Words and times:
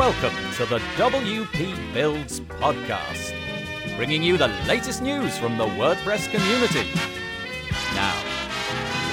Welcome 0.00 0.32
to 0.54 0.64
the 0.64 0.78
WP 0.96 1.92
Builds 1.92 2.40
podcast, 2.40 3.34
bringing 3.98 4.22
you 4.22 4.38
the 4.38 4.48
latest 4.66 5.02
news 5.02 5.36
from 5.36 5.58
the 5.58 5.66
WordPress 5.66 6.30
community. 6.30 6.88
Now, 7.94 8.14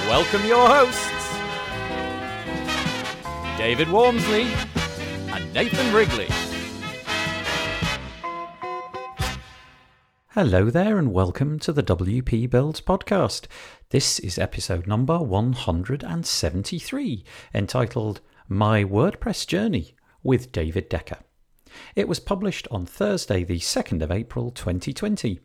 welcome 0.08 0.46
your 0.46 0.66
hosts, 0.66 1.36
David 3.58 3.88
Waumsley 3.88 4.46
and 5.30 5.52
Nathan 5.52 5.94
Wrigley. 5.94 6.28
Hello 10.28 10.70
there, 10.70 10.98
and 10.98 11.12
welcome 11.12 11.58
to 11.58 11.74
the 11.74 11.82
WP 11.82 12.48
Builds 12.48 12.80
podcast. 12.80 13.46
This 13.90 14.18
is 14.20 14.38
episode 14.38 14.86
number 14.86 15.18
173, 15.18 17.24
entitled 17.52 18.22
My 18.48 18.84
WordPress 18.84 19.46
Journey 19.46 19.94
with 20.22 20.52
David 20.52 20.88
Decker. 20.88 21.18
It 21.94 22.08
was 22.08 22.20
published 22.20 22.66
on 22.70 22.86
Thursday, 22.86 23.44
the 23.44 23.58
2nd 23.58 24.02
of 24.02 24.10
April 24.10 24.50
2020. 24.50 25.40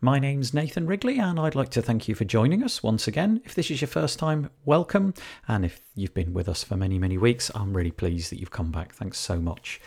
My 0.00 0.18
name's 0.18 0.52
Nathan 0.52 0.86
Wrigley, 0.86 1.18
and 1.18 1.38
I'd 1.38 1.54
like 1.54 1.70
to 1.70 1.82
thank 1.82 2.08
you 2.08 2.14
for 2.14 2.24
joining 2.24 2.62
us 2.62 2.82
once 2.82 3.06
again. 3.06 3.40
If 3.44 3.54
this 3.54 3.70
is 3.70 3.80
your 3.80 3.88
first 3.88 4.18
time, 4.18 4.50
welcome. 4.64 5.14
And 5.46 5.64
if 5.64 5.80
you've 5.94 6.14
been 6.14 6.32
with 6.32 6.48
us 6.48 6.64
for 6.64 6.76
many, 6.76 6.98
many 6.98 7.18
weeks, 7.18 7.50
I'm 7.54 7.76
really 7.76 7.92
pleased 7.92 8.32
that 8.32 8.40
you've 8.40 8.50
come 8.50 8.72
back. 8.72 8.94
Thanks 8.94 9.18
so 9.18 9.40
much 9.40 9.80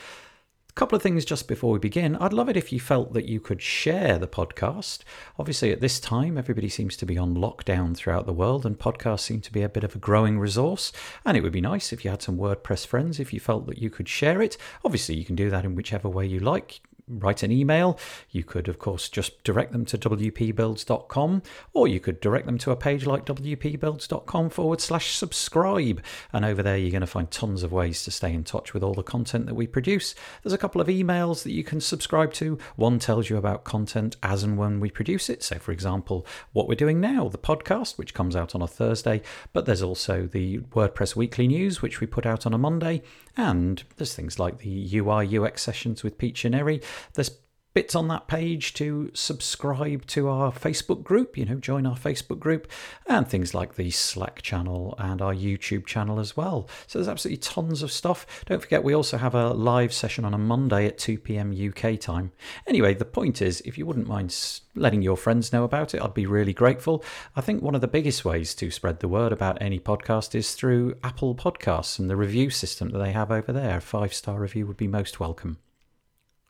couple 0.75 0.95
of 0.97 1.01
things 1.01 1.23
just 1.23 1.47
before 1.47 1.71
we 1.71 1.79
begin. 1.79 2.17
I'd 2.17 2.33
love 2.33 2.49
it 2.49 2.57
if 2.57 2.73
you 2.73 2.81
felt 2.81 3.13
that 3.13 3.29
you 3.29 3.39
could 3.39 3.61
share 3.61 4.17
the 4.17 4.27
podcast. 4.27 5.03
Obviously, 5.39 5.71
at 5.71 5.79
this 5.79 6.01
time, 6.01 6.37
everybody 6.37 6.67
seems 6.67 6.97
to 6.97 7.05
be 7.05 7.17
on 7.17 7.33
lockdown 7.33 7.95
throughout 7.95 8.25
the 8.25 8.33
world, 8.33 8.65
and 8.65 8.77
podcasts 8.77 9.21
seem 9.21 9.39
to 9.39 9.53
be 9.53 9.61
a 9.61 9.69
bit 9.69 9.85
of 9.85 9.95
a 9.95 9.99
growing 9.99 10.37
resource. 10.37 10.91
And 11.25 11.37
it 11.37 11.43
would 11.43 11.53
be 11.53 11.61
nice 11.61 11.93
if 11.93 12.03
you 12.03 12.11
had 12.11 12.21
some 12.21 12.37
WordPress 12.37 12.85
friends, 12.85 13.21
if 13.21 13.31
you 13.33 13.39
felt 13.39 13.67
that 13.67 13.77
you 13.77 13.89
could 13.89 14.09
share 14.09 14.41
it. 14.41 14.57
Obviously, 14.83 15.15
you 15.15 15.23
can 15.23 15.35
do 15.35 15.49
that 15.49 15.63
in 15.63 15.75
whichever 15.75 16.09
way 16.09 16.25
you 16.25 16.39
like 16.39 16.81
write 17.07 17.43
an 17.43 17.51
email. 17.51 17.99
You 18.31 18.43
could, 18.43 18.67
of 18.67 18.79
course, 18.79 19.09
just 19.09 19.43
direct 19.43 19.71
them 19.71 19.85
to 19.85 19.97
wpbuilds.com, 19.97 21.43
or 21.73 21.87
you 21.87 21.99
could 21.99 22.19
direct 22.19 22.45
them 22.45 22.57
to 22.59 22.71
a 22.71 22.75
page 22.75 23.05
like 23.05 23.25
wpbuilds.com 23.25 24.49
forward 24.49 24.81
slash 24.81 25.15
subscribe. 25.15 26.01
And 26.33 26.45
over 26.45 26.63
there, 26.63 26.77
you're 26.77 26.91
going 26.91 27.01
to 27.01 27.07
find 27.07 27.29
tons 27.29 27.63
of 27.63 27.71
ways 27.71 28.03
to 28.03 28.11
stay 28.11 28.33
in 28.33 28.43
touch 28.43 28.73
with 28.73 28.83
all 28.83 28.93
the 28.93 29.03
content 29.03 29.45
that 29.45 29.55
we 29.55 29.67
produce. 29.67 30.15
There's 30.43 30.53
a 30.53 30.57
couple 30.57 30.81
of 30.81 30.87
emails 30.87 31.43
that 31.43 31.51
you 31.51 31.63
can 31.63 31.81
subscribe 31.81 32.33
to. 32.33 32.57
One 32.75 32.99
tells 32.99 33.29
you 33.29 33.37
about 33.37 33.63
content 33.63 34.15
as 34.23 34.43
and 34.43 34.57
when 34.57 34.79
we 34.79 34.89
produce 34.89 35.29
it. 35.29 35.43
So, 35.43 35.59
for 35.59 35.71
example, 35.71 36.25
what 36.53 36.67
we're 36.67 36.75
doing 36.75 36.99
now, 36.99 37.29
the 37.29 37.37
podcast, 37.37 37.97
which 37.97 38.13
comes 38.13 38.35
out 38.35 38.55
on 38.55 38.61
a 38.61 38.67
Thursday, 38.67 39.21
but 39.53 39.65
there's 39.65 39.81
also 39.81 40.27
the 40.27 40.59
WordPress 40.59 41.15
Weekly 41.15 41.47
News, 41.47 41.81
which 41.81 41.99
we 41.99 42.07
put 42.07 42.25
out 42.25 42.45
on 42.45 42.53
a 42.53 42.57
Monday. 42.57 43.01
And 43.37 43.83
there's 43.97 44.15
things 44.15 44.39
like 44.39 44.59
the 44.59 44.97
UI 44.97 45.37
UX 45.37 45.61
sessions 45.61 46.03
with 46.03 46.17
Pete 46.17 46.35
Chineri. 46.35 46.83
There's 47.13 47.31
bits 47.75 47.93
on 47.93 48.07
that 48.07 48.25
page 48.27 48.73
to 48.73 49.11
subscribe 49.13 50.05
to 50.07 50.29
our 50.29 50.49
Facebook 50.49 51.03
group, 51.03 51.37
you 51.37 51.43
know, 51.43 51.55
join 51.55 51.85
our 51.85 51.97
Facebook 51.97 52.39
group, 52.39 52.71
and 53.05 53.27
things 53.27 53.53
like 53.53 53.75
the 53.75 53.91
Slack 53.91 54.41
channel 54.41 54.95
and 54.97 55.21
our 55.21 55.33
YouTube 55.33 55.85
channel 55.85 56.17
as 56.17 56.37
well. 56.37 56.69
So 56.87 56.97
there's 56.97 57.09
absolutely 57.09 57.39
tons 57.39 57.83
of 57.83 57.91
stuff. 57.91 58.45
Don't 58.45 58.61
forget, 58.61 58.81
we 58.81 58.95
also 58.95 59.17
have 59.17 59.35
a 59.35 59.49
live 59.49 59.91
session 59.91 60.23
on 60.23 60.33
a 60.33 60.37
Monday 60.37 60.85
at 60.87 60.97
2 60.97 61.19
pm 61.19 61.51
UK 61.51 61.99
time. 61.99 62.31
Anyway, 62.65 62.93
the 62.93 63.03
point 63.03 63.41
is, 63.41 63.59
if 63.65 63.77
you 63.77 63.85
wouldn't 63.85 64.07
mind 64.07 64.33
letting 64.73 65.01
your 65.01 65.17
friends 65.17 65.51
know 65.51 65.65
about 65.65 65.93
it, 65.93 66.01
I'd 66.01 66.13
be 66.13 66.25
really 66.25 66.53
grateful. 66.53 67.03
I 67.35 67.41
think 67.41 67.61
one 67.61 67.75
of 67.75 67.81
the 67.81 67.89
biggest 67.89 68.23
ways 68.23 68.55
to 68.55 68.71
spread 68.71 69.01
the 69.01 69.09
word 69.09 69.33
about 69.33 69.61
any 69.61 69.79
podcast 69.79 70.33
is 70.33 70.53
through 70.53 70.95
Apple 71.03 71.35
Podcasts 71.35 71.99
and 71.99 72.09
the 72.09 72.15
review 72.15 72.49
system 72.49 72.91
that 72.91 72.99
they 72.99 73.11
have 73.11 73.31
over 73.31 73.51
there. 73.51 73.79
A 73.79 73.81
five 73.81 74.13
star 74.13 74.39
review 74.39 74.65
would 74.65 74.77
be 74.77 74.87
most 74.87 75.19
welcome. 75.19 75.57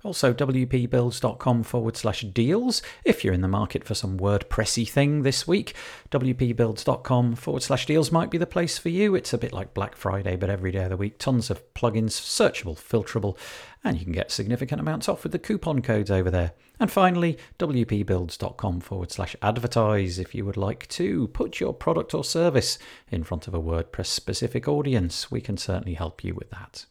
Also, 0.06 0.36
wpbuilds.com 0.36 1.64
forward 1.64 1.98
slash 1.98 2.22
deals 2.22 2.84
if 3.04 3.24
you're 3.24 3.34
in 3.34 3.42
the 3.42 3.48
market 3.48 3.84
for 3.84 3.96
some 3.96 4.20
WordPressy 4.20 4.88
thing 4.88 5.24
this 5.24 5.48
week. 5.48 5.74
wpbuilds.com 6.12 7.34
forward 7.34 7.64
slash 7.64 7.88
deals 7.88 8.12
might 8.12 8.30
be 8.30 8.38
the 8.38 8.46
place 8.46 8.78
for 8.78 8.90
you. 8.90 9.16
It's 9.16 9.34
a 9.34 9.38
bit 9.40 9.52
like 9.52 9.74
Black 9.74 9.96
Friday, 9.96 10.36
but 10.36 10.52
every 10.52 10.72
day 10.72 10.84
of 10.84 10.92
the 10.92 10.96
week. 10.96 11.18
Tons 11.18 11.50
of 11.50 11.74
plugins, 11.74 12.12
searchable, 12.12 12.78
filterable, 12.78 13.36
and 13.84 13.98
you 13.98 14.04
can 14.04 14.14
get 14.14 14.30
significant 14.30 14.80
amounts 14.80 15.10
off 15.10 15.24
with 15.24 15.32
the 15.32 15.40
coupon 15.40 15.82
codes 15.82 16.12
over 16.12 16.30
there. 16.30 16.52
And 16.80 16.92
finally, 16.92 17.40
wpbuilds.com 17.58 18.82
forward 18.82 19.12
slash 19.12 19.36
advertise 19.42 20.20
if 20.20 20.36
you 20.36 20.46
would 20.46 20.56
like 20.56 20.88
to 20.90 21.30
put 21.30 21.60
your 21.60 21.74
product 21.74 22.14
or 22.14 22.24
service 22.24 22.78
in 23.10 23.24
front 23.24 23.48
of 23.48 23.56
a 23.56 23.60
WordPress 23.60 24.06
specific 24.06 24.68
audience. 24.68 25.32
We 25.32 25.42
can 25.42 25.58
certainly 25.58 25.96
help 25.96 26.24
you 26.24 26.36
with 26.36 26.52
that. 26.52 26.86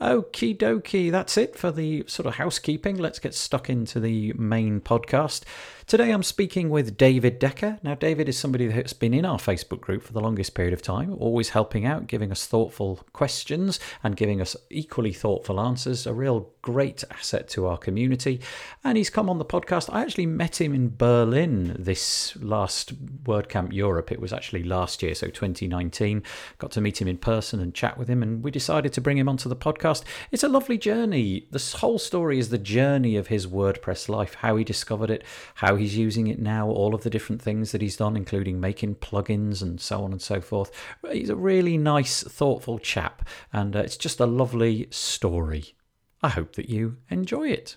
Okie 0.00 0.56
dokie, 0.56 1.10
that's 1.10 1.38
it 1.38 1.56
for 1.56 1.72
the 1.72 2.04
sort 2.06 2.26
of 2.26 2.34
housekeeping. 2.34 2.98
Let's 2.98 3.18
get 3.18 3.34
stuck 3.34 3.70
into 3.70 3.98
the 3.98 4.34
main 4.34 4.82
podcast. 4.82 5.42
Today 5.86 6.10
I'm 6.10 6.24
speaking 6.24 6.68
with 6.68 6.96
David 6.96 7.38
Decker. 7.38 7.78
Now, 7.80 7.94
David 7.94 8.28
is 8.28 8.36
somebody 8.36 8.66
that's 8.66 8.92
been 8.92 9.14
in 9.14 9.24
our 9.24 9.38
Facebook 9.38 9.80
group 9.80 10.02
for 10.02 10.12
the 10.12 10.20
longest 10.20 10.52
period 10.52 10.74
of 10.74 10.82
time, 10.82 11.14
always 11.20 11.50
helping 11.50 11.86
out, 11.86 12.08
giving 12.08 12.32
us 12.32 12.44
thoughtful 12.44 13.06
questions 13.12 13.78
and 14.02 14.16
giving 14.16 14.40
us 14.40 14.56
equally 14.68 15.12
thoughtful 15.12 15.60
answers. 15.60 16.04
A 16.04 16.12
real 16.12 16.50
great 16.66 17.04
asset 17.12 17.48
to 17.48 17.68
our 17.68 17.78
community. 17.78 18.40
And 18.82 18.98
he's 18.98 19.08
come 19.08 19.30
on 19.30 19.38
the 19.38 19.44
podcast. 19.44 19.88
I 19.92 20.02
actually 20.02 20.26
met 20.26 20.60
him 20.60 20.74
in 20.74 20.92
Berlin 20.96 21.76
this 21.78 22.36
last 22.38 23.22
WordCamp 23.22 23.72
Europe. 23.72 24.10
It 24.10 24.20
was 24.20 24.32
actually 24.32 24.64
last 24.64 25.00
year, 25.00 25.14
so 25.14 25.28
2019. 25.28 26.24
Got 26.58 26.72
to 26.72 26.80
meet 26.80 27.00
him 27.00 27.06
in 27.06 27.18
person 27.18 27.60
and 27.60 27.72
chat 27.72 27.96
with 27.96 28.08
him, 28.08 28.20
and 28.20 28.42
we 28.42 28.50
decided 28.50 28.92
to 28.94 29.00
bring 29.00 29.16
him 29.16 29.28
onto 29.28 29.48
the 29.48 29.54
podcast. 29.54 30.02
It's 30.32 30.42
a 30.42 30.48
lovely 30.48 30.76
journey. 30.76 31.46
This 31.52 31.74
whole 31.74 32.00
story 32.00 32.40
is 32.40 32.48
the 32.48 32.58
journey 32.58 33.14
of 33.14 33.28
his 33.28 33.46
WordPress 33.46 34.08
life, 34.08 34.34
how 34.34 34.56
he 34.56 34.64
discovered 34.64 35.10
it, 35.10 35.22
how 35.54 35.75
he's 35.76 35.96
using 35.96 36.26
it 36.26 36.38
now, 36.38 36.68
all 36.68 36.94
of 36.94 37.02
the 37.02 37.10
different 37.10 37.40
things 37.40 37.72
that 37.72 37.80
he's 37.80 37.96
done, 37.96 38.16
including 38.16 38.60
making 38.60 38.96
plugins 38.96 39.62
and 39.62 39.80
so 39.80 40.02
on 40.02 40.12
and 40.12 40.20
so 40.20 40.40
forth. 40.40 40.70
He's 41.10 41.30
a 41.30 41.36
really 41.36 41.78
nice, 41.78 42.22
thoughtful 42.22 42.78
chap, 42.78 43.28
and 43.52 43.76
uh, 43.76 43.80
it's 43.80 43.96
just 43.96 44.20
a 44.20 44.26
lovely 44.26 44.88
story. 44.90 45.74
I 46.22 46.30
hope 46.30 46.56
that 46.56 46.68
you 46.68 46.96
enjoy 47.10 47.48
it. 47.48 47.76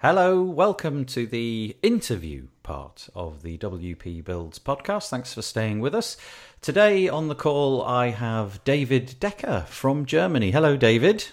Hello, 0.00 0.42
welcome 0.42 1.04
to 1.06 1.26
the 1.26 1.76
interview 1.82 2.46
part 2.62 3.08
of 3.16 3.42
the 3.42 3.58
WP 3.58 4.24
Builds 4.24 4.60
podcast. 4.60 5.08
Thanks 5.08 5.34
for 5.34 5.42
staying 5.42 5.80
with 5.80 5.92
us. 5.92 6.16
Today 6.60 7.08
on 7.08 7.26
the 7.26 7.34
call, 7.34 7.82
I 7.82 8.10
have 8.10 8.62
David 8.62 9.16
Decker 9.18 9.64
from 9.66 10.06
Germany. 10.06 10.52
Hello, 10.52 10.76
David. 10.76 11.26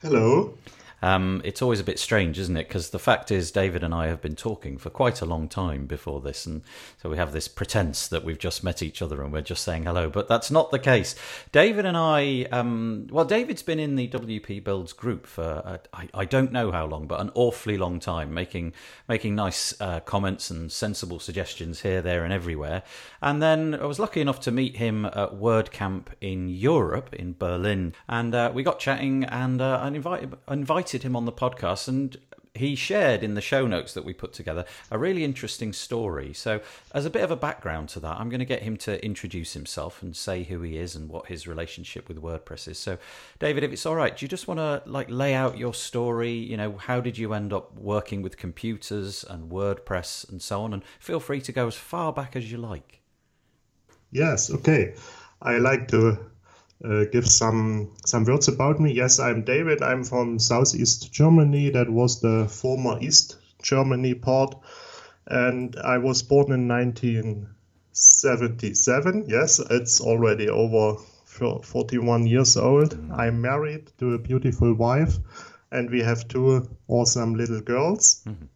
Hello. 0.00 0.54
Um, 1.02 1.42
it's 1.44 1.60
always 1.60 1.80
a 1.80 1.84
bit 1.84 1.98
strange, 1.98 2.38
isn't 2.38 2.56
it? 2.56 2.68
Because 2.68 2.90
the 2.90 2.98
fact 2.98 3.30
is, 3.30 3.50
David 3.50 3.82
and 3.82 3.92
I 3.92 4.06
have 4.06 4.22
been 4.22 4.36
talking 4.36 4.78
for 4.78 4.88
quite 4.88 5.20
a 5.20 5.26
long 5.26 5.48
time 5.48 5.86
before 5.86 6.20
this, 6.20 6.46
and 6.46 6.62
so 7.02 7.10
we 7.10 7.16
have 7.16 7.32
this 7.32 7.48
pretense 7.48 8.06
that 8.08 8.24
we've 8.24 8.38
just 8.38 8.62
met 8.62 8.82
each 8.82 9.02
other 9.02 9.22
and 9.22 9.32
we're 9.32 9.42
just 9.42 9.64
saying 9.64 9.84
hello, 9.84 10.08
but 10.08 10.28
that's 10.28 10.50
not 10.50 10.70
the 10.70 10.78
case. 10.78 11.16
David 11.50 11.84
and 11.84 11.96
I, 11.96 12.46
um, 12.52 13.08
well, 13.10 13.24
David's 13.24 13.62
been 13.62 13.80
in 13.80 13.96
the 13.96 14.08
WP 14.08 14.62
Builds 14.62 14.92
group 14.92 15.26
for 15.26 15.62
uh, 15.64 15.78
I, 15.92 16.08
I, 16.14 16.24
don't 16.24 16.52
know 16.52 16.70
how 16.70 16.86
long, 16.86 17.06
but 17.06 17.20
an 17.20 17.30
awfully 17.34 17.76
long 17.76 17.98
time, 17.98 18.32
making 18.32 18.72
making 19.08 19.34
nice 19.34 19.74
uh, 19.80 20.00
comments 20.00 20.50
and 20.50 20.70
sensible 20.70 21.18
suggestions 21.18 21.80
here, 21.80 22.00
there, 22.00 22.22
and 22.24 22.32
everywhere. 22.32 22.84
And 23.20 23.42
then 23.42 23.74
I 23.74 23.86
was 23.86 23.98
lucky 23.98 24.20
enough 24.20 24.40
to 24.40 24.52
meet 24.52 24.76
him 24.76 25.06
at 25.06 25.32
WordCamp 25.34 26.06
in 26.20 26.48
Europe, 26.48 27.12
in 27.12 27.34
Berlin, 27.36 27.94
and 28.08 28.34
uh, 28.34 28.52
we 28.54 28.62
got 28.62 28.78
chatting, 28.78 29.24
and 29.24 29.60
uh, 29.60 29.80
I 29.82 29.88
invited 29.88 30.34
invited 30.48 30.91
invited 30.92 31.06
him 31.06 31.16
on 31.16 31.24
the 31.24 31.32
podcast 31.32 31.88
and 31.88 32.18
he 32.54 32.74
shared 32.74 33.22
in 33.22 33.32
the 33.32 33.40
show 33.40 33.66
notes 33.66 33.94
that 33.94 34.04
we 34.04 34.12
put 34.12 34.34
together 34.34 34.66
a 34.90 34.98
really 34.98 35.24
interesting 35.24 35.72
story. 35.72 36.34
So, 36.34 36.60
as 36.94 37.06
a 37.06 37.10
bit 37.10 37.22
of 37.22 37.30
a 37.30 37.36
background 37.36 37.88
to 37.90 38.00
that, 38.00 38.20
I'm 38.20 38.28
going 38.28 38.40
to 38.40 38.44
get 38.44 38.60
him 38.60 38.76
to 38.78 39.02
introduce 39.02 39.54
himself 39.54 40.02
and 40.02 40.14
say 40.14 40.42
who 40.42 40.60
he 40.60 40.76
is 40.76 40.94
and 40.94 41.08
what 41.08 41.28
his 41.28 41.46
relationship 41.48 42.08
with 42.08 42.20
WordPress 42.20 42.68
is. 42.68 42.76
So, 42.76 42.98
David, 43.38 43.64
if 43.64 43.72
it's 43.72 43.86
all 43.86 43.94
right, 43.94 44.14
do 44.14 44.22
you 44.22 44.28
just 44.28 44.46
want 44.46 44.60
to 44.60 44.82
like 44.84 45.08
lay 45.08 45.32
out 45.32 45.56
your 45.56 45.72
story? 45.72 46.32
You 46.34 46.58
know, 46.58 46.76
how 46.76 47.00
did 47.00 47.16
you 47.16 47.32
end 47.32 47.54
up 47.54 47.74
working 47.74 48.20
with 48.20 48.36
computers 48.36 49.24
and 49.24 49.50
WordPress 49.50 50.28
and 50.28 50.42
so 50.42 50.60
on? 50.60 50.74
And 50.74 50.84
feel 50.98 51.20
free 51.20 51.40
to 51.40 51.52
go 51.52 51.66
as 51.68 51.74
far 51.74 52.12
back 52.12 52.36
as 52.36 52.52
you 52.52 52.58
like. 52.58 53.00
Yes, 54.10 54.50
okay. 54.50 54.94
I 55.40 55.56
like 55.56 55.88
to 55.88 56.18
uh, 56.84 57.04
give 57.04 57.28
some 57.28 57.92
some 58.04 58.24
words 58.24 58.48
about 58.48 58.80
me. 58.80 58.92
Yes, 58.92 59.20
I'm 59.20 59.44
David. 59.44 59.82
I'm 59.82 60.04
from 60.04 60.38
Southeast 60.38 61.12
Germany. 61.12 61.68
That 61.70 61.90
was 61.90 62.20
the 62.20 62.46
former 62.48 62.98
East 63.00 63.38
Germany 63.62 64.14
part, 64.14 64.54
and 65.26 65.76
I 65.76 65.98
was 65.98 66.22
born 66.22 66.52
in 66.52 66.68
1977. 66.68 69.24
Yes, 69.28 69.58
it's 69.58 70.00
already 70.00 70.48
over 70.48 70.96
41 71.26 72.26
years 72.26 72.56
old. 72.56 72.96
Mm-hmm. 72.96 73.12
I'm 73.12 73.40
married 73.40 73.92
to 73.98 74.14
a 74.14 74.18
beautiful 74.18 74.72
wife, 74.74 75.18
and 75.70 75.90
we 75.90 76.02
have 76.02 76.26
two 76.28 76.68
awesome 76.88 77.34
little 77.34 77.60
girls. 77.60 78.22
Mm-hmm. 78.26 78.46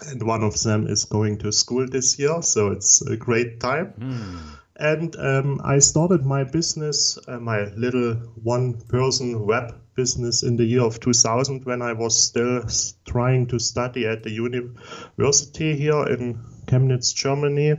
And 0.00 0.22
one 0.22 0.44
of 0.44 0.62
them 0.62 0.86
is 0.86 1.06
going 1.06 1.38
to 1.38 1.50
school 1.50 1.84
this 1.88 2.20
year, 2.20 2.40
so 2.42 2.68
it's 2.68 3.02
a 3.02 3.16
great 3.16 3.58
time. 3.58 3.94
Mm 3.98 4.57
And 4.78 5.16
um, 5.16 5.60
I 5.64 5.80
started 5.80 6.24
my 6.24 6.44
business, 6.44 7.18
uh, 7.26 7.40
my 7.40 7.64
little 7.74 8.14
one 8.42 8.80
person 8.82 9.44
web 9.44 9.74
business 9.96 10.44
in 10.44 10.56
the 10.56 10.64
year 10.64 10.82
of 10.82 11.00
2000 11.00 11.64
when 11.64 11.82
I 11.82 11.92
was 11.92 12.16
still 12.16 12.62
trying 13.04 13.48
to 13.48 13.58
study 13.58 14.06
at 14.06 14.22
the 14.22 14.30
university 14.30 15.74
here 15.76 16.06
in 16.06 16.38
Chemnitz, 16.66 17.12
Germany 17.12 17.74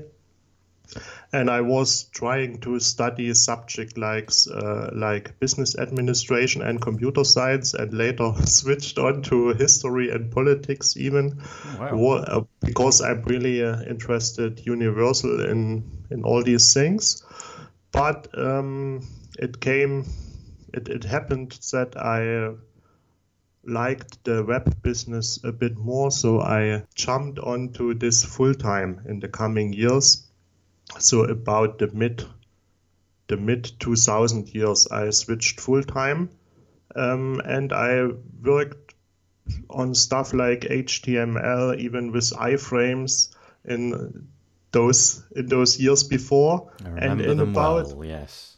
and 1.31 1.49
I 1.49 1.61
was 1.61 2.05
trying 2.05 2.59
to 2.61 2.79
study 2.79 3.29
a 3.29 3.35
subject 3.35 3.97
like 3.97 4.31
uh, 4.51 4.89
like 4.93 5.39
business 5.39 5.77
administration 5.77 6.63
and 6.63 6.81
computer 6.81 7.23
science, 7.23 7.73
and 7.73 7.93
later 7.93 8.33
switched 8.45 8.97
on 8.97 9.21
to 9.23 9.49
history 9.49 10.09
and 10.09 10.31
politics 10.31 10.97
even, 10.97 11.41
wow. 11.79 12.13
Uh, 12.13 12.41
because 12.61 13.01
I'm 13.01 13.21
really 13.23 13.63
uh, 13.63 13.81
interested 13.83 14.65
universal 14.65 15.45
in 15.45 15.83
in 16.09 16.23
all 16.23 16.43
these 16.43 16.73
things. 16.73 17.23
But 17.91 18.27
um, 18.37 19.07
it 19.37 19.59
came, 19.59 20.05
it, 20.73 20.89
it 20.89 21.03
happened 21.03 21.59
that 21.71 21.97
I 21.97 22.55
liked 23.63 24.23
the 24.23 24.43
web 24.43 24.81
business 24.81 25.39
a 25.43 25.51
bit 25.51 25.77
more, 25.77 26.11
so 26.11 26.41
I 26.41 26.83
jumped 26.95 27.39
onto 27.39 27.93
this 27.93 28.23
full 28.23 28.53
time 28.53 29.01
in 29.07 29.19
the 29.19 29.27
coming 29.27 29.73
years 29.73 30.28
so 30.97 31.23
about 31.23 31.77
the 31.79 31.87
mid 31.93 32.23
the 33.27 33.37
mid 33.37 33.71
2000 33.79 34.53
years 34.55 34.87
i 34.87 35.09
switched 35.09 35.59
full 35.59 35.83
time 35.83 36.29
um, 36.95 37.39
and 37.45 37.71
i 37.71 38.07
worked 38.43 38.95
on 39.69 39.93
stuff 39.93 40.33
like 40.33 40.61
html 40.61 41.77
even 41.77 42.11
with 42.11 42.31
iframes 42.31 43.29
in 43.65 44.27
those 44.71 45.23
in 45.35 45.47
those 45.47 45.79
years 45.79 46.03
before. 46.03 46.71
And 46.83 47.21
in 47.21 47.39
about 47.39 47.95
well, 47.95 48.05
yes. 48.05 48.57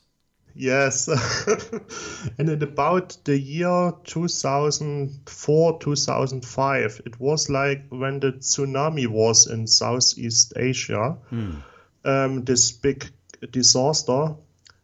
Yes. 0.53 1.07
And 2.37 2.49
in 2.49 2.61
about 2.61 3.17
the 3.23 3.39
year 3.39 3.93
2004 4.03 5.79
2005 5.79 7.01
it 7.05 7.19
was 7.19 7.49
like 7.49 7.85
when 7.89 8.19
the 8.19 8.33
tsunami 8.33 9.07
was 9.07 9.47
in 9.47 9.67
southeast 9.67 10.53
asia. 10.57 11.17
Hmm 11.29 11.59
um, 12.03 12.43
this 12.43 12.71
big 12.71 13.09
disaster. 13.51 14.35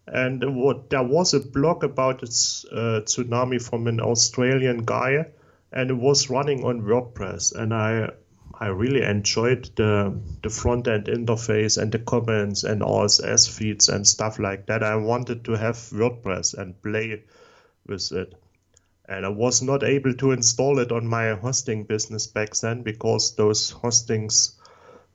And 0.08 0.56
what, 0.56 0.90
there 0.90 1.04
was 1.04 1.34
a 1.34 1.40
blog 1.40 1.84
about 1.84 2.22
this 2.22 2.66
uh, 2.72 3.02
tsunami 3.04 3.62
from 3.62 3.88
an 3.88 4.00
Australian 4.00 4.86
guy, 4.86 5.28
and 5.72 5.90
it 5.90 5.98
was 5.98 6.30
running 6.30 6.64
on 6.64 6.82
WordPress. 6.82 7.54
And 7.54 7.74
I 7.74 8.12
I 8.60 8.68
really 8.68 9.04
enjoyed 9.04 9.70
the 9.76 10.20
the 10.42 10.50
front 10.50 10.88
end 10.88 11.06
interface 11.06 11.80
and 11.80 11.92
the 11.92 12.00
comments 12.00 12.64
and 12.64 12.82
RSS 12.82 13.48
feeds 13.50 13.90
and 13.90 14.08
stuff 14.08 14.40
like 14.40 14.66
that. 14.66 14.82
I 14.82 14.96
wanted 14.96 15.46
to 15.46 15.52
have 15.54 15.76
WordPress 15.76 16.56
and 16.58 16.82
play 16.82 17.24
with 17.86 18.12
it. 18.14 18.34
And 19.08 19.26
I 19.26 19.30
was 19.30 19.62
not 19.62 19.84
able 19.84 20.14
to 20.16 20.32
install 20.32 20.80
it 20.80 20.92
on 20.92 21.06
my 21.06 21.36
hosting 21.36 21.84
business 21.84 22.28
back 22.28 22.56
then 22.56 22.82
because 22.82 23.36
those 23.36 23.72
hostings 23.72 24.57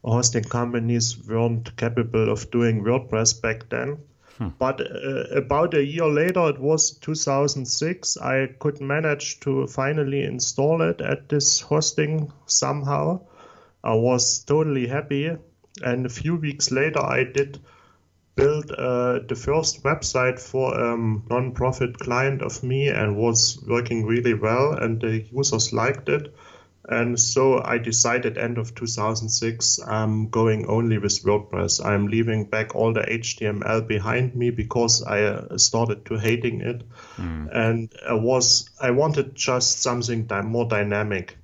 hosting 0.04 0.44
companies 0.44 1.16
weren't 1.28 1.76
capable 1.76 2.30
of 2.30 2.50
doing 2.50 2.82
WordPress 2.82 3.40
back 3.40 3.68
then. 3.68 3.98
Hmm. 4.38 4.48
But 4.58 4.80
uh, 4.80 5.24
about 5.36 5.74
a 5.74 5.84
year 5.84 6.08
later, 6.08 6.48
it 6.48 6.58
was 6.58 6.92
2006, 6.98 8.16
I 8.16 8.48
could 8.58 8.80
manage 8.80 9.40
to 9.40 9.66
finally 9.66 10.22
install 10.24 10.82
it 10.82 11.00
at 11.00 11.28
this 11.28 11.60
hosting 11.60 12.32
somehow. 12.46 13.20
I 13.84 13.94
was 13.94 14.44
totally 14.44 14.86
happy. 14.86 15.36
And 15.82 16.06
a 16.06 16.10
few 16.10 16.36
weeks 16.36 16.70
later, 16.70 17.00
I 17.00 17.24
did 17.24 17.60
build 18.34 18.70
uh, 18.72 19.20
the 19.28 19.34
first 19.34 19.82
website 19.82 20.40
for 20.40 20.74
a 20.74 20.94
um, 20.94 21.24
non-profit 21.28 21.98
client 21.98 22.42
of 22.42 22.62
me 22.62 22.88
and 22.88 23.16
was 23.16 23.62
working 23.68 24.06
really 24.06 24.34
well 24.34 24.72
and 24.72 25.00
the 25.00 25.20
users 25.32 25.72
liked 25.72 26.08
it 26.08 26.34
and 26.88 27.18
so 27.18 27.62
I 27.62 27.78
decided 27.78 28.36
end 28.36 28.58
of 28.58 28.74
2006 28.74 29.80
I'm 29.86 30.28
going 30.30 30.66
only 30.66 30.98
with 30.98 31.22
WordPress. 31.22 31.84
I'm 31.84 32.08
leaving 32.08 32.46
back 32.46 32.74
all 32.74 32.92
the 32.92 33.02
HTML 33.02 33.86
behind 33.86 34.34
me 34.34 34.50
because 34.50 35.02
I 35.02 35.22
uh, 35.22 35.58
started 35.58 36.04
to 36.06 36.18
hating 36.18 36.60
it, 36.60 36.82
mm. 37.16 37.48
and 37.52 37.92
I 38.08 38.14
was 38.14 38.68
I 38.80 38.90
wanted 38.90 39.34
just 39.34 39.80
something 39.80 40.28
more 40.44 40.68
dynamic. 40.68 41.36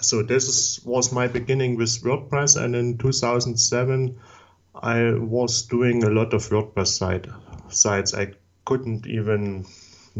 So 0.00 0.22
this 0.22 0.80
was 0.86 1.12
my 1.12 1.28
beginning 1.28 1.76
with 1.76 1.90
WordPress, 2.02 2.62
and 2.62 2.74
in 2.74 2.96
2007 2.96 4.18
I 4.74 5.12
was 5.12 5.62
doing 5.62 6.02
a 6.02 6.10
lot 6.10 6.32
of 6.32 6.48
WordPress 6.48 6.86
site 6.86 7.26
sites. 7.68 8.14
I 8.14 8.32
couldn't 8.64 9.06
even 9.06 9.66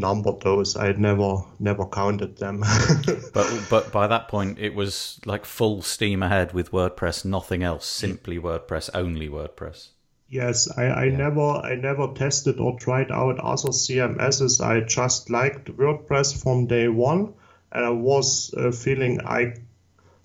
numbered 0.00 0.40
those. 0.40 0.76
I 0.76 0.86
had 0.86 0.98
never 0.98 1.44
never 1.58 1.86
counted 1.86 2.38
them. 2.38 2.60
but 3.34 3.66
but 3.70 3.92
by 3.92 4.06
that 4.06 4.28
point, 4.28 4.58
it 4.58 4.74
was 4.74 5.20
like 5.24 5.44
full 5.44 5.82
steam 5.82 6.22
ahead 6.22 6.52
with 6.52 6.72
WordPress, 6.72 7.24
nothing 7.24 7.62
else, 7.62 7.86
simply 7.86 8.38
WordPress, 8.38 8.90
only 8.94 9.28
WordPress. 9.28 9.88
Yes, 10.28 10.68
I, 10.76 10.84
I 10.84 11.04
yeah. 11.04 11.16
never 11.16 11.40
I 11.40 11.74
never 11.74 12.08
tested 12.14 12.60
or 12.60 12.78
tried 12.78 13.10
out 13.10 13.40
other 13.40 13.70
CMSs. 13.70 14.64
I 14.64 14.80
just 14.80 15.28
liked 15.28 15.76
WordPress 15.76 16.40
from 16.40 16.66
day 16.66 16.88
one, 16.88 17.34
and 17.72 17.84
I 17.84 17.90
was 17.90 18.54
uh, 18.56 18.70
feeling 18.70 19.20
I 19.20 19.54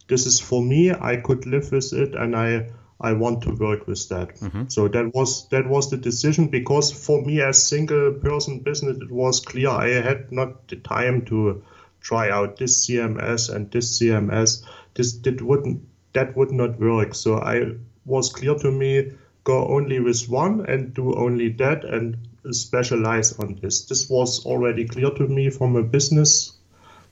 this 0.07 0.27
is 0.27 0.39
for 0.39 0.61
me. 0.61 0.91
I 0.91 1.17
could 1.17 1.45
live 1.45 1.71
with 1.71 1.91
it, 1.93 2.13
and 2.15 2.35
I 2.35 2.69
I 2.99 3.13
want 3.13 3.43
to 3.43 3.51
work 3.51 3.87
with 3.87 4.07
that. 4.09 4.35
Mm-hmm. 4.37 4.63
So 4.69 4.87
that 4.87 5.13
was 5.13 5.49
that 5.49 5.67
was 5.67 5.89
the 5.89 5.97
decision 5.97 6.47
because 6.47 6.91
for 6.91 7.21
me 7.21 7.41
as 7.41 7.61
single 7.61 8.13
person 8.13 8.59
business 8.59 8.97
it 8.97 9.11
was 9.11 9.41
clear 9.41 9.69
I 9.69 9.89
had 10.01 10.31
not 10.31 10.67
the 10.69 10.77
time 10.77 11.25
to 11.25 11.63
try 11.99 12.29
out 12.29 12.57
this 12.57 12.85
CMS 12.85 13.53
and 13.53 13.69
this 13.71 13.99
CMS. 13.99 14.63
This 14.93 15.13
that 15.19 15.41
wouldn't 15.41 15.81
that 16.13 16.37
would 16.37 16.51
not 16.51 16.79
work. 16.79 17.15
So 17.15 17.37
I 17.37 17.73
was 18.05 18.31
clear 18.31 18.55
to 18.55 18.71
me 18.71 19.11
go 19.43 19.67
only 19.67 19.99
with 19.99 20.29
one 20.29 20.65
and 20.65 20.93
do 20.93 21.13
only 21.15 21.49
that 21.49 21.83
and 21.83 22.17
specialize 22.51 23.37
on 23.39 23.59
this. 23.61 23.85
This 23.85 24.09
was 24.09 24.45
already 24.45 24.85
clear 24.85 25.11
to 25.11 25.27
me 25.27 25.49
from 25.49 25.75
a 25.75 25.83
business 25.83 26.53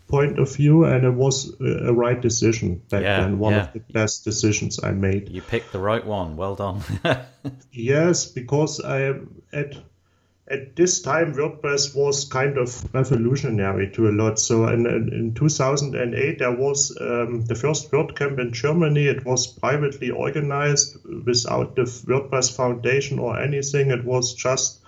point 0.07 0.39
of 0.39 0.53
view, 0.55 0.85
and 0.85 1.05
it 1.05 1.13
was 1.13 1.55
a 1.59 1.93
right 1.93 2.21
decision 2.21 2.81
back 2.89 3.03
yeah, 3.03 3.21
then. 3.21 3.39
One 3.39 3.53
yeah. 3.53 3.63
of 3.63 3.73
the 3.73 3.79
best 3.79 4.23
decisions 4.23 4.79
I 4.83 4.91
made. 4.91 5.29
You 5.29 5.41
picked 5.41 5.71
the 5.71 5.79
right 5.79 6.05
one. 6.05 6.37
Well 6.37 6.55
done. 6.55 6.81
yes, 7.71 8.25
because 8.25 8.79
I 8.81 9.13
at 9.51 9.75
at 10.47 10.75
this 10.75 11.01
time 11.01 11.33
WordPress 11.33 11.95
was 11.95 12.25
kind 12.25 12.57
of 12.57 12.93
revolutionary 12.93 13.89
to 13.91 14.09
a 14.09 14.11
lot. 14.11 14.39
So 14.39 14.67
in, 14.67 14.85
in 14.85 15.33
2008 15.33 16.39
there 16.39 16.51
was 16.51 16.95
um, 16.99 17.45
the 17.45 17.55
first 17.55 17.91
WordCamp 17.91 18.39
in 18.39 18.51
Germany. 18.51 19.07
It 19.07 19.25
was 19.25 19.47
privately 19.47 20.11
organized 20.11 20.97
without 21.25 21.75
the 21.75 21.83
WordPress 21.83 22.55
Foundation 22.55 23.19
or 23.19 23.39
anything. 23.39 23.91
It 23.91 24.03
was 24.03 24.33
just 24.33 24.81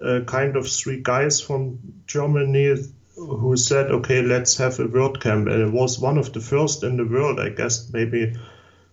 uh, 0.00 0.20
kind 0.26 0.56
of 0.56 0.68
three 0.68 1.00
guys 1.02 1.40
from 1.40 1.80
Germany 2.06 2.76
who 3.18 3.56
said, 3.56 3.90
okay, 3.90 4.22
let's 4.22 4.56
have 4.58 4.78
a 4.78 4.86
WordCamp. 4.86 5.52
And 5.52 5.62
it 5.62 5.72
was 5.72 5.98
one 5.98 6.18
of 6.18 6.32
the 6.32 6.40
first 6.40 6.82
in 6.84 6.96
the 6.96 7.04
world, 7.04 7.40
I 7.40 7.50
guess, 7.50 7.90
maybe. 7.92 8.34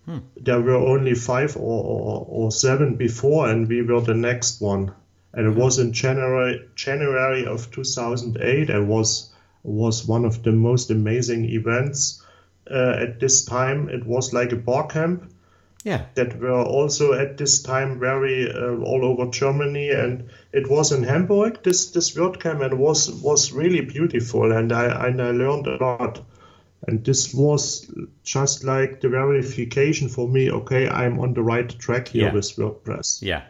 Hmm. 0.06 0.20
There 0.38 0.62
were 0.62 0.76
only 0.76 1.16
five 1.16 1.58
or, 1.58 1.84
or, 1.84 2.26
or, 2.30 2.52
seven 2.52 2.96
before, 2.96 3.50
and 3.50 3.68
we 3.68 3.82
were 3.82 4.02
the 4.02 4.14
next 4.14 4.62
one. 4.62 4.94
And 5.34 5.48
it 5.48 5.54
hmm. 5.54 5.60
was 5.60 5.80
in 5.80 5.94
January 5.94 6.68
January 6.76 7.46
of 7.46 7.72
2008. 7.72 8.70
It 8.70 8.86
was 8.86 9.32
was 9.64 10.08
one 10.08 10.26
of 10.26 10.44
the 10.44 10.52
most 10.52 10.92
amazing 10.92 11.46
events 11.46 12.24
uh, 12.70 12.98
at 13.00 13.20
this 13.20 13.46
time. 13.46 13.90
It 13.90 14.06
was 14.06 14.32
like 14.34 14.52
a 14.52 14.58
bar 14.58 14.88
camp, 14.88 15.32
yeah. 15.86 16.08
that 16.16 16.40
were 16.40 16.64
also 16.64 17.14
at 17.14 17.38
this 17.38 17.62
time 17.62 18.00
very 18.00 18.52
uh, 18.52 18.76
all 18.78 19.06
over 19.06 19.32
Germany, 19.32 19.92
and 19.92 20.30
it 20.52 20.70
was 20.70 20.92
in 20.92 21.04
Hamburg. 21.04 21.64
This 21.64 21.92
this 21.92 22.16
WordCamp 22.16 22.66
and 22.66 22.80
was 22.80 23.10
was 23.10 23.54
really 23.54 23.82
beautiful, 23.82 24.52
and 24.52 24.74
I 24.74 25.08
and 25.08 25.22
I 25.22 25.32
learned 25.32 25.68
a 25.68 25.78
lot. 25.78 26.26
And 26.88 27.04
this 27.04 27.34
was 27.34 27.90
just 28.24 28.64
like 28.64 29.02
the 29.02 29.10
verification 29.10 30.10
for 30.10 30.28
me. 30.28 30.52
Okay, 30.52 30.90
I'm 30.90 31.20
on 31.20 31.34
the 31.34 31.42
right 31.42 31.70
track 31.80 32.10
here 32.10 32.28
yeah. 32.28 32.34
with 32.34 32.46
WordPress. 32.58 33.22
Yeah. 33.22 33.44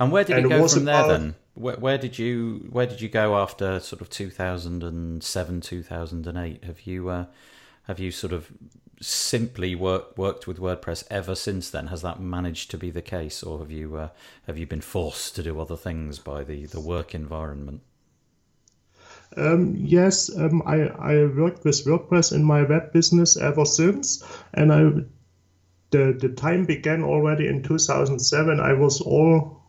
And 0.00 0.10
where 0.10 0.24
did 0.24 0.36
and 0.38 0.46
it 0.46 0.48
go 0.48 0.66
from 0.66 0.82
about, 0.82 1.08
there 1.08 1.18
then? 1.18 1.34
Where, 1.54 1.76
where, 1.76 1.98
did 1.98 2.18
you 2.18 2.68
where 2.70 2.86
did 2.86 3.00
you 3.00 3.08
go 3.08 3.36
after 3.36 3.80
sort 3.80 4.00
of 4.00 4.08
2007 4.08 5.60
2008 5.60 6.64
have 6.64 6.80
you 6.82 7.08
uh, 7.10 7.26
have 7.84 7.98
you 7.98 8.10
sort 8.10 8.32
of 8.32 8.50
simply 9.02 9.74
work, 9.74 10.16
worked 10.16 10.46
with 10.46 10.58
WordPress 10.58 11.04
ever 11.10 11.34
since 11.34 11.68
then? 11.70 11.88
Has 11.88 12.02
that 12.02 12.20
managed 12.20 12.70
to 12.70 12.78
be 12.78 12.90
the 12.90 13.02
case, 13.02 13.42
or 13.42 13.58
have 13.58 13.70
you 13.70 13.96
uh, 13.96 14.08
have 14.46 14.56
you 14.56 14.66
been 14.66 14.80
forced 14.80 15.34
to 15.36 15.42
do 15.42 15.60
other 15.60 15.76
things 15.76 16.18
by 16.18 16.44
the, 16.44 16.66
the 16.66 16.80
work 16.80 17.14
environment? 17.14 17.82
Um, 19.36 19.74
yes, 19.76 20.34
um, 20.36 20.62
I, 20.66 20.82
I 20.82 21.24
worked 21.24 21.64
with 21.64 21.84
WordPress 21.84 22.32
in 22.32 22.44
my 22.44 22.62
web 22.62 22.92
business 22.92 23.36
ever 23.36 23.64
since, 23.64 24.22
and 24.54 24.72
I 24.72 24.90
the 25.90 26.16
the 26.18 26.30
time 26.30 26.64
began 26.64 27.02
already 27.02 27.46
in 27.46 27.62
2007. 27.62 28.60
I 28.60 28.72
was 28.72 29.00
all 29.00 29.62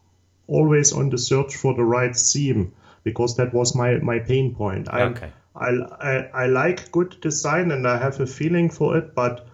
always 0.48 0.94
on 0.94 1.10
the 1.10 1.18
search 1.18 1.56
for 1.56 1.74
the 1.74 1.84
right 1.84 2.16
theme 2.16 2.74
because 3.04 3.38
that 3.38 3.54
was 3.54 3.76
my 3.76 3.98
my 3.98 4.20
pain 4.20 4.54
point. 4.56 4.88
I, 4.92 5.04
Okay. 5.04 5.32
I, 5.56 5.70
I 6.02 6.30
I 6.44 6.46
like 6.48 6.92
good 6.92 7.20
design 7.22 7.72
and 7.72 7.88
I 7.88 7.98
have 7.98 8.20
a 8.20 8.26
feeling 8.26 8.70
for 8.70 8.98
it, 8.98 9.14
but 9.16 9.48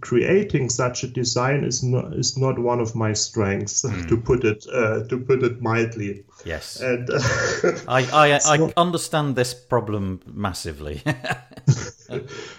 creating 0.00 0.70
such 0.70 1.02
a 1.04 1.08
design 1.08 1.64
is 1.64 1.82
not 1.82 2.12
is 2.14 2.38
not 2.38 2.58
one 2.58 2.80
of 2.80 2.94
my 2.94 3.12
strengths 3.12 3.82
to 4.08 4.16
put 4.16 4.44
it 4.44 4.64
uh, 4.72 5.04
to 5.08 5.18
put 5.18 5.42
it 5.42 5.60
mildly. 5.60 6.24
Yes. 6.44 6.80
And 6.80 7.08
I, 7.88 8.08
I, 8.12 8.34
I 8.34 8.38
So- 8.38 8.72
understand 8.76 9.36
this 9.36 9.54
problem 9.54 10.20
massively. 10.26 11.02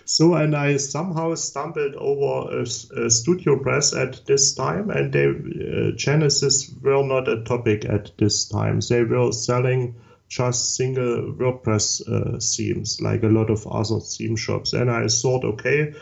So, 0.06 0.36
and 0.36 0.56
I 0.56 0.78
somehow 0.78 1.36
stumbled 1.36 1.96
over 1.96 2.60
a 2.60 2.64
StudioPress 2.64 3.94
at 4.02 4.26
this 4.26 4.54
time, 4.56 4.90
and 4.90 5.12
they, 5.12 5.28
uh, 5.28 5.92
Genesis 5.96 6.72
were 6.82 7.04
not 7.04 7.28
a 7.28 7.44
topic 7.44 7.84
at 7.86 8.12
this 8.18 8.48
time. 8.48 8.80
They 8.80 9.04
were 9.04 9.32
selling 9.34 9.96
just 10.32 10.78
single 10.78 11.34
WordPress 11.34 12.02
uh, 12.08 12.40
themes, 12.40 13.02
like 13.02 13.22
a 13.24 13.28
lot 13.28 13.50
of 13.50 13.68
other 13.68 14.00
theme 14.00 14.38
shops. 14.38 14.72
And 14.72 14.90
I 14.90 15.08
thought, 15.08 15.44
okay, 15.44 15.94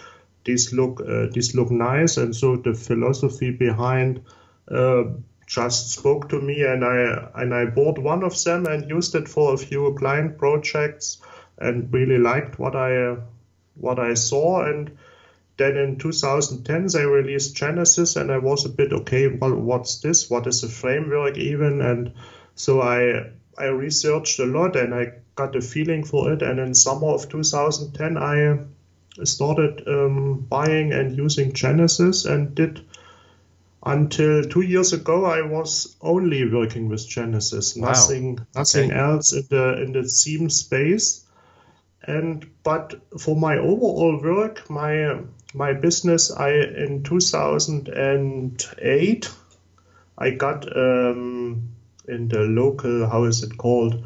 these 0.45 0.71
look 0.71 1.01
uh, 1.01 1.25
these 1.33 1.55
look 1.55 1.71
nice, 1.71 2.17
and 2.17 2.35
so 2.35 2.55
the 2.55 2.75
philosophy 2.75 3.49
behind 3.49 4.21
uh, 4.69 5.05
just 5.47 5.93
spoke 5.93 6.29
to 6.29 6.39
me, 6.39 6.61
and 6.61 6.85
I 6.85 7.31
and 7.41 7.55
I 7.55 7.65
bought 7.65 7.97
one 7.97 8.23
of 8.23 8.41
them 8.43 8.67
and 8.67 8.87
used 8.87 9.15
it 9.15 9.27
for 9.27 9.55
a 9.55 9.57
few 9.57 9.95
client 9.97 10.37
projects, 10.37 11.17
and 11.57 11.91
really 11.91 12.19
liked 12.19 12.59
what 12.59 12.75
I 12.75 13.17
what 13.73 13.97
I 13.97 14.13
saw. 14.13 14.63
And 14.63 14.95
then 15.57 15.75
in 15.75 15.97
2010 15.97 16.87
they 16.93 17.05
released 17.05 17.55
Genesis, 17.55 18.15
and 18.15 18.31
I 18.31 18.37
was 18.37 18.65
a 18.65 18.69
bit 18.69 18.93
okay. 18.93 19.27
Well, 19.27 19.55
what's 19.55 20.01
this? 20.01 20.29
What 20.29 20.45
is 20.45 20.63
a 20.63 20.69
framework 20.69 21.35
even? 21.39 21.81
And 21.81 22.13
so 22.53 22.79
I 22.81 23.31
I 23.59 23.65
researched 23.65 24.39
a 24.39 24.45
lot, 24.45 24.75
and 24.75 24.95
I 24.95 25.11
got 25.35 25.55
a 25.55 25.61
feeling 25.61 26.03
for 26.05 26.31
it. 26.33 26.41
And 26.41 26.59
in 26.59 26.73
summer 26.73 27.09
of 27.09 27.29
2010 27.29 28.17
I 28.17 28.57
started 29.23 29.87
um, 29.87 30.45
buying 30.49 30.93
and 30.93 31.15
using 31.17 31.53
Genesis, 31.53 32.25
and 32.25 32.55
did 32.55 32.81
until 33.85 34.43
two 34.43 34.61
years 34.61 34.93
ago 34.93 35.25
I 35.25 35.41
was 35.41 35.95
only 36.01 36.49
working 36.49 36.89
with 36.89 37.07
Genesis, 37.07 37.75
Wow. 37.77 37.89
nothing 37.91 38.39
nothing 38.55 38.91
Okay. 38.91 38.99
else 38.99 39.33
in 39.33 39.43
the 39.49 39.81
in 39.83 39.91
the 39.93 40.03
theme 40.03 40.49
space. 40.49 41.25
And 42.03 42.45
but 42.63 42.95
for 43.19 43.35
my 43.35 43.57
overall 43.57 44.19
work, 44.21 44.69
my 44.69 45.19
my 45.53 45.73
business, 45.73 46.31
I 46.31 46.51
in 46.53 47.03
2008, 47.03 49.29
I 50.17 50.29
got 50.31 50.77
um, 50.77 51.69
in 52.09 52.27
the 52.27 52.39
local 52.39 53.07
how 53.07 53.23
is 53.23 53.43
it 53.43 53.57
called 53.57 54.03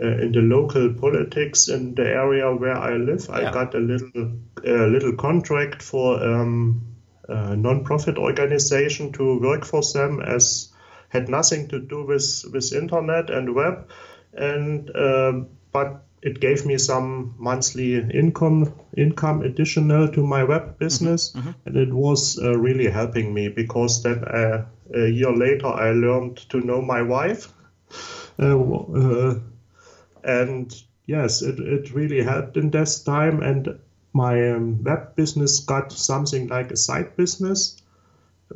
uh, 0.00 0.18
in 0.18 0.32
the 0.32 0.40
local 0.40 0.92
politics 0.92 1.68
in 1.68 1.94
the 1.94 2.02
area 2.02 2.54
where 2.54 2.76
I 2.76 2.96
live. 2.96 3.26
Yeah. 3.28 3.48
I 3.48 3.52
got 3.52 3.74
a 3.74 3.78
little 3.78 4.32
a 4.64 4.86
little 4.86 5.14
contract 5.14 5.82
for 5.82 6.22
um, 6.22 6.96
a 7.28 7.56
non-profit 7.56 8.18
organization 8.18 9.12
to 9.12 9.40
work 9.40 9.64
for 9.64 9.82
them 9.94 10.20
as 10.20 10.72
had 11.08 11.28
nothing 11.28 11.68
to 11.68 11.80
do 11.80 12.04
with 12.04 12.44
with 12.52 12.72
internet 12.72 13.30
and 13.30 13.54
web 13.54 13.88
and 14.34 14.94
um, 14.94 15.48
but 15.72 16.04
it 16.22 16.40
gave 16.40 16.66
me 16.66 16.76
some 16.76 17.34
monthly 17.38 17.96
income 17.96 18.74
income 18.96 19.42
additional 19.42 20.08
to 20.08 20.26
my 20.26 20.44
web 20.44 20.78
business 20.78 21.34
and 21.64 21.76
it 21.76 21.92
was 21.92 22.38
uh, 22.38 22.56
really 22.58 22.90
helping 22.90 23.32
me 23.32 23.48
because 23.48 24.02
then 24.02 24.24
uh, 24.24 24.66
a 24.94 25.08
year 25.08 25.32
later 25.34 25.66
I 25.66 25.90
learned 25.90 26.36
to 26.50 26.60
know 26.60 26.80
my 26.82 27.02
wife. 27.02 27.52
Uh, 28.38 28.58
uh, 28.58 29.38
and 30.22 30.82
yes 31.06 31.40
it, 31.40 31.58
it 31.58 31.94
really 31.94 32.22
helped 32.22 32.56
in 32.56 32.70
this 32.70 33.02
time. 33.02 33.42
And 33.42 33.78
my 34.12 34.50
um, 34.50 34.82
web 34.82 35.16
business 35.16 35.60
got 35.60 35.92
something 35.92 36.48
like 36.48 36.70
a 36.70 36.76
side 36.76 37.16
business 37.16 37.80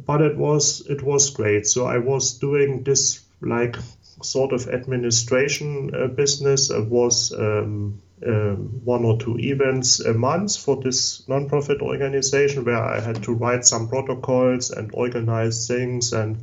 but 0.06 0.20
it 0.20 0.36
was 0.36 0.86
it 0.88 1.02
was 1.02 1.30
great. 1.30 1.66
So 1.66 1.86
i 1.86 1.98
was 1.98 2.38
doing 2.38 2.84
this 2.84 3.20
like 3.40 3.76
sort 4.22 4.52
of 4.52 4.68
administration 4.68 5.94
uh, 5.94 6.06
business. 6.08 6.70
It 6.70 6.86
was 6.86 7.32
um, 7.32 8.02
um, 8.26 8.80
one 8.84 9.04
or 9.04 9.18
two 9.18 9.38
events 9.38 10.00
a 10.00 10.12
month 10.12 10.56
for 10.56 10.76
this 10.76 11.26
non-profit 11.28 11.80
organization 11.80 12.64
where 12.64 12.82
i 12.82 13.00
had 13.00 13.22
to 13.22 13.32
write 13.32 13.64
some 13.64 13.88
protocols 13.88 14.70
and 14.70 14.90
organize 14.94 15.66
things 15.66 16.12
and 16.12 16.42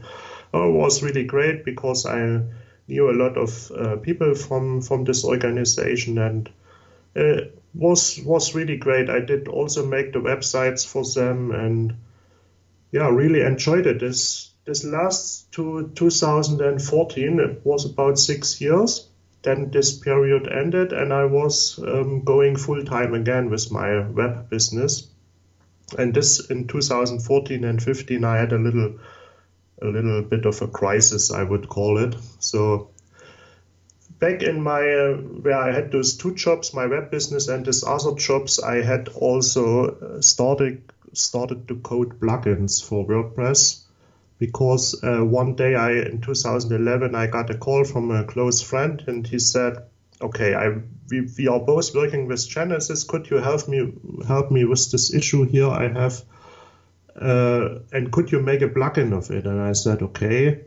oh, 0.53 0.69
it 0.69 0.73
was 0.73 1.03
really 1.03 1.23
great 1.23 1.63
because 1.63 2.05
i 2.05 2.41
knew 2.87 3.09
a 3.09 3.19
lot 3.23 3.37
of 3.37 3.71
uh, 3.71 3.95
people 3.97 4.33
from 4.33 4.81
from 4.81 5.03
this 5.03 5.25
organization 5.25 6.17
and 6.17 6.49
uh, 7.15 7.41
was 7.73 8.19
was 8.23 8.55
really 8.55 8.77
great 8.77 9.09
i 9.09 9.19
did 9.19 9.47
also 9.47 9.85
make 9.85 10.13
the 10.13 10.19
websites 10.19 10.85
for 10.87 11.03
them 11.03 11.51
and 11.51 11.95
yeah, 12.91 13.09
really 13.09 13.41
enjoyed 13.41 13.85
it. 13.85 13.99
This 13.99 14.51
this 14.65 14.83
last 14.83 15.51
to 15.53 15.91
2014, 15.95 17.39
it 17.39 17.61
was 17.65 17.85
about 17.85 18.19
six 18.19 18.59
years. 18.59 19.06
Then 19.47 19.71
this 19.71 19.97
period 19.97 20.49
ended, 20.51 20.91
and 20.91 21.13
I 21.13 21.23
was 21.23 21.79
um, 21.79 22.25
going 22.25 22.57
full 22.57 22.83
time 22.83 23.13
again 23.13 23.49
with 23.49 23.71
my 23.71 24.05
web 24.05 24.49
business. 24.49 25.07
And 25.97 26.13
this 26.13 26.49
in 26.49 26.67
2014 26.67 27.63
and 27.63 27.81
15, 27.81 28.25
I 28.25 28.35
had 28.35 28.51
a 28.51 28.57
little 28.57 28.99
a 29.81 29.85
little 29.85 30.21
bit 30.23 30.45
of 30.45 30.61
a 30.61 30.67
crisis, 30.67 31.31
I 31.31 31.43
would 31.43 31.69
call 31.69 31.97
it. 31.97 32.17
So 32.39 32.89
back 34.19 34.43
in 34.43 34.61
my 34.61 34.81
uh, 34.81 35.13
where 35.15 35.57
I 35.57 35.71
had 35.71 35.93
those 35.93 36.17
two 36.17 36.35
jobs, 36.35 36.73
my 36.73 36.87
web 36.87 37.09
business 37.09 37.47
and 37.47 37.65
this 37.65 37.85
other 37.85 38.15
jobs, 38.15 38.59
I 38.59 38.81
had 38.81 39.07
also 39.07 39.95
uh, 39.95 40.21
started 40.21 40.91
started 41.13 41.69
to 41.69 41.77
code 41.77 42.19
plugins 42.19 42.83
for 42.83 43.07
WordPress 43.07 43.86
because 44.39 45.01
uh, 45.03 45.23
one 45.23 45.55
day 45.55 45.75
I 45.75 45.91
in 45.91 46.21
2011 46.21 47.15
I 47.15 47.27
got 47.27 47.49
a 47.49 47.57
call 47.57 47.83
from 47.83 48.11
a 48.11 48.23
close 48.23 48.61
friend 48.61 49.03
and 49.07 49.25
he 49.25 49.39
said, 49.39 49.77
"Okay, 50.21 50.53
I 50.53 50.69
we, 51.09 51.27
we 51.37 51.47
are 51.47 51.59
both 51.59 51.93
working 51.95 52.27
with 52.27 52.47
Genesis. 52.47 53.03
Could 53.03 53.29
you 53.29 53.37
help 53.37 53.67
me 53.67 53.93
help 54.27 54.51
me 54.51 54.65
with 54.65 54.91
this 54.91 55.13
issue 55.13 55.43
here 55.45 55.69
I 55.69 55.87
have?" 55.87 56.23
Uh, 57.19 57.79
and 57.91 58.11
could 58.11 58.31
you 58.31 58.39
make 58.39 58.61
a 58.61 58.69
plugin 58.69 59.11
of 59.17 59.31
it? 59.31 59.47
And 59.47 59.59
I 59.59 59.73
said, 59.73 60.01
okay. 60.03 60.61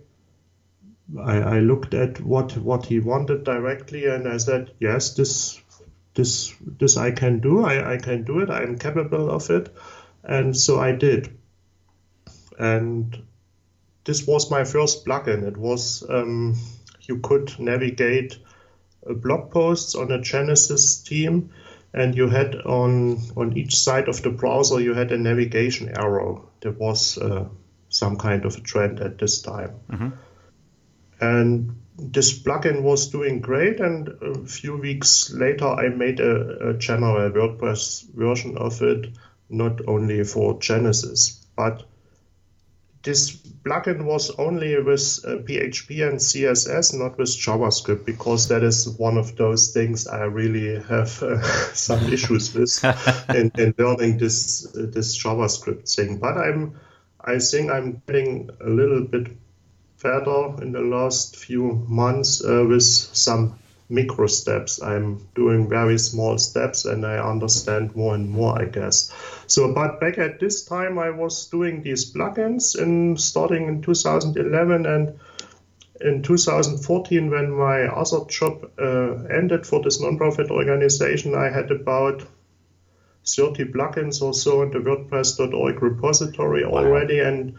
I, 1.19 1.37
I 1.37 1.59
looked 1.61 1.95
at 1.95 2.21
what 2.21 2.57
what 2.57 2.87
he 2.87 3.01
wanted 3.01 3.45
directly, 3.45 4.07
and 4.07 4.29
I 4.29 4.37
said, 4.37 4.73
yes, 4.79 5.15
this 5.15 5.61
this 6.15 6.55
this 6.61 6.97
I 6.97 7.11
can 7.11 7.41
do. 7.41 7.65
I, 7.65 7.95
I 7.95 7.97
can 7.99 8.25
do 8.25 8.41
it. 8.41 8.51
I'm 8.51 8.79
capable 8.79 9.31
of 9.31 9.51
it, 9.51 9.75
and 10.23 10.57
so 10.57 10.79
I 10.79 10.93
did. 10.93 11.37
And 12.59 13.21
this 14.05 14.27
was 14.27 14.51
my 14.51 14.65
first 14.65 15.05
plugin. 15.05 15.47
It 15.47 15.57
was 15.57 16.05
um, 16.09 16.57
you 17.03 17.19
could 17.19 17.59
navigate 17.59 18.39
uh, 19.09 19.15
blog 19.15 19.51
posts 19.51 19.95
on 19.95 20.11
a 20.11 20.21
Genesis 20.21 21.03
theme, 21.07 21.51
and 21.93 22.17
you 22.17 22.29
had 22.29 22.55
on 22.57 23.19
on 23.37 23.57
each 23.57 23.77
side 23.77 24.09
of 24.09 24.23
the 24.23 24.31
browser 24.31 24.81
you 24.81 24.95
had 24.95 25.13
a 25.13 25.19
navigation 25.19 25.89
arrow. 25.97 26.49
There 26.61 26.73
was 26.73 27.19
uh, 27.19 27.49
some 27.89 28.17
kind 28.17 28.45
of 28.45 28.57
a 28.57 28.61
trend 28.61 29.01
at 29.01 29.19
this 29.19 29.43
time, 29.43 29.81
and 31.21 31.77
this 31.99 32.39
plugin 32.43 32.83
was 32.83 33.09
doing 33.09 33.41
great. 33.41 33.81
And 33.81 34.09
a 34.23 34.47
few 34.47 34.77
weeks 34.77 35.31
later, 35.33 35.67
I 35.67 35.89
made 35.89 36.21
a, 36.21 36.71
a 36.71 36.75
general 36.79 37.31
WordPress 37.31 38.11
version 38.15 38.57
of 38.57 38.81
it, 38.83 39.09
not 39.51 39.81
only 39.87 40.25
for 40.25 40.59
Genesis, 40.59 41.45
but 41.57 41.85
this 43.03 43.35
plugin 43.65 44.05
was 44.05 44.31
only 44.39 44.77
with 44.83 45.21
uh, 45.25 45.43
PHP 45.43 46.07
and 46.07 46.19
CSS, 46.19 46.99
not 46.99 47.17
with 47.19 47.29
JavaScript, 47.29 48.05
because 48.05 48.49
that 48.49 48.63
is 48.63 48.89
one 48.89 49.17
of 49.17 49.37
those 49.37 49.73
things 49.73 50.07
I 50.07 50.25
really 50.25 50.83
have 50.83 51.23
uh, 51.23 51.43
some 51.75 52.13
issues 52.13 52.55
with 52.55 52.85
in, 53.35 53.51
in 53.57 53.75
learning 53.79 54.19
this 54.19 54.67
uh, 54.77 54.87
this 54.91 55.17
JavaScript 55.17 55.95
thing. 55.95 56.19
But 56.19 56.37
I'm, 56.37 56.79
I 57.21 57.39
think 57.39 57.71
I'm 57.71 58.03
getting 58.07 58.51
a 58.61 58.69
little 58.69 59.03
bit 59.03 59.29
better 60.03 60.63
in 60.63 60.73
the 60.73 60.81
last 60.81 61.37
few 61.37 61.85
months 61.89 62.45
uh, 62.45 62.65
with 62.69 62.83
some 62.83 63.59
micro 63.91 64.27
steps. 64.27 64.81
I'm 64.83 65.27
doing 65.35 65.69
very 65.69 65.99
small 65.99 66.39
steps, 66.39 66.85
and 66.85 67.05
I 67.05 67.19
understand 67.19 67.97
more 67.97 68.15
and 68.15 68.31
more, 68.31 68.61
I 68.61 68.67
guess. 68.67 69.13
So, 69.51 69.75
but 69.75 69.99
back 69.99 70.17
at 70.17 70.39
this 70.39 70.65
time, 70.65 70.97
I 70.97 71.11
was 71.11 71.49
doing 71.49 71.83
these 71.83 72.13
plugins 72.15 72.81
in 72.81 73.17
starting 73.17 73.67
in 73.67 73.83
2011 73.83 74.87
and 74.87 75.19
in 76.01 76.23
2014, 76.23 77.31
when 77.31 77.51
my 77.51 77.83
other 77.87 78.25
job 78.29 78.71
uh, 78.79 79.25
ended 79.25 79.67
for 79.67 79.83
this 79.83 80.01
nonprofit 80.01 80.53
organization, 80.53 81.35
I 81.35 81.51
had 81.51 81.73
about 81.73 82.25
30 83.27 83.65
plugins 83.65 84.23
or 84.23 84.35
so 84.35 84.63
in 84.63 84.71
the 84.71 84.79
WordPress.org 84.79 85.83
repository 85.83 86.65
wow. 86.65 86.85
already, 86.85 87.19
and 87.19 87.59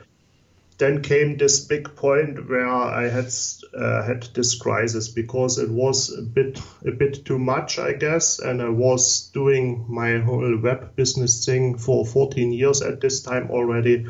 then 0.82 1.04
came 1.04 1.38
this 1.38 1.60
big 1.60 1.96
point 1.96 2.50
where 2.50 2.68
I 2.68 3.08
had 3.08 3.32
uh, 3.78 4.02
had 4.02 4.24
this 4.34 4.56
crisis 4.56 5.10
because 5.10 5.60
it 5.60 5.70
was 5.70 6.12
a 6.12 6.24
bit 6.24 6.60
a 6.84 6.92
bit 6.92 7.24
too 7.24 7.38
much, 7.38 7.78
I 7.78 7.94
guess, 7.94 8.40
and 8.40 8.60
I 8.60 8.70
was 8.70 9.30
doing 9.32 9.86
my 9.88 10.18
whole 10.18 10.58
web 10.58 10.96
business 10.96 11.46
thing 11.46 11.78
for 11.78 12.04
14 12.04 12.52
years 12.52 12.82
at 12.82 13.00
this 13.00 13.22
time 13.22 13.52
already, 13.52 14.08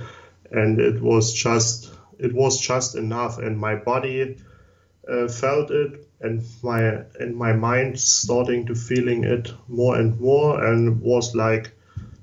and 0.49 0.79
it 0.79 1.01
was 1.01 1.33
just 1.33 1.91
it 2.17 2.33
was 2.33 2.61
just 2.61 2.95
enough, 2.95 3.37
and 3.37 3.59
my 3.59 3.75
body 3.75 4.37
uh, 5.11 5.27
felt 5.27 5.71
it, 5.71 6.07
and 6.21 6.41
my 6.63 7.03
and 7.19 7.35
my 7.35 7.51
mind 7.51 7.99
starting 7.99 8.67
to 8.67 8.75
feeling 8.75 9.25
it 9.25 9.53
more 9.67 9.97
and 9.97 10.17
more, 10.21 10.63
and 10.63 11.01
was 11.01 11.35
like 11.35 11.73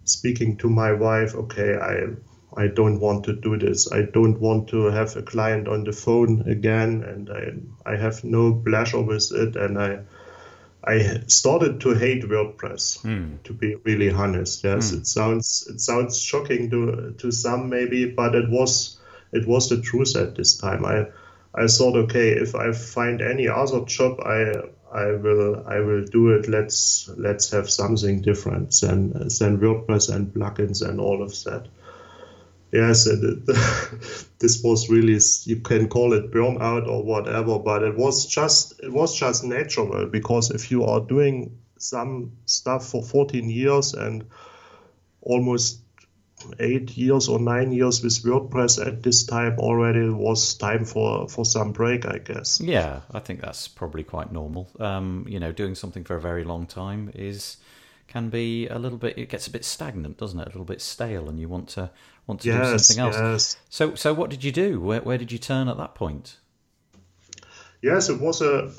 speaking 0.05 0.57
to 0.57 0.71
my 0.71 0.93
wife, 0.93 1.35
okay, 1.35 1.75
I 1.77 2.17
I 2.59 2.67
don't 2.67 2.99
want 2.99 3.25
to 3.27 3.35
do 3.35 3.57
this. 3.57 3.93
I 3.93 4.03
don't 4.03 4.41
want 4.41 4.69
to 4.71 4.87
have 4.87 5.17
a 5.17 5.23
client 5.23 5.69
on 5.69 5.85
the 5.85 5.93
phone 5.93 6.43
again, 6.49 7.05
and 7.05 7.31
I 7.31 7.93
I 7.93 7.97
have 7.97 8.25
no 8.25 8.53
pleasure 8.53 9.01
with 9.01 9.31
it, 9.33 9.55
and 9.55 9.79
I 9.79 10.01
I 10.83 11.21
started 11.29 11.81
to 11.83 11.95
hate 11.95 12.25
WordPress. 12.25 13.03
Mm. 13.03 13.43
To 13.45 13.53
be 13.53 13.77
really 13.85 14.11
honest, 14.11 14.65
yes, 14.65 14.91
mm. 14.91 14.99
it 14.99 15.07
sounds 15.07 15.69
it 15.71 15.81
sounds 15.81 16.21
shocking 16.21 16.69
to 16.71 17.15
to 17.19 17.31
some 17.31 17.69
maybe, 17.69 18.07
but 18.07 18.35
it 18.35 18.51
was 18.51 18.99
it 19.33 19.47
was 19.47 19.69
the 19.69 19.81
truth 19.81 20.17
at 20.17 20.35
this 20.35 20.59
time. 20.59 20.85
I 20.85 21.07
I 21.55 21.69
thought, 21.69 21.97
okay, 22.05 22.31
if 22.31 22.57
I 22.57 22.73
find 22.73 23.23
any 23.23 23.47
other 23.47 23.85
job, 23.85 24.19
I 24.21 24.55
I 24.93 25.13
will 25.13 25.65
I 25.65 25.79
will 25.79 26.05
do 26.05 26.31
it. 26.31 26.49
Let's 26.49 27.09
let's 27.17 27.51
have 27.51 27.71
something 27.71 28.21
different 28.21 28.73
than 28.81 29.13
than 29.13 29.61
WordPress 29.61 30.13
and 30.13 30.35
plugins 30.35 30.83
and 30.83 30.99
all 30.99 31.23
of 31.23 31.45
that 31.45 31.69
yes, 32.73 33.07
it, 33.07 33.47
this 34.39 34.63
was 34.63 34.89
really 34.89 35.19
you 35.45 35.57
can 35.61 35.89
call 35.89 36.13
it 36.13 36.31
burnout 36.31 36.87
or 36.87 37.03
whatever, 37.03 37.59
but 37.59 37.83
it 37.83 37.97
was 37.97 38.27
just 38.27 38.81
it 38.83 38.93
was 38.93 39.19
just 39.19 39.45
natural 39.45 40.07
because 40.07 40.51
if 40.51 40.71
you 40.71 40.85
are 40.85 41.01
doing 41.01 41.59
some 41.79 42.33
stuff 42.47 42.89
for 42.89 43.03
14 43.03 43.49
years 43.49 43.95
and 43.95 44.25
almost 45.23 45.81
eight 46.61 46.97
years 46.97 47.29
or 47.29 47.39
nine 47.39 47.73
years 47.73 48.03
with 48.03 48.23
WordPress 48.23 48.85
at 48.85 49.03
this 49.03 49.25
time 49.25 49.59
already 49.59 50.07
it 50.07 50.13
was 50.13 50.55
time 50.55 50.85
for 50.85 51.29
for 51.29 51.45
some 51.45 51.73
break, 51.73 52.07
I 52.07 52.19
guess. 52.19 52.61
Yeah, 52.61 53.01
I 53.11 53.19
think 53.19 53.41
that's 53.41 53.69
probably 53.69 54.05
quite 54.05 54.33
normal. 54.33 54.69
Um, 54.79 55.25
you 55.29 55.41
know, 55.41 55.53
doing 55.53 55.75
something 55.75 56.05
for 56.05 56.17
a 56.17 56.21
very 56.21 56.45
long 56.45 56.67
time 56.67 57.11
is 57.15 57.57
can 58.07 58.31
be 58.31 58.67
a 58.69 58.79
little 58.79 58.99
bit 58.99 59.19
it 59.19 59.29
gets 59.29 59.47
a 59.47 59.51
bit 59.51 59.65
stagnant 59.65 60.17
doesn't 60.17 60.41
it 60.41 60.47
a 60.47 60.49
little 60.49 60.65
bit 60.65 60.81
stale 60.81 61.29
and 61.29 61.39
you 61.39 61.47
want 61.47 61.69
to 61.69 61.91
want 62.29 62.41
to 62.43 62.49
yes, 62.49 62.73
do 62.73 62.79
something 62.79 63.05
else 63.05 63.17
yes. 63.17 63.57
so 63.69 63.95
so 63.95 64.15
what 64.15 64.31
did 64.31 64.45
you 64.45 64.53
do 64.53 64.81
where, 64.81 65.01
where 65.01 65.19
did 65.19 65.33
you 65.33 65.39
turn 65.39 65.69
at 65.69 65.77
that 65.77 65.95
point 65.95 66.37
yes 67.83 68.09
it 68.09 68.21
was 68.21 68.41
a 68.43 68.71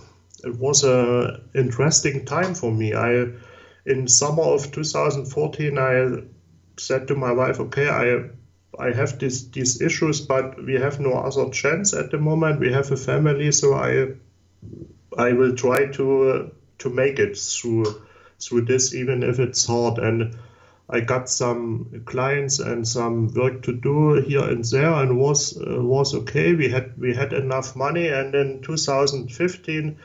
it 0.44 0.58
was 0.58 0.84
a 0.84 1.42
interesting 1.54 2.26
time 2.26 2.56
for 2.56 2.72
me 2.72 2.94
i 2.94 3.26
in 3.86 4.08
summer 4.08 4.44
of 4.44 4.72
2014 4.72 5.78
i 5.78 6.22
said 6.78 7.08
to 7.08 7.16
my 7.16 7.32
wife 7.32 7.60
okay 7.60 7.90
i 7.90 8.30
I 8.78 8.94
have 8.94 9.20
this, 9.20 9.44
these 9.48 9.82
issues, 9.82 10.22
but 10.22 10.64
we 10.64 10.76
have 10.76 11.00
no 11.00 11.14
other 11.14 11.50
chance 11.50 11.94
at 11.94 12.12
the 12.12 12.18
moment. 12.18 12.62
We 12.62 12.72
have 12.72 12.92
a 12.92 12.98
family, 12.98 13.52
so 13.52 13.74
I 13.74 14.14
I 15.18 15.34
will 15.34 15.56
try 15.56 15.88
to 15.88 16.30
uh, 16.30 16.50
to 16.80 16.90
make 16.90 17.20
it 17.20 17.38
through 17.38 17.86
through 18.40 18.66
this, 18.66 18.94
even 18.94 19.24
if 19.24 19.40
it's 19.40 19.66
hard. 19.66 19.98
And 19.98 20.38
I 20.90 21.02
got 21.02 21.30
some 21.30 22.02
clients 22.06 22.60
and 22.60 22.88
some 22.88 23.32
work 23.34 23.62
to 23.64 23.74
do 23.74 24.14
here 24.16 24.44
and 24.44 24.66
there, 24.66 24.92
and 24.94 25.20
was 25.20 25.56
uh, 25.56 25.82
was 25.82 26.16
okay. 26.16 26.54
We 26.54 26.70
had 26.70 26.98
we 26.98 27.14
had 27.14 27.32
enough 27.34 27.76
money, 27.76 28.08
and 28.08 28.34
in 28.34 28.62
2015, 28.62 29.98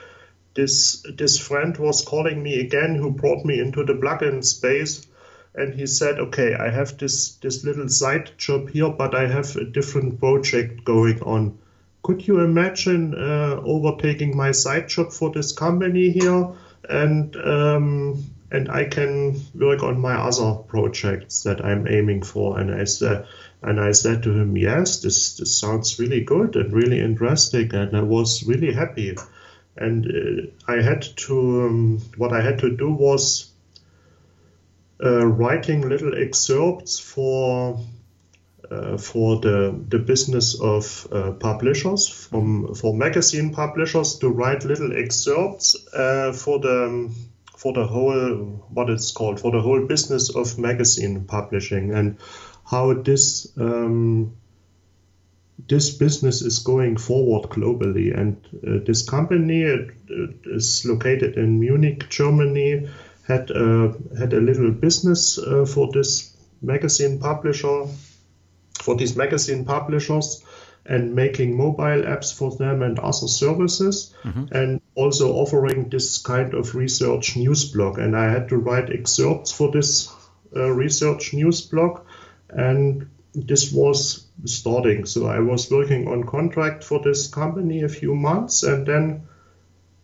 this 0.55 1.03
this 1.17 1.39
friend 1.39 1.77
was 1.79 2.05
calling 2.05 2.43
me 2.43 2.61
again, 2.61 2.97
who 2.97 3.11
brought 3.11 3.45
me 3.47 3.59
into 3.59 3.85
the 3.85 3.95
plugin 3.95 4.45
space, 4.45 5.07
and 5.55 5.73
he 5.73 5.87
said, 5.87 6.19
"Okay, 6.19 6.55
I 6.55 6.69
have 6.69 6.99
this 6.99 7.37
this 7.37 7.65
little 7.65 7.89
side 7.89 8.33
job 8.37 8.69
here, 8.69 8.91
but 8.91 9.15
I 9.15 9.27
have 9.27 9.57
a 9.57 9.65
different 9.65 10.21
project 10.21 10.85
going 10.85 11.23
on." 11.23 11.59
Could 12.03 12.29
you 12.29 12.41
imagine 12.41 13.15
uh, 13.15 13.63
overtaking 13.65 14.37
my 14.37 14.53
side 14.53 14.89
job 14.89 15.13
for 15.13 15.31
this 15.31 15.53
company 15.53 16.11
here? 16.11 16.53
and 16.89 17.37
um, 17.37 18.25
and 18.51 18.71
I 18.71 18.85
can 18.85 19.41
work 19.55 19.83
on 19.83 20.01
my 20.01 20.15
other 20.15 20.55
projects 20.55 21.43
that 21.43 21.65
I'm 21.65 21.89
aiming 21.89 22.23
for. 22.23 22.59
And 22.59 22.73
I 22.73 22.85
said, 22.85 23.27
and 23.63 23.81
I 23.81 23.93
said 23.93 24.23
to 24.23 24.31
him, 24.31 24.57
yes, 24.57 25.01
this 25.01 25.37
this 25.37 25.57
sounds 25.57 25.99
really 25.99 26.23
good 26.23 26.57
and 26.57 26.73
really 26.73 27.01
interesting, 27.01 27.75
and 27.75 27.97
I 27.97 28.03
was 28.03 28.45
really 28.45 28.73
happy. 28.73 29.17
And 29.77 30.07
uh, 30.07 30.73
I 30.73 30.83
had 30.83 31.03
to, 31.03 31.63
um, 31.63 31.99
what 32.17 32.33
I 32.33 32.43
had 32.43 32.61
to 32.61 32.77
do 32.77 32.93
was 32.93 33.51
uh, 35.03 35.27
writing 35.27 35.89
little 35.89 36.15
excerpts 36.17 37.01
for 37.01 37.81
uh, 38.71 38.97
for 38.97 39.41
the, 39.41 39.79
the 39.89 39.99
business 39.99 40.59
of 40.61 41.07
uh, 41.13 41.33
publishers, 41.33 42.09
from 42.09 42.75
for 42.75 42.95
magazine 42.95 43.53
publishers, 43.53 44.19
to 44.19 44.29
write 44.29 44.65
little 44.65 44.97
excerpts 44.97 45.77
uh, 45.93 46.33
for 46.33 46.59
the 46.61 47.11
for 47.65 47.73
the 47.73 47.87
whole 47.87 48.35
what 48.69 48.91
it's 48.91 49.11
called 49.11 49.41
for 49.41 49.51
the 49.51 49.61
whole 49.61 49.87
business 49.87 50.29
of 50.29 50.59
magazine 50.59 51.25
publishing 51.25 51.95
and 51.95 52.19
how 52.71 52.93
this 52.93 53.49
um, 53.57 54.37
this 55.67 55.89
business 55.97 56.43
is 56.43 56.59
going 56.59 56.99
forward 56.99 57.49
globally. 57.49 58.15
And 58.15 58.37
uh, 58.55 58.85
this 58.85 59.09
company 59.09 59.63
it, 59.63 59.91
it 60.09 60.37
is 60.45 60.85
located 60.85 61.39
in 61.39 61.59
Munich, 61.59 62.11
Germany. 62.11 62.91
Had 63.27 63.51
uh, 63.51 63.95
had 64.19 64.35
a 64.35 64.41
little 64.41 64.71
business 64.71 65.39
uh, 65.39 65.65
for 65.65 65.91
this 65.91 66.37
magazine 66.61 67.19
publisher 67.19 67.87
for 68.83 68.95
these 68.97 69.17
magazine 69.17 69.65
publishers 69.65 70.44
and 70.87 71.15
making 71.15 71.57
mobile 71.57 72.03
apps 72.03 72.35
for 72.37 72.51
them 72.57 72.83
and 72.83 72.99
other 72.99 73.27
services 73.27 74.15
mm-hmm. 74.23 74.45
and 74.55 74.81
also 74.95 75.33
offering 75.33 75.89
this 75.89 76.19
kind 76.19 76.55
of 76.55 76.75
research 76.75 77.37
news 77.37 77.73
blog 77.73 77.99
and 77.99 78.17
i 78.17 78.31
had 78.31 78.49
to 78.49 78.57
write 78.57 78.91
excerpts 78.91 79.51
for 79.51 79.71
this 79.71 80.13
uh, 80.57 80.71
research 80.71 81.33
news 81.33 81.63
blog 81.63 82.01
and 82.51 83.09
this 83.35 83.73
was 83.73 84.27
starting 84.45 85.05
so 85.07 85.27
i 85.27 85.39
was 85.41 85.71
working 85.71 86.07
on 86.09 86.25
contract 86.25 86.85
for 86.85 87.01
this 87.01 87.29
company 87.29 87.83
a 87.83 87.89
few 87.89 88.15
months 88.15 88.63
and 88.63 88.87
then 88.87 89.23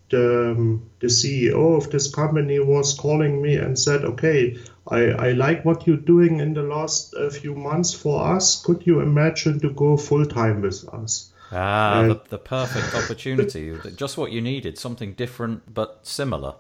the, 0.09 0.51
um, 0.53 0.91
the 1.01 1.07
ceo 1.07 1.77
of 1.77 1.91
this 1.91 2.13
company 2.13 2.59
was 2.59 2.95
calling 2.95 3.41
me 3.41 3.57
and 3.57 3.79
said 3.79 4.05
okay 4.05 4.57
I, 4.91 5.29
I 5.29 5.33
like 5.33 5.65
what 5.65 5.87
you're 5.87 5.97
doing 5.97 6.41
in 6.41 6.53
the 6.53 6.63
last 6.63 7.15
uh, 7.15 7.31
few 7.31 7.55
months 7.55 7.95
for 7.95 8.35
us. 8.35 8.63
Could 8.63 8.87
you 8.87 9.01
imagine 9.01 9.61
to 9.61 9.71
go 9.71 9.97
full 9.97 10.27
time 10.27 10.63
with 10.63 10.89
us? 10.93 11.33
Ah, 11.53 12.01
and, 12.01 12.11
the, 12.11 12.21
the 12.29 12.39
perfect 12.39 12.95
opportunity. 12.95 13.77
Just 13.97 14.19
what 14.19 14.33
you 14.33 14.41
needed, 14.41 14.79
something 14.79 15.15
different 15.15 15.73
but 15.73 16.01
similar. 16.03 16.57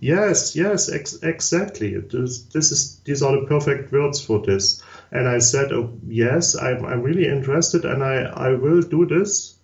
Yes, 0.00 0.56
yes, 0.56 0.90
ex- 0.90 1.22
exactly. 1.22 1.96
This, 1.98 2.42
this 2.44 2.72
is 2.72 3.00
these 3.04 3.22
are 3.22 3.40
the 3.40 3.46
perfect 3.46 3.92
words 3.92 4.20
for 4.24 4.40
this. 4.40 4.82
And 5.10 5.28
I 5.28 5.38
said, 5.38 5.72
oh, 5.72 5.98
yes, 6.06 6.56
I'm, 6.56 6.84
I'm 6.84 7.02
really 7.02 7.26
interested, 7.26 7.84
and 7.84 8.02
I, 8.02 8.22
I 8.22 8.54
will 8.54 8.82
do 8.82 9.06
this. 9.06 9.54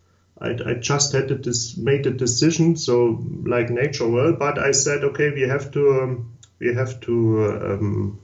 I, 0.41 0.51
I 0.51 0.75
just 0.75 1.12
had 1.12 1.29
to 1.29 1.35
this 1.35 1.77
made 1.77 2.07
a 2.07 2.11
decision, 2.11 2.77
so 2.77 3.25
like 3.47 3.71
nature 3.71 4.09
will. 4.09 4.35
But 4.35 4.59
I 4.59 4.73
said, 4.73 5.03
okay, 5.05 5.31
we 5.31 5.43
have 5.43 5.73
to 5.73 6.03
um, 6.03 6.38
we 6.61 6.75
have 6.75 7.01
to 7.01 7.44
um, 7.62 8.21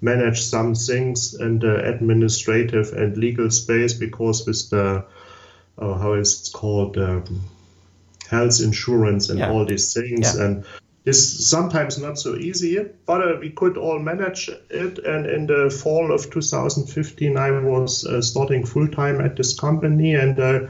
manage 0.00 0.42
some 0.42 0.74
things 0.74 1.34
in 1.34 1.58
the 1.58 1.84
administrative 1.88 2.92
and 2.92 3.16
legal 3.16 3.50
space 3.50 3.94
because 3.94 4.46
with 4.46 4.70
the 4.70 5.04
uh, 5.78 5.94
how 5.98 6.12
is 6.12 6.46
it 6.46 6.52
called 6.52 6.96
um, 6.98 7.40
health 8.28 8.60
insurance 8.60 9.30
and 9.30 9.38
yeah. 9.38 9.50
all 9.50 9.64
these 9.64 9.92
things 9.94 10.36
yeah. 10.36 10.44
and 10.44 10.64
it's 11.04 11.48
sometimes 11.48 11.98
not 11.98 12.18
so 12.18 12.36
easy 12.36 12.78
but 13.06 13.20
uh, 13.20 13.36
we 13.40 13.50
could 13.50 13.76
all 13.76 13.98
manage 13.98 14.48
it 14.70 14.98
and 14.98 15.26
in 15.26 15.46
the 15.46 15.70
fall 15.82 16.12
of 16.12 16.30
2015 16.30 17.36
i 17.36 17.50
was 17.50 18.06
uh, 18.06 18.22
starting 18.22 18.64
full-time 18.64 19.20
at 19.20 19.36
this 19.36 19.58
company 19.58 20.14
and 20.14 20.38
uh, 20.38 20.60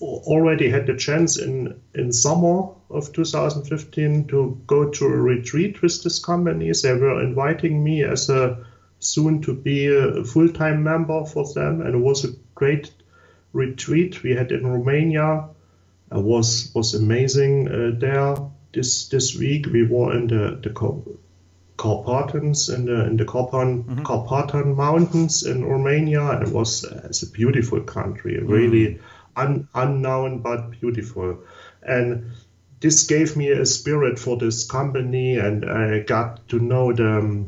already 0.00 0.70
had 0.70 0.86
the 0.86 0.96
chance 0.96 1.38
in 1.38 1.80
in 1.94 2.12
summer 2.12 2.68
of 2.90 3.12
2015 3.12 4.26
to 4.28 4.60
go 4.66 4.90
to 4.90 5.04
a 5.06 5.16
retreat 5.16 5.80
with 5.82 6.02
this 6.02 6.18
company. 6.18 6.72
They 6.72 6.94
were 6.94 7.22
inviting 7.22 7.82
me 7.82 8.02
as 8.04 8.28
a 8.28 8.66
soon 8.98 9.40
to 9.42 9.54
be 9.54 9.86
a 9.86 10.24
full-time 10.24 10.82
member 10.82 11.24
for 11.24 11.52
them, 11.54 11.80
and 11.80 11.94
it 11.94 11.98
was 11.98 12.24
a 12.24 12.34
great 12.54 12.92
retreat 13.52 14.22
we 14.22 14.34
had 14.34 14.52
in 14.52 14.66
Romania. 14.66 15.48
It 16.12 16.22
was 16.22 16.70
was 16.74 16.94
amazing 16.94 17.68
uh, 17.68 17.98
there. 17.98 18.36
This 18.72 19.08
this 19.08 19.36
week 19.36 19.66
we 19.66 19.84
were 19.84 20.16
in 20.16 20.26
the 20.26 20.58
the 20.62 20.70
Carpatans 21.80 22.68
in 22.68 22.84
the 22.84 23.06
in 23.06 23.16
the 23.16 23.24
Carpathan, 23.24 23.84
mm-hmm. 23.84 24.02
Carpathan 24.02 24.76
Mountains 24.76 25.44
in 25.44 25.64
Romania. 25.64 26.40
It 26.42 26.48
was 26.52 26.84
uh, 26.84 27.02
it's 27.04 27.22
a 27.22 27.30
beautiful 27.30 27.80
country, 27.80 28.38
really 28.38 28.86
mm. 28.86 29.00
un, 29.36 29.68
unknown 29.74 30.42
but 30.42 30.72
beautiful, 30.72 31.38
and 31.82 32.32
this 32.80 33.06
gave 33.06 33.36
me 33.36 33.50
a 33.50 33.66
spirit 33.66 34.18
for 34.18 34.36
this 34.38 34.66
company, 34.66 35.36
and 35.36 35.64
I 35.64 36.00
got 36.00 36.48
to 36.48 36.58
know 36.58 36.92
the 36.92 37.44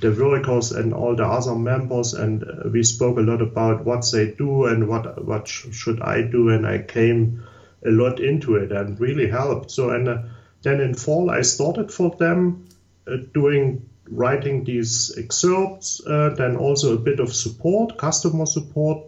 the 0.00 0.10
workers 0.10 0.72
and 0.72 0.92
all 0.92 1.14
the 1.14 1.24
other 1.24 1.54
members, 1.54 2.14
and 2.14 2.44
we 2.72 2.82
spoke 2.82 3.16
a 3.18 3.22
lot 3.22 3.40
about 3.40 3.84
what 3.84 4.04
they 4.12 4.32
do 4.32 4.66
and 4.66 4.88
what 4.88 5.24
what 5.24 5.46
sh- 5.48 5.66
should 5.72 6.00
I 6.00 6.22
do, 6.22 6.48
and 6.48 6.66
I 6.66 6.78
came 6.78 7.44
a 7.84 7.90
lot 7.90 8.20
into 8.20 8.56
it 8.56 8.72
and 8.72 8.98
really 8.98 9.28
helped. 9.28 9.70
So 9.70 9.90
and 9.90 10.08
uh, 10.08 10.18
then 10.62 10.80
in 10.80 10.94
fall 10.94 11.30
I 11.30 11.42
started 11.42 11.92
for 11.92 12.16
them 12.18 12.66
uh, 13.06 13.16
doing 13.34 13.88
writing 14.10 14.64
these 14.64 15.14
excerpts, 15.18 16.00
uh, 16.06 16.34
then 16.36 16.56
also 16.56 16.94
a 16.94 16.98
bit 16.98 17.20
of 17.20 17.34
support, 17.34 17.96
customer 17.98 18.46
support, 18.46 18.98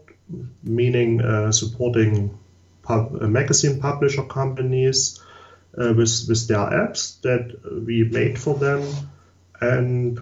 meaning 0.63 1.21
uh, 1.21 1.53
supporting 1.53 2.39
pub- 2.83 3.21
magazine 3.23 3.81
publisher 3.81 4.23
companies 4.23 5.21
with 5.77 6.27
with 6.29 6.49
their 6.49 6.59
apps 6.59 7.21
that 7.23 7.85
we 7.87 8.05
made 8.05 8.39
for 8.39 8.55
them, 8.55 8.83
and 9.61 10.19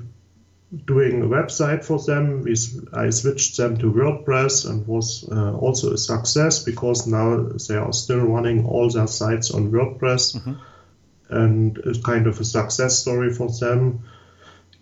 doing 0.85 1.23
a 1.23 1.27
website 1.27 1.85
for 1.85 1.99
them. 1.99 2.43
We, 2.43 2.57
I 2.93 3.11
switched 3.11 3.57
them 3.57 3.77
to 3.79 3.93
WordPress 3.93 4.69
and 4.69 4.87
was 4.87 5.29
uh, 5.31 5.57
also 5.57 5.93
a 5.93 5.99
success 5.99 6.65
because 6.65 7.07
now 7.07 7.49
they 7.69 7.77
are 7.77 7.93
still 7.93 8.21
running 8.21 8.67
all 8.67 8.91
their 8.91 9.07
sites 9.07 9.53
on 9.53 9.71
WordPress. 9.71 10.37
Mm-hmm 10.37 10.55
and 11.31 11.79
it's 11.79 12.03
kind 12.03 12.27
of 12.27 12.41
a 12.41 12.45
success 12.45 12.99
story 12.99 13.33
for 13.33 13.51
them. 13.51 14.05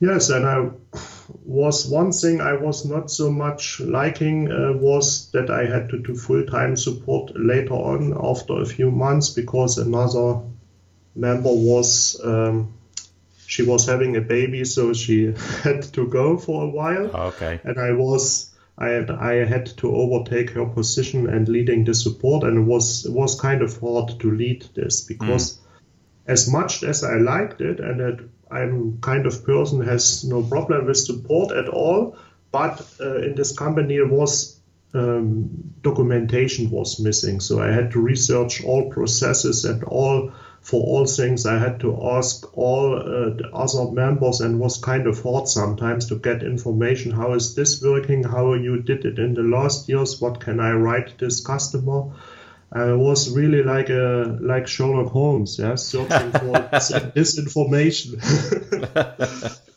Yes, 0.00 0.30
and 0.30 0.44
I 0.44 0.70
was 1.44 1.86
one 1.86 2.10
thing 2.10 2.40
I 2.40 2.54
was 2.54 2.84
not 2.84 3.10
so 3.10 3.30
much 3.30 3.78
liking 3.80 4.50
uh, 4.50 4.72
was 4.72 5.30
that 5.30 5.48
I 5.48 5.64
had 5.64 5.90
to 5.90 5.98
do 5.98 6.16
full 6.16 6.44
time 6.44 6.76
support 6.76 7.32
later 7.36 7.74
on 7.74 8.12
after 8.20 8.60
a 8.60 8.66
few 8.66 8.90
months 8.90 9.30
because 9.30 9.78
another 9.78 10.40
member 11.14 11.52
was 11.52 12.20
um, 12.24 12.74
she 13.46 13.62
was 13.62 13.86
having 13.86 14.16
a 14.16 14.20
baby, 14.20 14.64
so 14.64 14.92
she 14.92 15.34
had 15.62 15.82
to 15.94 16.06
go 16.06 16.36
for 16.36 16.64
a 16.64 16.68
while. 16.68 17.10
Oh, 17.12 17.26
okay. 17.28 17.60
And 17.64 17.78
I 17.78 17.92
was 17.92 18.50
I 18.78 18.88
had, 18.88 19.10
I 19.10 19.44
had 19.44 19.66
to 19.78 19.94
overtake 19.94 20.50
her 20.50 20.66
position 20.66 21.28
and 21.28 21.48
leading 21.48 21.84
the 21.84 21.94
support, 21.94 22.44
and 22.44 22.58
it 22.58 22.66
was 22.70 23.06
it 23.06 23.12
was 23.12 23.40
kind 23.40 23.62
of 23.62 23.78
hard 23.78 24.20
to 24.20 24.30
lead 24.30 24.66
this 24.74 25.02
because. 25.02 25.54
Mm 25.54 25.58
as 26.26 26.50
much 26.50 26.82
as 26.82 27.02
I 27.04 27.16
liked 27.16 27.60
it, 27.60 27.80
and 27.80 28.00
that 28.00 28.28
I'm 28.50 28.98
kind 29.00 29.26
of 29.26 29.44
person 29.44 29.82
has 29.82 30.24
no 30.24 30.42
problem 30.42 30.86
with 30.86 30.96
support 30.96 31.52
at 31.56 31.68
all, 31.68 32.16
but 32.50 32.86
uh, 33.00 33.16
in 33.22 33.34
this 33.34 33.56
company 33.56 33.96
it 33.96 34.10
was 34.10 34.60
um, 34.94 35.48
documentation 35.80 36.70
was 36.70 37.00
missing, 37.00 37.40
so 37.40 37.60
I 37.60 37.72
had 37.72 37.92
to 37.92 38.00
research 38.00 38.62
all 38.62 38.90
processes 38.90 39.64
and 39.64 39.82
all 39.84 40.32
for 40.62 40.80
all 40.82 41.06
things. 41.06 41.44
I 41.44 41.58
had 41.58 41.80
to 41.80 41.98
ask 42.12 42.56
all 42.56 42.94
uh, 42.96 43.30
the 43.34 43.50
other 43.52 43.90
members, 43.90 44.40
and 44.40 44.60
was 44.60 44.78
kind 44.78 45.06
of 45.06 45.22
hard 45.22 45.48
sometimes 45.48 46.06
to 46.06 46.16
get 46.16 46.42
information. 46.42 47.12
How 47.12 47.34
is 47.34 47.54
this 47.54 47.82
working? 47.82 48.22
How 48.22 48.54
you 48.54 48.80
did 48.80 49.04
it 49.04 49.18
in 49.18 49.34
the 49.34 49.42
last 49.42 49.88
years? 49.88 50.20
What 50.20 50.40
can 50.40 50.60
I 50.60 50.72
write 50.72 51.18
this 51.18 51.44
customer? 51.44 52.12
I 52.72 52.92
was 52.92 53.30
really 53.30 53.62
like 53.62 53.90
a 53.90 54.38
like 54.40 54.66
Sherlock 54.66 55.12
Holmes, 55.12 55.58
yeah, 55.58 55.74
searching 55.74 56.32
for 56.32 56.68
this 57.14 57.38
information. 57.38 58.20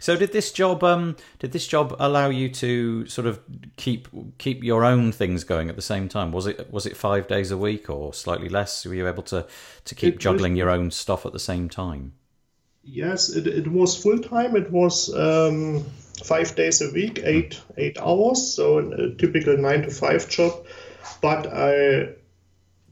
so 0.00 0.16
did 0.16 0.32
this 0.32 0.50
job 0.50 0.82
um 0.82 1.16
did 1.38 1.52
this 1.52 1.66
job 1.68 1.94
allow 2.00 2.28
you 2.28 2.48
to 2.48 3.06
sort 3.06 3.28
of 3.28 3.40
keep 3.76 4.08
keep 4.38 4.64
your 4.64 4.84
own 4.84 5.12
things 5.12 5.44
going 5.44 5.68
at 5.68 5.76
the 5.76 5.82
same 5.82 6.08
time? 6.08 6.32
Was 6.32 6.46
it 6.46 6.72
was 6.72 6.86
it 6.86 6.96
five 6.96 7.28
days 7.28 7.52
a 7.52 7.56
week 7.56 7.88
or 7.88 8.12
slightly 8.12 8.48
less? 8.48 8.84
Were 8.84 8.94
you 8.94 9.06
able 9.06 9.22
to 9.24 9.46
to 9.84 9.94
keep 9.94 10.14
it 10.14 10.20
juggling 10.20 10.54
was, 10.54 10.58
your 10.58 10.70
own 10.70 10.90
stuff 10.90 11.24
at 11.24 11.32
the 11.32 11.38
same 11.38 11.68
time? 11.68 12.14
Yes, 12.82 13.28
it, 13.28 13.46
it 13.46 13.68
was 13.68 14.02
full 14.02 14.18
time. 14.18 14.56
It 14.56 14.72
was 14.72 15.14
um, 15.14 15.84
five 16.24 16.56
days 16.56 16.80
a 16.80 16.90
week, 16.90 17.20
eight 17.22 17.60
eight 17.76 17.98
hours, 18.00 18.54
so 18.54 18.78
a 18.78 19.14
typical 19.14 19.56
nine 19.56 19.82
to 19.82 19.90
five 19.90 20.28
job 20.28 20.64
but 21.20 21.46
I, 21.46 22.14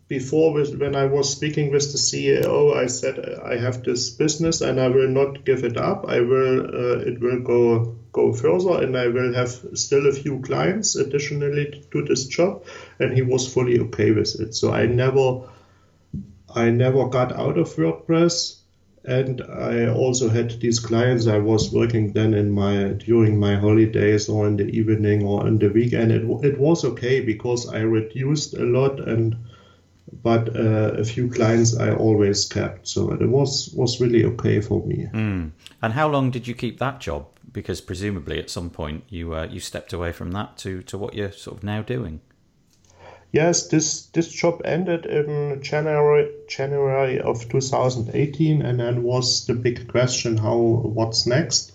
before 0.09 0.55
when 0.55 0.97
I 0.97 1.05
was 1.05 1.31
speaking 1.31 1.71
with 1.71 1.93
the 1.93 1.99
CEO, 1.99 2.75
I 2.75 2.87
said 2.87 3.19
I 3.45 3.59
have 3.59 3.85
this 3.85 4.09
business 4.09 4.63
and 4.63 4.81
I 4.81 4.89
will 4.89 5.09
not 5.09 5.45
give 5.45 5.65
it 5.65 5.77
up. 5.77 6.07
I 6.09 6.21
will, 6.21 6.61
uh, 6.61 6.99
it 7.01 7.21
will 7.21 7.41
go 7.41 7.97
go 8.13 8.33
further, 8.33 8.83
and 8.83 8.97
I 8.97 9.09
will 9.09 9.35
have 9.35 9.51
still 9.75 10.09
a 10.09 10.13
few 10.13 10.41
clients 10.41 10.97
additionally 10.97 11.85
to 11.93 12.03
this 12.03 12.27
job. 12.27 12.65
And 12.99 13.13
he 13.13 13.21
was 13.21 13.53
fully 13.53 13.79
okay 13.81 14.13
with 14.13 14.41
it. 14.41 14.55
So 14.55 14.73
I 14.73 14.87
never, 14.87 15.43
I 16.55 16.71
never 16.71 17.09
got 17.09 17.33
out 17.33 17.59
of 17.59 17.69
WordPress 17.77 18.59
and 19.05 19.43
I 19.43 19.89
also 19.89 20.29
had 20.29 20.61
these 20.61 20.81
clients 20.81 21.27
I 21.27 21.39
was 21.39 21.73
working 21.73 22.13
then 22.13 22.35
in 22.35 22.51
my 22.51 22.89
during 22.93 23.39
my 23.39 23.57
holidays 23.57 24.29
or 24.29 24.47
in 24.47 24.57
the 24.57 24.67
evening 24.67 25.25
or 25.25 25.47
in 25.47 25.59
the 25.59 25.69
weekend. 25.69 26.13
It, 26.13 26.25
it 26.45 26.59
was 26.59 26.85
okay 26.85 27.21
because 27.21 27.69
I 27.69 27.81
reduced 27.81 28.55
a 28.55 28.65
lot 28.65 29.01
and 29.01 29.37
but 30.13 30.55
uh, 30.57 30.95
a 30.99 31.05
few 31.05 31.31
clients 31.31 31.77
I 31.77 31.93
always 31.93 32.45
kept, 32.45 32.89
so 32.89 33.13
it 33.13 33.27
was 33.27 33.73
was 33.75 34.01
really 34.01 34.25
okay 34.25 34.61
for 34.61 34.85
me. 34.87 35.09
Mm. 35.13 35.53
And 35.83 35.93
how 35.93 36.09
long 36.09 36.31
did 36.31 36.47
you 36.47 36.55
keep 36.55 36.79
that 36.79 37.01
job? 37.01 37.27
Because 37.53 37.81
presumably 37.81 38.39
at 38.39 38.51
some 38.51 38.71
point 38.71 39.05
you 39.09 39.35
uh, 39.35 39.47
you 39.51 39.61
stepped 39.61 39.93
away 39.93 40.13
from 40.13 40.33
that 40.33 40.57
to 40.59 40.83
to 40.83 40.99
what 40.99 41.15
you're 41.15 41.33
sort 41.33 41.59
of 41.59 41.65
now 41.65 41.83
doing. 41.83 42.21
Yes, 43.33 43.69
this 43.69 44.07
this 44.07 44.29
job 44.29 44.63
ended 44.65 45.05
in 45.05 45.63
January 45.63 46.31
January 46.49 47.21
of 47.21 47.49
2018, 47.49 48.63
and 48.63 48.81
then 48.81 49.03
was 49.03 49.47
the 49.47 49.55
big 49.55 49.89
question: 49.89 50.39
how 50.39 50.57
what's 50.57 51.27
next? 51.27 51.73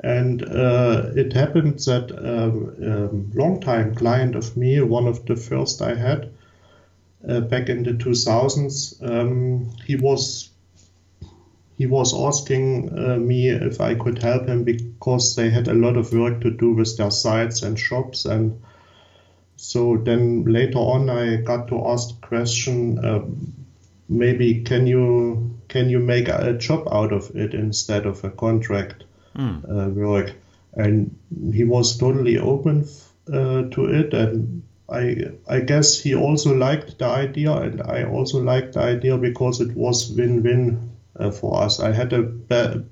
And 0.00 0.42
uh, 0.42 1.12
it 1.16 1.32
happened 1.32 1.78
that 1.86 2.10
a 2.10 2.44
um, 2.44 2.74
um, 2.82 3.30
long-time 3.32 3.94
client 3.94 4.34
of 4.34 4.54
me, 4.56 4.82
one 4.82 5.06
of 5.06 5.24
the 5.24 5.36
first 5.36 5.80
I 5.80 5.94
had 5.94 6.33
uh, 7.28 7.40
back 7.40 7.68
in 7.68 7.82
the 7.82 7.92
2000s, 7.92 9.02
um, 9.02 9.70
he 9.84 9.96
was 9.96 10.50
he 11.76 11.86
was 11.86 12.14
asking 12.14 12.96
uh, 12.96 13.16
me 13.16 13.48
if 13.48 13.80
I 13.80 13.96
could 13.96 14.22
help 14.22 14.46
him 14.46 14.62
because 14.62 15.34
they 15.34 15.50
had 15.50 15.66
a 15.66 15.74
lot 15.74 15.96
of 15.96 16.12
work 16.12 16.40
to 16.42 16.50
do 16.50 16.72
with 16.72 16.96
their 16.96 17.10
sites 17.10 17.62
and 17.62 17.76
shops 17.76 18.24
and 18.24 18.60
so 19.56 19.96
then 19.96 20.44
later 20.44 20.78
on, 20.78 21.08
I 21.08 21.36
got 21.36 21.68
to 21.68 21.86
ask 21.86 22.08
the 22.08 22.26
question, 22.26 22.98
uh, 22.98 23.24
maybe 24.08 24.62
can 24.62 24.86
you 24.86 25.58
can 25.68 25.88
you 25.88 26.00
make 26.00 26.28
a 26.28 26.52
job 26.54 26.88
out 26.92 27.12
of 27.12 27.34
it 27.34 27.54
instead 27.54 28.06
of 28.06 28.22
a 28.24 28.30
contract 28.30 29.04
mm. 29.36 29.64
uh, 29.64 29.88
work? 29.90 30.34
And 30.74 31.16
he 31.52 31.64
was 31.64 31.96
totally 31.96 32.38
open 32.38 32.86
uh, 33.28 33.62
to 33.70 33.84
it, 33.86 34.12
and 34.12 34.62
I 34.88 35.16
I 35.48 35.60
guess 35.60 35.98
he 36.00 36.14
also 36.14 36.54
liked 36.54 36.98
the 36.98 37.06
idea, 37.06 37.52
and 37.52 37.82
I 37.82 38.04
also 38.04 38.42
liked 38.42 38.74
the 38.74 38.80
idea 38.80 39.16
because 39.16 39.60
it 39.60 39.74
was 39.74 40.10
win-win 40.10 40.90
uh, 41.16 41.30
for 41.30 41.62
us. 41.62 41.80
I 41.80 41.92
had 41.92 42.12
a 42.12 42.84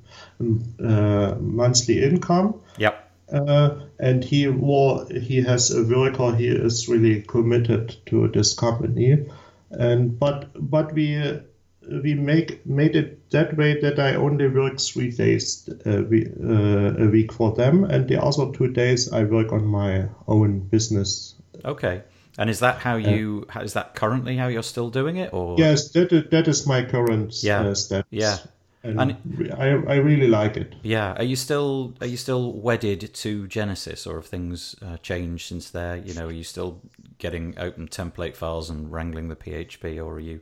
uh, 0.81 1.35
monthly 1.40 2.02
income. 2.02 2.61
Yep 2.78 3.02
uh, 3.33 3.81
and 3.98 4.22
he 4.22 4.48
war, 4.48 5.07
he 5.09 5.40
has 5.42 5.70
a 5.70 5.83
worker. 5.83 6.35
He 6.35 6.48
is 6.48 6.88
really 6.88 7.22
committed 7.22 7.96
to 8.07 8.28
this 8.28 8.55
company, 8.55 9.26
and 9.70 10.18
but 10.18 10.50
but 10.70 10.92
we 10.92 11.40
we 11.88 12.14
make 12.14 12.64
made 12.66 12.94
it 12.94 13.31
that 13.31 13.57
way 13.57 13.81
that 13.81 13.98
I 13.98 14.14
only 14.14 14.48
work 14.48 14.78
three 14.78 15.11
days 15.11 15.68
a 15.87 15.98
uh, 15.98 16.02
week, 16.02 16.28
uh, 16.42 17.05
a 17.05 17.09
week 17.09 17.33
for 17.33 17.52
them, 17.52 17.85
and 17.85 18.07
the 18.07 18.22
other 18.22 18.52
two 18.52 18.68
days 18.68 19.12
I 19.12 19.24
work 19.24 19.52
on 19.52 19.66
my 19.66 20.09
own 20.28 20.61
business. 20.61 21.35
Okay. 21.65 22.03
And 22.38 22.49
is 22.49 22.61
that 22.61 22.79
how 22.79 22.97
you? 22.97 23.47
Uh, 23.55 23.61
is 23.61 23.75
that 23.75 23.95
currently 23.95 24.37
how 24.37 24.47
you're 24.47 24.62
still 24.62 24.88
doing 24.88 25.17
it, 25.17 25.35
or 25.35 25.57
yes, 25.59 25.91
that 25.91 26.12
is, 26.12 26.31
that 26.31 26.49
is 26.49 26.67
my 26.67 26.83
current 26.83 27.43
yeah. 27.43 27.61
Uh, 27.61 27.75
status. 27.75 28.07
Yeah, 28.11 28.38
and, 28.83 29.01
and 29.01 29.53
I, 29.53 29.69
I 29.69 29.97
really 29.97 30.29
like 30.29 30.57
it. 30.57 30.75
Yeah, 30.83 31.12
are 31.12 31.25
you 31.25 31.37
still 31.37 31.95
are 32.01 32.07
you 32.07 32.17
still 32.17 32.53
wedded 32.53 33.12
to 33.12 33.47
Genesis, 33.49 34.07
or 34.07 34.17
have 34.17 34.27
things 34.27 34.75
uh, 34.81 34.97
changed 34.99 35.47
since 35.47 35.69
there? 35.69 35.97
You 35.97 36.15
know, 36.15 36.29
are 36.29 36.33
you 36.33 36.43
still 36.43 36.81
getting 37.19 37.55
open 37.59 37.88
template 37.88 38.35
files 38.35 38.71
and 38.71 38.91
wrangling 38.91 39.29
the 39.29 39.37
PHP, 39.37 40.03
or 40.03 40.15
are 40.15 40.21
you 40.21 40.41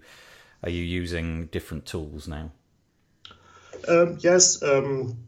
are 0.62 0.70
you 0.70 0.84
using 0.84 1.46
different 1.46 1.86
tools 1.86 2.28
now? 2.28 2.52
Um, 3.88 4.18
yes, 4.20 4.62
um, 4.62 5.18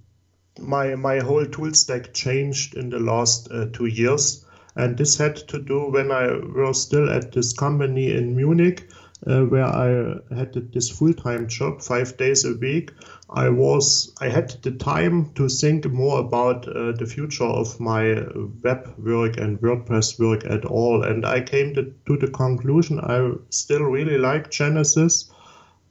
my 0.60 0.94
my 0.94 1.18
whole 1.18 1.46
tool 1.46 1.74
stack 1.74 2.14
changed 2.14 2.76
in 2.76 2.90
the 2.90 3.00
last 3.00 3.50
uh, 3.50 3.66
two 3.72 3.86
years, 3.86 4.44
and 4.76 4.96
this 4.96 5.16
had 5.16 5.36
to 5.36 5.58
do 5.58 5.90
when 5.90 6.10
I 6.10 6.26
was 6.32 6.82
still 6.82 7.10
at 7.10 7.32
this 7.32 7.52
company 7.52 8.12
in 8.12 8.36
Munich 8.36 8.88
uh, 9.26 9.42
where 9.42 9.64
I 9.64 10.16
had 10.34 10.52
this 10.72 10.88
full-time 10.88 11.46
job, 11.46 11.80
five 11.80 12.16
days 12.16 12.44
a 12.44 12.54
week, 12.54 12.90
I 13.30 13.48
was 13.48 14.12
I 14.20 14.28
had 14.28 14.50
the 14.62 14.72
time 14.72 15.32
to 15.34 15.48
think 15.48 15.90
more 15.90 16.20
about 16.20 16.68
uh, 16.68 16.92
the 16.92 17.06
future 17.06 17.44
of 17.44 17.78
my 17.78 18.26
web 18.62 18.94
work 18.98 19.38
and 19.38 19.60
WordPress 19.60 20.18
work 20.18 20.44
at 20.44 20.64
all, 20.64 21.04
and 21.04 21.24
I 21.24 21.40
came 21.40 21.74
to, 21.74 21.94
to 22.06 22.16
the 22.16 22.28
conclusion 22.28 22.98
I 23.00 23.32
still 23.50 23.84
really 23.84 24.18
like 24.18 24.50
Genesis, 24.50 25.30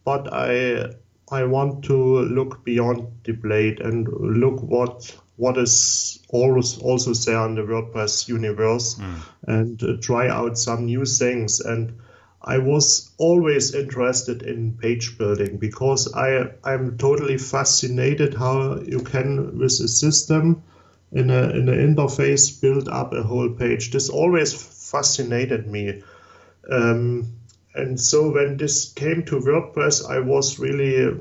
but 0.04 0.32
I 0.32 0.94
I 1.32 1.46
want 1.46 1.86
to 1.86 1.96
look 1.96 2.66
beyond 2.66 3.08
the 3.24 3.32
blade 3.32 3.80
and 3.80 4.08
look 4.10 4.62
what 4.62 5.16
what 5.42 5.58
is 5.58 6.20
always 6.30 6.78
also 6.78 7.16
there 7.16 7.44
in 7.48 7.56
the 7.56 7.64
WordPress 7.64 8.28
universe 8.28 8.94
mm. 8.94 9.16
and 9.48 9.82
uh, 9.82 9.98
try 10.00 10.30
out 10.30 10.56
some 10.56 10.86
new 10.86 11.04
things. 11.04 11.60
And 11.62 11.98
I 12.44 12.60
was 12.60 13.10
always 13.18 13.74
interested 13.74 14.44
in 14.44 14.78
page 14.78 15.18
building 15.18 15.58
because 15.58 16.14
I 16.14 16.52
I'm 16.64 16.96
totally 17.00 17.40
fascinated 17.40 18.36
how 18.36 18.82
you 18.82 19.00
can 19.00 19.58
with 19.58 19.80
a 19.80 19.88
system 19.88 20.62
in 21.12 21.32
a 21.32 21.50
in 21.50 21.70
an 21.70 21.96
interface 21.96 22.62
build 22.62 22.88
up 22.88 23.14
a 23.14 23.24
whole 23.24 23.50
page. 23.50 23.90
This 23.90 24.10
always 24.10 24.54
fascinated 24.92 25.66
me. 25.66 26.04
Um, 26.70 27.34
and 27.74 28.00
so 28.00 28.30
when 28.30 28.58
this 28.58 28.94
came 28.94 29.26
to 29.26 29.40
WordPress, 29.40 30.08
I 30.08 30.20
was 30.20 30.60
really 30.60 31.18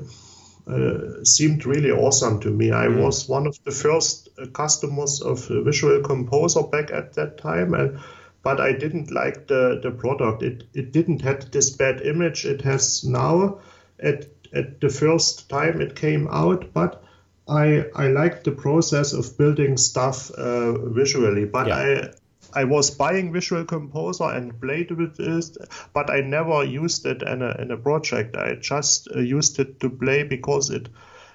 uh, 0.67 1.23
seemed 1.23 1.65
really 1.65 1.91
awesome 1.91 2.39
to 2.41 2.49
me. 2.49 2.71
I 2.71 2.87
mm. 2.87 3.03
was 3.03 3.27
one 3.27 3.47
of 3.47 3.57
the 3.63 3.71
first 3.71 4.29
uh, 4.39 4.47
customers 4.47 5.21
of 5.21 5.47
Visual 5.47 6.01
Composer 6.01 6.63
back 6.63 6.91
at 6.91 7.13
that 7.13 7.37
time, 7.37 7.73
and 7.73 7.99
but 8.43 8.59
I 8.59 8.73
didn't 8.73 9.11
like 9.11 9.47
the, 9.47 9.79
the 9.81 9.91
product. 9.91 10.43
It 10.43 10.63
it 10.73 10.91
didn't 10.91 11.21
have 11.21 11.51
this 11.51 11.69
bad 11.69 12.01
image 12.01 12.45
it 12.45 12.61
has 12.61 13.03
now. 13.03 13.59
At 13.99 14.27
at 14.53 14.81
the 14.81 14.89
first 14.89 15.49
time 15.49 15.81
it 15.81 15.95
came 15.95 16.27
out, 16.27 16.73
but 16.73 17.03
I 17.47 17.85
I 17.95 18.07
liked 18.07 18.43
the 18.43 18.51
process 18.51 19.13
of 19.13 19.37
building 19.37 19.77
stuff 19.77 20.31
uh, 20.31 20.73
visually. 20.89 21.45
But 21.45 21.67
yeah. 21.67 22.11
I 22.53 22.65
was 22.65 22.91
buying 22.91 23.31
Visual 23.31 23.65
Composer 23.65 24.25
and 24.25 24.59
played 24.59 24.91
with 24.91 25.19
it, 25.19 25.57
but 25.93 26.09
I 26.09 26.21
never 26.21 26.63
used 26.63 27.05
it 27.05 27.21
in 27.21 27.41
a, 27.41 27.55
in 27.61 27.71
a 27.71 27.77
project. 27.77 28.35
I 28.35 28.55
just 28.55 29.07
uh, 29.15 29.19
used 29.19 29.59
it 29.59 29.79
to 29.79 29.89
play 29.89 30.23
because 30.23 30.69
it 30.69 30.89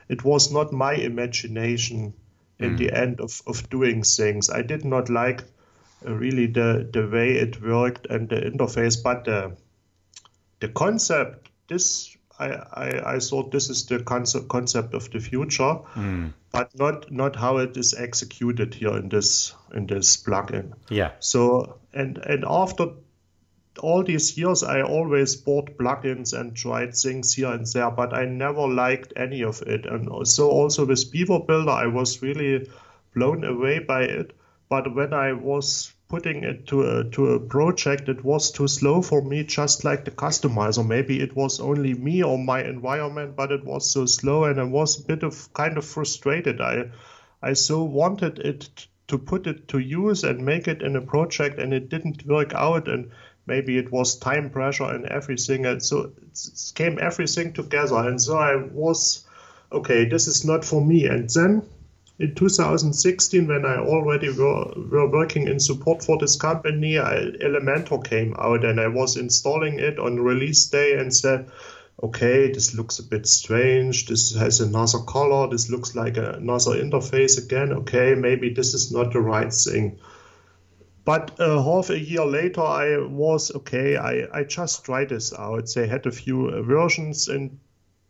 it 0.08 0.24
was 0.24 0.52
not 0.52 0.72
my 0.72 0.94
imagination 0.94 2.14
in 2.58 2.74
mm. 2.74 2.78
the 2.78 2.92
end 2.92 3.20
of, 3.20 3.42
of 3.46 3.68
doing 3.70 4.02
things. 4.02 4.50
I 4.50 4.62
did 4.62 4.84
not 4.84 5.08
like 5.10 5.42
uh, 6.06 6.12
really 6.12 6.46
the, 6.46 6.88
the 6.92 7.08
way 7.08 7.32
it 7.32 7.60
worked 7.60 8.06
and 8.06 8.28
the 8.28 8.36
interface, 8.36 9.02
but 9.02 9.24
the, 9.24 9.56
the 10.60 10.68
concept, 10.68 11.48
this 11.68 12.15
I, 12.38 12.48
I, 12.48 13.14
I 13.14 13.18
thought 13.18 13.50
this 13.50 13.70
is 13.70 13.86
the 13.86 14.00
concept 14.00 14.48
concept 14.48 14.94
of 14.94 15.10
the 15.10 15.20
future, 15.20 15.78
mm. 15.94 16.32
but 16.52 16.78
not 16.78 17.10
not 17.10 17.36
how 17.36 17.58
it 17.58 17.76
is 17.76 17.94
executed 17.94 18.74
here 18.74 18.96
in 18.96 19.08
this 19.08 19.54
in 19.74 19.86
this 19.86 20.16
plugin. 20.16 20.72
Yeah. 20.90 21.12
So 21.20 21.78
and 21.94 22.18
and 22.18 22.44
after 22.46 22.88
all 23.80 24.02
these 24.02 24.36
years, 24.38 24.62
I 24.62 24.82
always 24.82 25.36
bought 25.36 25.76
plugins 25.78 26.38
and 26.38 26.56
tried 26.56 26.94
things 26.94 27.34
here 27.34 27.52
and 27.52 27.66
there, 27.66 27.90
but 27.90 28.12
I 28.14 28.24
never 28.24 28.66
liked 28.66 29.12
any 29.16 29.42
of 29.42 29.62
it. 29.62 29.86
And 29.86 30.26
so 30.26 30.50
also 30.50 30.86
with 30.86 31.10
Beaver 31.10 31.40
Builder, 31.40 31.70
I 31.70 31.86
was 31.86 32.22
really 32.22 32.70
blown 33.14 33.44
away 33.44 33.80
by 33.80 34.02
it. 34.02 34.32
But 34.68 34.94
when 34.94 35.12
I 35.12 35.32
was 35.32 35.92
putting 36.08 36.44
it 36.44 36.66
to 36.68 36.82
a 36.82 37.04
to 37.04 37.32
a 37.32 37.40
project 37.40 38.08
it 38.08 38.24
was 38.24 38.52
too 38.52 38.68
slow 38.68 39.02
for 39.02 39.22
me 39.22 39.42
just 39.42 39.84
like 39.84 40.04
the 40.04 40.10
customizer. 40.10 40.86
Maybe 40.86 41.20
it 41.20 41.34
was 41.34 41.58
only 41.58 41.94
me 41.94 42.22
or 42.22 42.38
my 42.38 42.62
environment 42.62 43.34
but 43.34 43.50
it 43.50 43.64
was 43.64 43.90
so 43.90 44.06
slow 44.06 44.44
and 44.44 44.60
i 44.60 44.64
was 44.64 45.00
a 45.00 45.06
bit 45.06 45.22
of 45.24 45.52
kind 45.52 45.76
of 45.76 45.84
frustrated. 45.84 46.60
I 46.60 46.90
i 47.42 47.54
so 47.54 47.82
wanted 47.82 48.38
it 48.38 48.86
to 49.08 49.18
put 49.18 49.46
it 49.46 49.68
to 49.68 49.78
use 49.78 50.22
and 50.24 50.44
make 50.44 50.68
it 50.68 50.82
in 50.82 50.96
a 50.96 51.00
project 51.00 51.58
and 51.58 51.72
it 51.72 51.88
didn't 51.88 52.26
work 52.26 52.54
out 52.54 52.88
and 52.88 53.10
maybe 53.46 53.76
it 53.78 53.90
was 53.90 54.16
time 54.18 54.50
pressure 54.50 54.84
and 54.84 55.06
everything. 55.06 55.66
And 55.66 55.82
so 55.82 56.12
it 56.22 56.72
came 56.74 56.98
everything 57.00 57.52
together. 57.52 57.96
And 57.96 58.20
so 58.20 58.36
i 58.36 58.56
was 58.56 59.24
okay 59.72 60.04
this 60.04 60.28
is 60.28 60.44
not 60.44 60.64
for 60.64 60.84
me. 60.84 61.06
And 61.06 61.28
then 61.30 61.62
in 62.18 62.34
2016, 62.34 63.46
when 63.46 63.66
I 63.66 63.76
already 63.76 64.30
were, 64.30 64.72
were 64.90 65.10
working 65.10 65.48
in 65.48 65.60
support 65.60 66.02
for 66.02 66.16
this 66.18 66.36
company, 66.36 66.98
I, 66.98 67.32
Elementor 67.42 68.02
came 68.02 68.34
out 68.38 68.64
and 68.64 68.80
I 68.80 68.88
was 68.88 69.18
installing 69.18 69.78
it 69.78 69.98
on 69.98 70.20
release 70.20 70.66
day 70.66 70.98
and 70.98 71.14
said, 71.14 71.50
okay, 72.02 72.50
this 72.50 72.74
looks 72.74 72.98
a 72.98 73.02
bit 73.02 73.26
strange. 73.26 74.06
This 74.06 74.34
has 74.34 74.60
another 74.60 75.00
color. 75.00 75.48
This 75.50 75.68
looks 75.68 75.94
like 75.94 76.16
another 76.16 76.72
interface 76.72 77.42
again. 77.42 77.72
Okay, 77.72 78.14
maybe 78.14 78.50
this 78.50 78.72
is 78.72 78.90
not 78.90 79.12
the 79.12 79.20
right 79.20 79.52
thing. 79.52 79.98
But 81.04 81.38
uh, 81.38 81.62
half 81.62 81.90
a 81.90 81.98
year 81.98 82.24
later, 82.24 82.62
I 82.62 82.96
was 82.98 83.54
okay. 83.54 83.96
I, 83.96 84.26
I 84.32 84.44
just 84.44 84.84
tried 84.84 85.10
this 85.10 85.32
out. 85.32 85.68
They 85.74 85.86
had 85.86 86.06
a 86.06 86.10
few 86.10 86.62
versions 86.64 87.28
and 87.28 87.60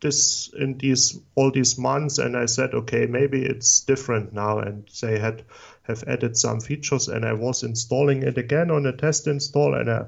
this 0.00 0.52
in 0.52 0.78
these 0.78 1.18
all 1.34 1.50
these 1.50 1.78
months 1.78 2.18
and 2.18 2.36
I 2.36 2.46
said, 2.46 2.74
okay, 2.74 3.06
maybe 3.06 3.42
it's 3.42 3.80
different 3.80 4.32
now. 4.32 4.58
And 4.58 4.88
they 5.00 5.18
had 5.18 5.44
have 5.84 6.04
added 6.06 6.36
some 6.36 6.60
features 6.60 7.08
and 7.08 7.24
I 7.24 7.32
was 7.32 7.62
installing 7.62 8.22
it 8.22 8.38
again 8.38 8.70
on 8.70 8.86
a 8.86 8.92
test 8.92 9.26
install 9.26 9.74
and 9.74 9.90
I, 9.90 10.06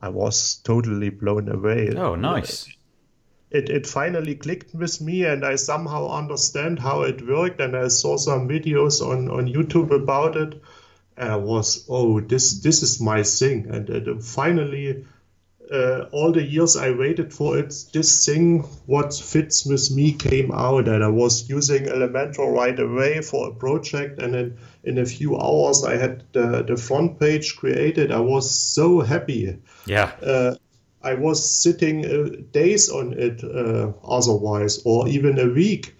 I 0.00 0.08
was 0.08 0.56
totally 0.64 1.10
blown 1.10 1.48
away. 1.48 1.94
Oh, 1.96 2.14
nice. 2.14 2.68
It, 3.50 3.70
it 3.70 3.86
finally 3.86 4.34
clicked 4.34 4.74
with 4.74 5.00
me 5.00 5.24
and 5.24 5.44
I 5.44 5.56
somehow 5.56 6.10
understand 6.10 6.78
how 6.78 7.02
it 7.02 7.26
worked 7.26 7.60
and 7.60 7.76
I 7.76 7.88
saw 7.88 8.16
some 8.16 8.48
videos 8.48 9.00
on, 9.00 9.30
on 9.30 9.48
YouTube 9.48 9.90
about 9.90 10.36
it. 10.36 10.62
And 11.16 11.32
I 11.32 11.36
was, 11.36 11.84
oh, 11.88 12.20
this 12.20 12.60
this 12.60 12.82
is 12.82 13.00
my 13.00 13.22
thing. 13.22 13.68
And 13.70 13.90
it 13.90 14.22
finally 14.22 15.04
uh, 15.70 16.06
all 16.12 16.32
the 16.32 16.42
years 16.42 16.76
I 16.76 16.90
waited 16.90 17.32
for 17.32 17.58
it, 17.58 17.74
this 17.92 18.24
thing, 18.24 18.60
what 18.86 19.14
fits 19.14 19.66
with 19.66 19.90
me, 19.90 20.12
came 20.12 20.50
out, 20.52 20.88
and 20.88 21.04
I 21.04 21.08
was 21.08 21.48
using 21.48 21.84
Elementor 21.84 22.52
right 22.52 22.78
away 22.78 23.20
for 23.20 23.48
a 23.48 23.54
project, 23.54 24.20
and 24.20 24.34
then 24.34 24.58
in 24.84 24.98
a 24.98 25.06
few 25.06 25.38
hours 25.38 25.84
I 25.84 25.96
had 25.96 26.24
the, 26.32 26.62
the 26.62 26.76
front 26.76 27.20
page 27.20 27.56
created. 27.56 28.12
I 28.12 28.20
was 28.20 28.50
so 28.50 29.00
happy. 29.00 29.58
Yeah. 29.86 30.12
Uh, 30.22 30.54
I 31.02 31.14
was 31.14 31.62
sitting 31.62 32.04
uh, 32.04 32.30
days 32.52 32.88
on 32.90 33.12
it 33.12 33.44
uh, 33.44 33.92
otherwise, 34.04 34.80
or 34.84 35.08
even 35.08 35.38
a 35.38 35.48
week. 35.48 35.94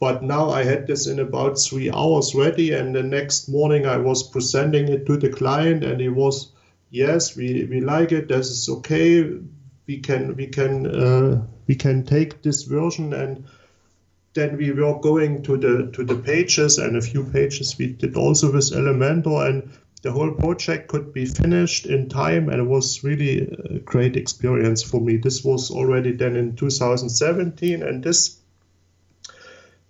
But 0.00 0.24
now 0.24 0.50
I 0.50 0.64
had 0.64 0.88
this 0.88 1.06
in 1.06 1.20
about 1.20 1.60
three 1.60 1.88
hours 1.88 2.34
ready, 2.34 2.72
and 2.72 2.92
the 2.92 3.04
next 3.04 3.48
morning 3.48 3.86
I 3.86 3.98
was 3.98 4.28
presenting 4.28 4.88
it 4.88 5.06
to 5.06 5.16
the 5.16 5.28
client, 5.28 5.84
and 5.84 6.00
he 6.00 6.08
was 6.08 6.50
yes, 6.92 7.34
we, 7.34 7.64
we 7.64 7.80
like 7.80 8.12
it. 8.12 8.28
This 8.28 8.50
is 8.50 8.68
okay. 8.68 9.24
We 9.86 9.98
can 9.98 10.36
we 10.36 10.46
can 10.46 10.86
uh, 10.86 11.46
we 11.66 11.74
can 11.74 12.04
take 12.04 12.42
this 12.42 12.62
version 12.62 13.12
and 13.12 13.46
then 14.34 14.56
we 14.56 14.70
were 14.70 15.00
going 15.00 15.42
to 15.42 15.56
the 15.56 15.90
to 15.92 16.04
the 16.04 16.14
pages 16.14 16.78
and 16.78 16.96
a 16.96 17.00
few 17.00 17.24
pages 17.24 17.76
we 17.76 17.88
did 17.88 18.16
also 18.16 18.52
with 18.52 18.70
Elementor 18.72 19.48
and 19.48 19.72
the 20.02 20.12
whole 20.12 20.32
project 20.32 20.88
could 20.88 21.12
be 21.12 21.26
finished 21.26 21.86
in 21.86 22.08
time 22.08 22.48
and 22.48 22.60
it 22.60 22.68
was 22.68 23.02
really 23.02 23.40
a 23.40 23.78
great 23.80 24.16
experience 24.16 24.82
for 24.82 25.00
me. 25.00 25.16
This 25.16 25.44
was 25.44 25.70
already 25.70 26.12
then 26.12 26.36
in 26.36 26.56
2017 26.56 27.82
and 27.82 28.02
this 28.02 28.41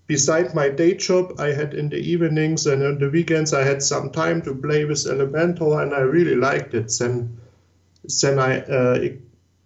beside 0.07 0.55
my 0.55 0.69
day 0.69 0.95
job 0.95 1.35
I 1.39 1.49
had 1.49 1.75
in 1.75 1.89
the 1.89 1.97
evenings 1.97 2.67
and 2.67 2.83
on 2.83 2.99
the 2.99 3.11
weekends 3.11 3.53
I 3.55 3.65
had 3.65 3.83
some 3.83 4.11
time 4.11 4.43
to 4.43 4.55
play 4.55 4.85
with 4.85 4.99
Elementor 4.99 5.83
and 5.83 5.95
I 5.95 6.01
really 6.01 6.35
liked 6.35 6.75
it. 6.75 6.93
Then, 6.99 7.41
then 8.21 8.39
I 8.39 8.61
uh, 8.61 9.09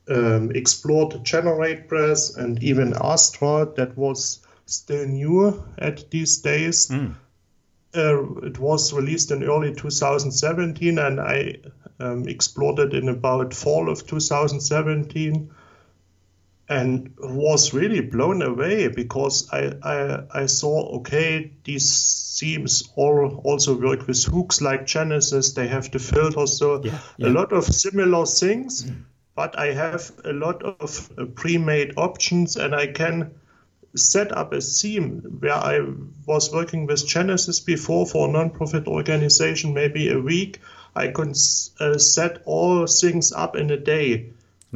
um, 0.08 0.50
explored 0.52 1.24
GeneratePress 1.24 2.36
and 2.36 2.62
even 2.62 2.94
Astra 2.94 3.68
that 3.76 3.96
was 3.96 4.40
still 4.66 5.06
new 5.06 5.64
at 5.78 6.10
these 6.10 6.38
days. 6.38 6.88
Mm. 6.88 7.14
Uh, 7.94 8.46
it 8.46 8.58
was 8.58 8.92
released 8.92 9.30
in 9.30 9.42
early 9.42 9.74
2017 9.74 10.98
and 10.98 11.20
I 11.20 11.56
um, 11.98 12.28
explored 12.28 12.78
it 12.78 12.94
in 12.94 13.08
about 13.08 13.54
fall 13.54 13.88
of 13.88 14.06
2017 14.06 15.50
and 16.68 17.14
was 17.18 17.72
really 17.72 18.00
blown 18.00 18.42
away 18.42 18.88
because 18.88 19.48
I, 19.52 19.72
I, 19.82 20.42
I 20.42 20.46
saw 20.46 20.98
okay 20.98 21.52
these 21.64 22.36
themes 22.40 22.90
all 22.96 23.40
also 23.44 23.78
work 23.78 24.06
with 24.06 24.22
hooks 24.24 24.60
like 24.60 24.86
Genesis 24.86 25.52
they 25.52 25.68
have 25.68 25.90
the 25.90 25.98
filters 25.98 26.58
so 26.58 26.82
yeah, 26.82 26.98
yeah. 27.18 27.28
a 27.28 27.30
lot 27.30 27.52
of 27.52 27.64
similar 27.64 28.26
things 28.26 28.84
mm. 28.84 29.02
but 29.34 29.58
I 29.58 29.72
have 29.74 30.10
a 30.24 30.32
lot 30.32 30.62
of 30.62 31.10
uh, 31.16 31.26
pre-made 31.26 31.94
options 31.96 32.56
and 32.56 32.74
I 32.74 32.88
can 32.88 33.30
set 33.94 34.36
up 34.36 34.52
a 34.52 34.60
theme 34.60 35.38
where 35.38 35.54
I 35.54 35.80
was 36.26 36.52
working 36.52 36.86
with 36.86 37.06
Genesis 37.06 37.60
before 37.60 38.06
for 38.06 38.28
a 38.28 38.32
non-profit 38.32 38.88
organization 38.88 39.72
maybe 39.72 40.10
a 40.10 40.20
week 40.20 40.60
I 40.96 41.08
could 41.08 41.36
uh, 41.78 41.98
set 41.98 42.42
all 42.44 42.86
things 42.86 43.32
up 43.32 43.54
in 43.54 43.70
a 43.70 43.76
day 43.76 44.32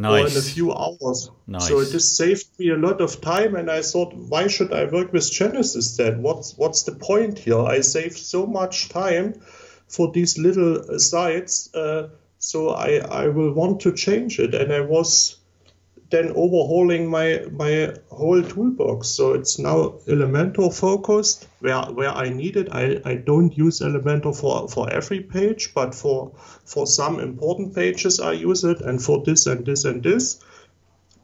or 0.07 0.19
in 0.21 0.37
a 0.37 0.43
few 0.43 0.73
hours. 0.73 1.31
Nice. 1.47 1.69
So 1.69 1.83
this 1.85 2.17
saved 2.17 2.47
me 2.59 2.71
a 2.71 2.77
lot 2.77 3.01
of 3.01 3.21
time, 3.21 3.57
and 3.57 3.71
I 3.71 3.83
thought, 3.83 4.15
why 4.15 4.47
should 4.47 4.73
I 4.73 4.85
work 4.85 5.13
with 5.13 5.31
Genesis 5.31 5.97
then? 5.97 6.23
What's 6.23 6.57
what's 6.57 6.85
the 6.85 6.93
point 6.93 7.39
here? 7.39 7.61
I 7.61 7.81
saved 7.81 8.19
so 8.19 8.47
much 8.47 8.89
time 8.89 9.41
for 9.89 10.13
these 10.13 10.39
little 10.39 10.79
uh, 10.79 10.99
sites, 10.99 11.75
uh, 11.75 12.09
so 12.39 12.71
I 12.71 12.99
I 12.99 13.29
will 13.29 13.53
want 13.53 13.81
to 13.81 13.93
change 13.93 14.39
it, 14.39 14.55
and 14.55 14.73
I 14.73 14.81
was 14.81 15.40
then 16.11 16.33
overhauling 16.35 17.09
my 17.09 17.45
my 17.53 17.95
whole 18.11 18.43
toolbox. 18.43 19.09
So 19.09 19.35
it's 19.35 19.59
now 19.59 19.95
Elementor 20.07 20.75
focused 20.75 21.47
where 21.61 21.83
where 21.83 22.11
I 22.11 22.31
need 22.31 22.57
it. 22.57 22.69
I, 22.73 23.01
I 23.05 23.15
don't 23.15 23.57
use 23.57 23.81
Elementor 23.81 24.35
for, 24.35 24.69
for 24.69 24.91
every 24.93 25.21
page, 25.21 25.73
but 25.75 25.95
for 25.95 26.33
for 26.65 26.87
some 26.87 27.21
important 27.21 27.75
pages 27.75 28.19
I 28.21 28.33
use 28.33 28.65
it, 28.65 28.81
and 28.81 29.01
for 29.03 29.23
this 29.25 29.47
and 29.47 29.65
this 29.65 29.85
and 29.85 30.03
this, 30.03 30.41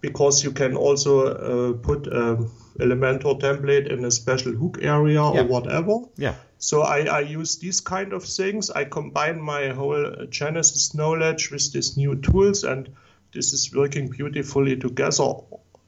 because 0.00 0.44
you 0.44 0.52
can 0.52 0.76
also 0.76 1.26
uh, 1.26 1.72
put 1.72 2.06
um, 2.12 2.50
Elementor 2.78 3.40
template 3.40 3.90
in 3.90 4.04
a 4.04 4.10
special 4.10 4.52
hook 4.52 4.78
area 4.82 5.14
Yeah. 5.14 5.40
or 5.40 5.44
whatever. 5.44 5.98
Yeah. 6.16 6.34
So 6.58 6.82
I, 6.82 7.06
I 7.06 7.20
use 7.20 7.58
these 7.58 7.80
kind 7.80 8.12
of 8.12 8.22
things. 8.24 8.70
I 8.70 8.84
combine 8.84 9.40
my 9.40 9.68
whole 9.68 10.26
Genesis 10.30 10.94
knowledge 10.94 11.50
with 11.50 11.72
these 11.72 11.96
new 11.96 12.14
tools, 12.16 12.64
and 12.64 12.88
this 13.36 13.52
is 13.52 13.72
working 13.74 14.08
beautifully 14.08 14.76
together. 14.76 15.34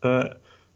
Uh, 0.03 0.29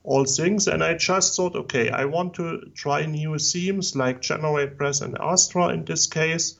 all 0.05 0.25
things, 0.25 0.67
and 0.67 0.83
I 0.83 0.95
just 0.95 1.37
thought, 1.37 1.55
okay, 1.55 1.89
I 1.91 2.07
want 2.07 2.35
to 2.35 2.73
try 2.75 3.07
new 3.07 3.39
themes 3.39 3.95
like 3.95 4.21
GeneratePress 4.21 5.01
and 5.01 5.17
Astra 5.21 5.69
in 5.69 5.85
this 5.85 6.09
case, 6.09 6.59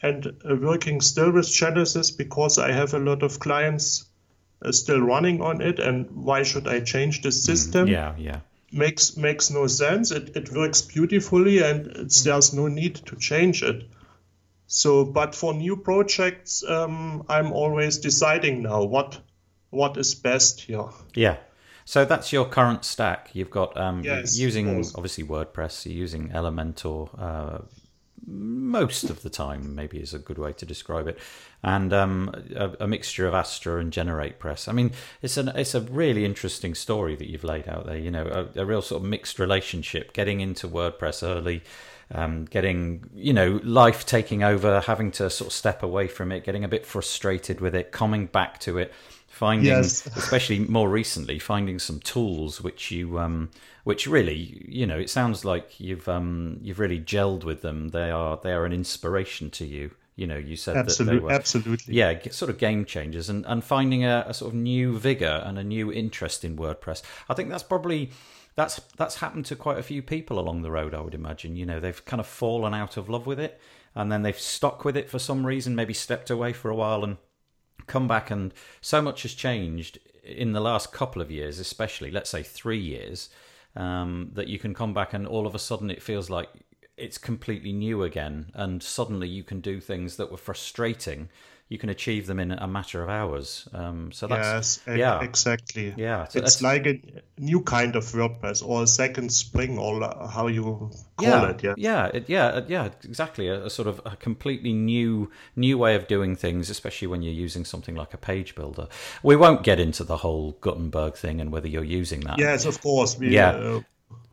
and 0.00 0.26
uh, 0.26 0.56
working 0.56 1.02
still 1.02 1.32
with 1.32 1.52
Genesis 1.52 2.10
because 2.10 2.56
I 2.58 2.72
have 2.72 2.94
a 2.94 2.98
lot 2.98 3.22
of 3.22 3.40
clients 3.40 4.06
uh, 4.64 4.72
still 4.72 5.02
running 5.02 5.42
on 5.42 5.60
it, 5.60 5.78
and 5.78 6.10
why 6.12 6.44
should 6.44 6.66
I 6.66 6.80
change 6.80 7.20
the 7.20 7.32
system? 7.32 7.88
Yeah. 7.88 8.14
Yeah. 8.16 8.40
makes 8.72 9.16
makes 9.16 9.50
no 9.50 9.66
sense. 9.66 10.10
It, 10.10 10.36
it 10.36 10.52
works 10.52 10.80
beautifully, 10.82 11.62
and 11.62 11.86
it's, 11.88 12.22
there's 12.22 12.54
no 12.54 12.68
need 12.68 12.94
to 13.06 13.16
change 13.16 13.62
it. 13.62 13.84
So, 14.66 15.04
but 15.04 15.34
for 15.34 15.54
new 15.54 15.76
projects, 15.76 16.62
um, 16.66 17.24
I'm 17.28 17.52
always 17.52 17.98
deciding 17.98 18.62
now 18.62 18.84
what 18.84 19.20
what 19.70 19.96
is 19.96 20.14
best 20.14 20.62
here. 20.62 20.88
Yeah. 21.14 21.36
So 21.84 22.04
that's 22.04 22.34
your 22.34 22.44
current 22.44 22.84
stack. 22.84 23.30
You've 23.32 23.50
got 23.50 23.74
um, 23.78 24.02
Yes, 24.04 24.38
using 24.38 24.84
obviously 24.94 25.24
WordPress. 25.24 25.86
You're 25.86 25.94
using 25.94 26.28
Elementor 26.28 27.08
uh, 27.18 27.58
most 28.26 29.04
of 29.04 29.22
the 29.22 29.30
time. 29.30 29.74
Maybe 29.74 29.98
is 29.98 30.12
a 30.12 30.18
good 30.18 30.36
way 30.36 30.52
to 30.52 30.66
describe 30.66 31.08
it, 31.08 31.18
and 31.62 31.90
um, 31.94 32.34
a, 32.54 32.72
a 32.80 32.86
mixture 32.86 33.26
of 33.26 33.32
Astra 33.32 33.78
and 33.80 33.90
GeneratePress. 33.90 34.68
I 34.68 34.72
mean, 34.72 34.92
it's 35.22 35.38
an 35.38 35.48
it's 35.48 35.74
a 35.74 35.80
really 35.80 36.26
interesting 36.26 36.74
story 36.74 37.16
that 37.16 37.30
you've 37.30 37.42
laid 37.42 37.66
out 37.66 37.86
there. 37.86 37.96
You 37.96 38.10
know, 38.10 38.48
a, 38.54 38.60
a 38.60 38.66
real 38.66 38.82
sort 38.82 39.02
of 39.02 39.08
mixed 39.08 39.38
relationship. 39.38 40.12
Getting 40.12 40.40
into 40.40 40.68
WordPress 40.68 41.26
early. 41.26 41.62
Um, 42.10 42.46
getting 42.46 43.04
you 43.14 43.34
know 43.34 43.60
life 43.62 44.06
taking 44.06 44.42
over 44.42 44.80
having 44.80 45.10
to 45.12 45.28
sort 45.28 45.48
of 45.48 45.52
step 45.52 45.82
away 45.82 46.08
from 46.08 46.32
it 46.32 46.42
getting 46.42 46.64
a 46.64 46.68
bit 46.68 46.86
frustrated 46.86 47.60
with 47.60 47.74
it 47.74 47.92
coming 47.92 48.24
back 48.24 48.58
to 48.60 48.78
it 48.78 48.94
finding 49.28 49.66
Yes. 49.66 50.06
especially 50.16 50.58
more 50.60 50.88
recently 50.88 51.38
finding 51.38 51.78
some 51.78 52.00
tools 52.00 52.60
which 52.60 52.90
you 52.90 53.18
um 53.18 53.50
which 53.84 54.06
really 54.06 54.64
you 54.68 54.86
know 54.86 54.98
it 54.98 55.10
sounds 55.10 55.44
like 55.44 55.78
you've 55.78 56.08
um 56.08 56.58
you've 56.62 56.78
really 56.80 56.98
gelled 56.98 57.44
with 57.44 57.62
them 57.62 57.88
they 57.90 58.10
are 58.10 58.40
they 58.42 58.52
are 58.52 58.64
an 58.64 58.72
inspiration 58.72 59.50
to 59.50 59.64
you 59.66 59.90
you 60.16 60.26
know 60.26 60.36
you 60.36 60.56
said 60.56 60.76
Absolutely, 60.76 61.20
were 61.20 61.30
absolutely. 61.30 61.94
yeah 61.94 62.18
sort 62.30 62.50
of 62.50 62.58
game 62.58 62.84
changers 62.84 63.28
and 63.28 63.44
and 63.46 63.62
finding 63.62 64.04
a, 64.04 64.24
a 64.26 64.34
sort 64.34 64.48
of 64.52 64.54
new 64.58 64.98
vigor 64.98 65.42
and 65.44 65.58
a 65.58 65.62
new 65.64 65.92
interest 65.92 66.44
in 66.44 66.56
wordpress 66.56 67.02
i 67.28 67.34
think 67.34 67.48
that's 67.50 67.62
probably 67.62 68.10
that's 68.56 68.80
that's 68.96 69.16
happened 69.16 69.44
to 69.46 69.54
quite 69.54 69.78
a 69.78 69.82
few 69.82 70.02
people 70.02 70.40
along 70.40 70.62
the 70.62 70.70
road 70.70 70.94
i 70.94 71.00
would 71.00 71.14
imagine 71.14 71.54
you 71.54 71.66
know 71.66 71.78
they've 71.78 72.04
kind 72.06 72.18
of 72.18 72.26
fallen 72.26 72.74
out 72.74 72.96
of 72.96 73.08
love 73.08 73.26
with 73.26 73.38
it 73.38 73.60
and 73.94 74.10
then 74.10 74.22
they've 74.22 74.40
stuck 74.40 74.84
with 74.84 74.96
it 74.96 75.08
for 75.08 75.18
some 75.20 75.46
reason 75.46 75.76
maybe 75.76 75.94
stepped 75.94 76.30
away 76.30 76.52
for 76.52 76.70
a 76.70 76.74
while 76.74 77.04
and 77.04 77.16
come 77.88 78.06
back 78.06 78.30
and 78.30 78.52
so 78.80 79.02
much 79.02 79.22
has 79.22 79.34
changed 79.34 79.98
in 80.24 80.52
the 80.52 80.60
last 80.60 80.92
couple 80.92 81.22
of 81.22 81.30
years 81.30 81.58
especially 81.58 82.10
let's 82.10 82.30
say 82.30 82.42
three 82.42 82.78
years 82.78 83.28
um, 83.76 84.30
that 84.34 84.48
you 84.48 84.58
can 84.58 84.74
come 84.74 84.92
back 84.92 85.12
and 85.12 85.26
all 85.26 85.46
of 85.46 85.54
a 85.54 85.58
sudden 85.58 85.90
it 85.90 86.02
feels 86.02 86.28
like 86.28 86.48
it's 86.96 87.18
completely 87.18 87.72
new 87.72 88.02
again 88.02 88.50
and 88.54 88.82
suddenly 88.82 89.28
you 89.28 89.42
can 89.42 89.60
do 89.60 89.80
things 89.80 90.16
that 90.16 90.30
were 90.30 90.36
frustrating 90.36 91.28
you 91.68 91.78
can 91.78 91.90
achieve 91.90 92.26
them 92.26 92.40
in 92.40 92.52
a 92.52 92.66
matter 92.66 93.02
of 93.02 93.08
hours 93.08 93.68
um, 93.74 94.10
so 94.12 94.26
that's 94.26 94.80
yes, 94.86 94.98
yeah 94.98 95.22
exactly. 95.22 95.94
yeah 95.96 96.26
so 96.26 96.38
It's 96.38 96.62
like 96.62 96.86
a 96.86 97.00
new 97.38 97.62
kind 97.62 97.96
of 97.96 98.04
WordPress 98.04 98.66
or 98.66 98.82
a 98.82 98.86
second 98.86 99.32
spring 99.32 99.78
or 99.78 100.00
how 100.28 100.46
you 100.46 100.90
call 101.16 101.28
yeah, 101.28 101.50
it. 101.50 101.62
Yeah. 101.62 101.74
yeah, 101.76 102.06
it, 102.06 102.28
yeah, 102.28 102.46
uh, 102.46 102.64
yeah, 102.68 102.88
exactly. 103.04 103.48
A, 103.48 103.66
a 103.66 103.70
sort 103.70 103.88
of 103.88 104.00
a 104.04 104.16
completely 104.16 104.72
new, 104.72 105.30
new 105.56 105.78
way 105.78 105.94
of 105.94 106.06
doing 106.06 106.36
things, 106.36 106.70
especially 106.70 107.08
when 107.08 107.22
you're 107.22 107.34
using 107.34 107.64
something 107.64 107.94
like 107.94 108.14
a 108.14 108.18
page 108.18 108.54
builder. 108.54 108.88
We 109.22 109.36
won't 109.36 109.62
get 109.62 109.78
into 109.80 110.04
the 110.04 110.18
whole 110.18 110.52
Gutenberg 110.60 111.16
thing 111.16 111.40
and 111.40 111.52
whether 111.52 111.68
you're 111.68 111.84
using 111.84 112.20
that. 112.20 112.38
Yes, 112.38 112.64
of 112.64 112.80
course. 112.80 113.18
We, 113.18 113.28
Yeah. 113.28 113.50
Uh, 113.50 113.80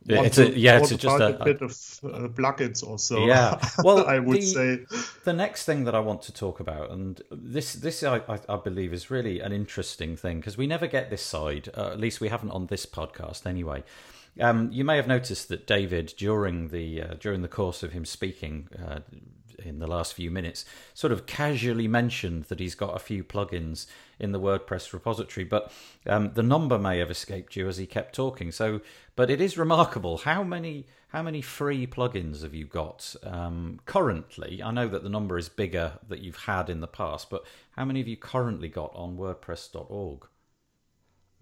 it's 0.08 0.38
a- 0.38 0.58
yeah, 0.58 0.78
it's 0.78 0.90
talk 0.90 1.00
just 1.00 1.20
a- 1.20 1.42
a, 1.42 1.44
bit 1.46 1.62
of 1.62 1.72
uh, 2.04 2.28
plugins 2.30 2.84
also. 2.84 3.26
Yeah. 3.26 3.60
Well, 3.84 4.06
I 4.06 4.20
would 4.20 4.38
the- 4.38 4.42
say 4.42 4.86
the 5.24 5.34
next 5.34 5.66
thing 5.66 5.84
that 5.86 5.96
I 5.96 6.00
want 6.00 6.22
to 6.24 6.34
talk 6.34 6.60
about, 6.60 6.92
and 6.92 7.22
this 7.32 7.74
this 7.74 8.04
I, 8.04 8.18
I, 8.28 8.40
I 8.50 8.58
believe 8.58 8.94
is 8.94 9.10
really 9.10 9.40
an 9.40 9.52
interesting 9.52 10.16
thing 10.16 10.40
because 10.40 10.58
we 10.58 10.68
never 10.68 10.88
get 10.88 11.10
this 11.10 11.22
side. 11.24 11.70
Uh, 11.76 11.88
at 11.92 12.00
least 12.00 12.22
we 12.22 12.30
haven't 12.30 12.52
on 12.52 12.68
this 12.68 12.86
podcast 12.86 13.46
anyway. 13.46 13.84
Um, 14.40 14.70
you 14.72 14.84
may 14.84 14.98
have 14.98 15.08
noticed 15.08 15.48
that 15.50 15.66
David, 15.66 16.14
during 16.18 16.68
the 16.70 17.02
uh, 17.02 17.14
during 17.20 17.42
the 17.42 17.48
course 17.48 17.84
of 17.84 17.94
him 17.94 18.04
speaking 18.06 18.68
uh, 18.86 19.00
in 19.64 19.80
the 19.80 19.88
last 19.88 20.14
few 20.14 20.30
minutes, 20.30 20.66
sort 20.94 21.14
of 21.14 21.26
casually 21.26 21.88
mentioned 21.88 22.44
that 22.46 22.60
he's 22.60 22.76
got 22.76 22.96
a 22.96 23.00
few 23.00 23.24
plugins 23.24 23.88
in 24.20 24.34
the 24.34 24.40
WordPress 24.40 24.92
repository, 24.94 25.46
but 25.46 25.72
um, 26.06 26.32
the 26.34 26.44
number 26.44 26.78
may 26.78 27.00
have 27.00 27.10
escaped 27.10 27.56
you 27.56 27.68
as 27.68 27.78
he 27.78 27.86
kept 27.86 28.14
talking. 28.14 28.52
So, 28.52 28.82
but 29.16 29.30
it 29.30 29.42
is 29.42 29.58
remarkable 29.58 30.18
how 30.20 30.44
many 30.44 30.86
how 31.10 31.22
many 31.22 31.42
free 31.42 31.88
plugins 31.88 32.44
have 32.44 32.54
you 32.54 32.66
got 32.66 33.16
um, 33.24 33.80
currently? 33.86 34.62
I 34.62 34.72
know 34.72 34.88
that 34.88 35.04
the 35.04 35.10
number 35.10 35.38
is 35.38 35.48
bigger 35.48 35.94
that 36.10 36.20
you've 36.20 36.44
had 36.44 36.70
in 36.70 36.82
the 36.82 36.88
past, 36.88 37.30
but 37.30 37.46
how 37.72 37.86
many 37.86 38.00
have 38.00 38.08
you 38.08 38.18
currently 38.18 38.68
got 38.68 38.92
on 38.94 39.18
WordPress.org? 39.18 40.28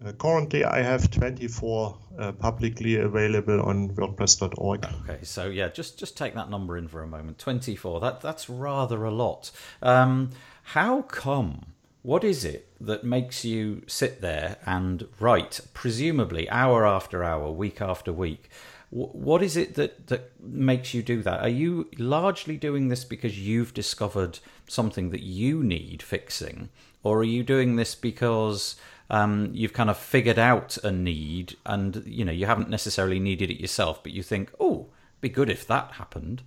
uh, 0.04 0.12
currently 0.12 0.64
I 0.64 0.82
have 0.82 1.10
24 1.10 1.98
uh, 2.18 2.32
publicly 2.32 2.96
available 2.96 3.60
on 3.62 3.90
WordPress.org. 3.90 4.86
Okay, 5.08 5.18
so 5.22 5.46
yeah, 5.46 5.68
just 5.68 5.98
just 5.98 6.16
take 6.16 6.34
that 6.34 6.50
number 6.50 6.76
in 6.76 6.88
for 6.88 7.02
a 7.02 7.06
moment. 7.06 7.38
Twenty 7.38 7.76
four. 7.76 8.00
That 8.00 8.20
that's 8.20 8.48
rather 8.48 9.04
a 9.04 9.10
lot. 9.10 9.50
Um, 9.82 10.30
how 10.62 11.02
come? 11.02 11.73
What 12.04 12.22
is 12.22 12.44
it 12.44 12.68
that 12.82 13.02
makes 13.02 13.46
you 13.46 13.82
sit 13.86 14.20
there 14.20 14.58
and 14.66 15.08
write, 15.18 15.62
presumably 15.72 16.46
hour 16.50 16.86
after 16.86 17.24
hour, 17.24 17.50
week 17.50 17.80
after 17.80 18.12
week? 18.12 18.50
What 18.90 19.42
is 19.42 19.56
it 19.56 19.74
that, 19.76 20.08
that 20.08 20.38
makes 20.38 20.92
you 20.92 21.02
do 21.02 21.22
that? 21.22 21.40
Are 21.40 21.48
you 21.48 21.88
largely 21.96 22.58
doing 22.58 22.88
this 22.88 23.06
because 23.06 23.40
you've 23.40 23.72
discovered 23.72 24.38
something 24.68 25.12
that 25.12 25.22
you 25.22 25.62
need 25.64 26.02
fixing, 26.02 26.68
or 27.02 27.20
are 27.20 27.24
you 27.24 27.42
doing 27.42 27.76
this 27.76 27.94
because 27.94 28.76
um, 29.08 29.48
you've 29.54 29.72
kind 29.72 29.88
of 29.88 29.96
figured 29.96 30.38
out 30.38 30.76
a 30.84 30.92
need 30.92 31.56
and 31.64 32.02
you 32.04 32.22
know 32.22 32.32
you 32.32 32.44
haven't 32.44 32.68
necessarily 32.68 33.18
needed 33.18 33.50
it 33.50 33.62
yourself, 33.62 34.02
but 34.02 34.12
you 34.12 34.22
think, 34.22 34.52
oh, 34.60 34.88
be 35.22 35.30
good 35.30 35.48
if 35.48 35.66
that 35.68 35.92
happened. 35.92 36.42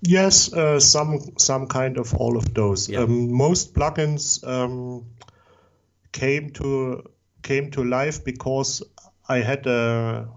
Yes, 0.00 0.52
uh, 0.52 0.78
some 0.78 1.18
some 1.38 1.66
kind 1.66 1.98
of 1.98 2.14
all 2.14 2.36
of 2.36 2.54
those. 2.54 2.88
Yeah. 2.88 3.00
Um, 3.00 3.32
most 3.32 3.74
plugins 3.74 4.46
um, 4.46 5.06
came 6.12 6.50
to 6.50 7.02
came 7.42 7.70
to 7.72 7.84
life 7.84 8.24
because 8.24 8.82
I 9.28 9.38
had 9.38 9.66
a 9.66 10.28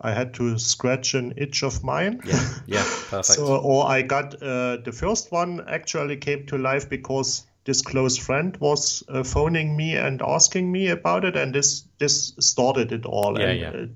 I 0.00 0.12
had 0.12 0.34
to 0.34 0.58
scratch 0.58 1.14
an 1.14 1.34
itch 1.36 1.62
of 1.62 1.82
mine. 1.82 2.20
Yeah, 2.24 2.40
yeah, 2.66 2.84
perfect. 3.10 3.24
So, 3.24 3.56
or 3.56 3.86
I 3.86 4.02
got 4.02 4.34
uh, 4.34 4.76
the 4.84 4.92
first 4.92 5.32
one 5.32 5.64
actually 5.66 6.18
came 6.18 6.46
to 6.46 6.58
life 6.58 6.88
because 6.88 7.46
this 7.64 7.82
close 7.82 8.16
friend 8.16 8.56
was 8.58 9.02
uh, 9.08 9.22
phoning 9.22 9.76
me 9.76 9.96
and 9.96 10.22
asking 10.22 10.70
me 10.70 10.88
about 10.88 11.24
it, 11.24 11.36
and 11.36 11.54
this 11.54 11.84
this 11.98 12.34
started 12.38 12.92
it 12.92 13.06
all. 13.06 13.40
Yeah, 13.40 13.50
and, 13.50 13.60
yeah. 13.60 13.86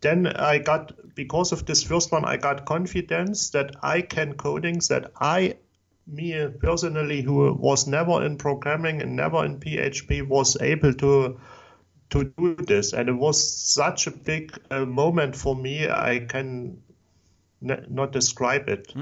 Then 0.00 0.26
I 0.28 0.58
got 0.58 1.14
because 1.14 1.52
of 1.52 1.66
this 1.66 1.82
first 1.82 2.12
one, 2.12 2.24
I 2.24 2.36
got 2.36 2.66
confidence 2.66 3.50
that 3.50 3.76
I 3.82 4.02
can 4.02 4.34
coding 4.34 4.80
that 4.88 5.12
I 5.20 5.56
me 6.06 6.48
personally 6.60 7.20
who 7.22 7.52
was 7.52 7.86
never 7.86 8.24
in 8.24 8.38
programming 8.38 9.02
and 9.02 9.16
never 9.16 9.44
in 9.44 9.58
PHP 9.58 10.26
was 10.26 10.56
able 10.60 10.94
to 10.94 11.38
to 12.10 12.24
do 12.38 12.54
this. 12.54 12.92
And 12.92 13.08
it 13.08 13.12
was 13.12 13.38
such 13.42 14.06
a 14.06 14.10
big 14.10 14.58
uh, 14.70 14.84
moment 14.86 15.36
for 15.36 15.54
me 15.54 15.88
I 15.88 16.20
can 16.20 16.80
n- 17.62 17.86
not 17.90 18.12
describe 18.12 18.68
it 18.68 18.92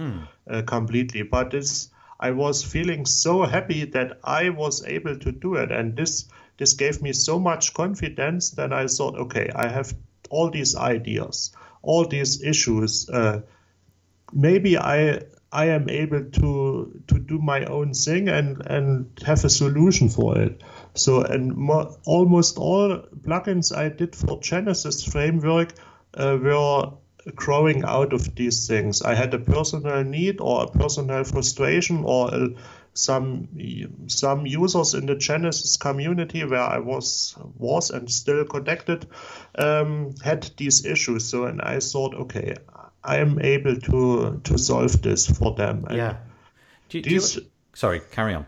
uh, 0.51 0.63
completely. 0.63 1.23
But 1.23 1.55
it's 1.55 1.91
I 2.19 2.31
was 2.31 2.65
feeling 2.65 3.05
so 3.05 3.45
happy 3.45 3.85
that 3.85 4.19
I 4.25 4.49
was 4.49 4.85
able 4.87 5.19
to 5.19 5.33
do 5.33 5.57
it, 5.57 5.71
and 5.71 5.95
this 5.97 6.29
this 6.57 6.73
gave 6.73 7.03
me 7.03 7.13
so 7.13 7.39
much 7.39 7.75
confidence 7.75 8.51
that 8.53 8.73
I 8.73 8.87
thought, 8.87 9.17
okay, 9.17 9.51
I 9.55 9.69
have 9.69 9.95
all 10.31 10.51
these 10.51 10.77
ideas, 10.77 11.53
all 11.83 12.07
these 12.07 12.43
issues. 12.43 13.09
Uh, 13.09 13.43
maybe 14.33 14.79
I 14.79 15.23
I 15.53 15.67
am 15.67 15.89
able 15.89 16.25
to 16.25 17.01
to 17.07 17.19
do 17.19 17.39
my 17.39 17.65
own 17.65 17.95
thing 17.95 18.29
and 18.29 18.67
and 18.67 19.07
have 19.25 19.45
a 19.45 19.51
solution 19.51 20.09
for 20.09 20.39
it. 20.39 20.63
So 20.95 21.23
and 21.23 21.57
mo- 21.57 21.97
almost 22.05 22.59
all 22.59 22.99
plugins 23.23 23.77
I 23.77 23.89
did 23.89 24.17
for 24.17 24.41
Genesis 24.41 25.05
framework 25.05 25.75
uh, 26.15 26.39
were 26.43 26.93
growing 27.35 27.85
out 27.85 28.13
of 28.13 28.35
these 28.35 28.67
things. 28.67 29.03
I 29.03 29.15
had 29.15 29.35
a 29.35 29.39
personal 29.39 30.05
need 30.05 30.41
or 30.41 30.65
a 30.65 30.67
personal 30.69 31.25
frustration 31.25 32.05
or 32.05 32.35
a, 32.35 32.49
some 32.97 33.49
some 34.07 34.47
users 34.47 34.95
in 34.95 35.07
the 35.07 35.15
Genesis 35.15 35.77
community 35.77 36.45
where 36.45 36.63
I 36.63 36.79
was 36.79 37.37
was 37.59 37.91
and 37.91 38.11
still 38.11 38.45
connected 38.45 39.07
um, 39.57 40.15
had 40.25 40.51
these 40.57 40.85
issues. 40.85 41.27
So 41.27 41.45
and 41.45 41.61
I 41.61 41.81
thought, 41.81 42.15
okay, 42.15 42.57
I 43.05 43.19
am 43.19 43.41
able 43.41 43.77
to 43.77 44.41
to 44.45 44.59
solve 44.59 45.03
this 45.03 45.27
for 45.27 45.55
them. 45.55 45.85
And 45.89 45.97
yeah. 45.97 46.17
Do, 46.89 47.03
do 47.03 47.11
these, 47.11 47.37
you, 47.37 47.43
sorry, 47.75 48.01
carry 48.13 48.35
on. 48.35 48.47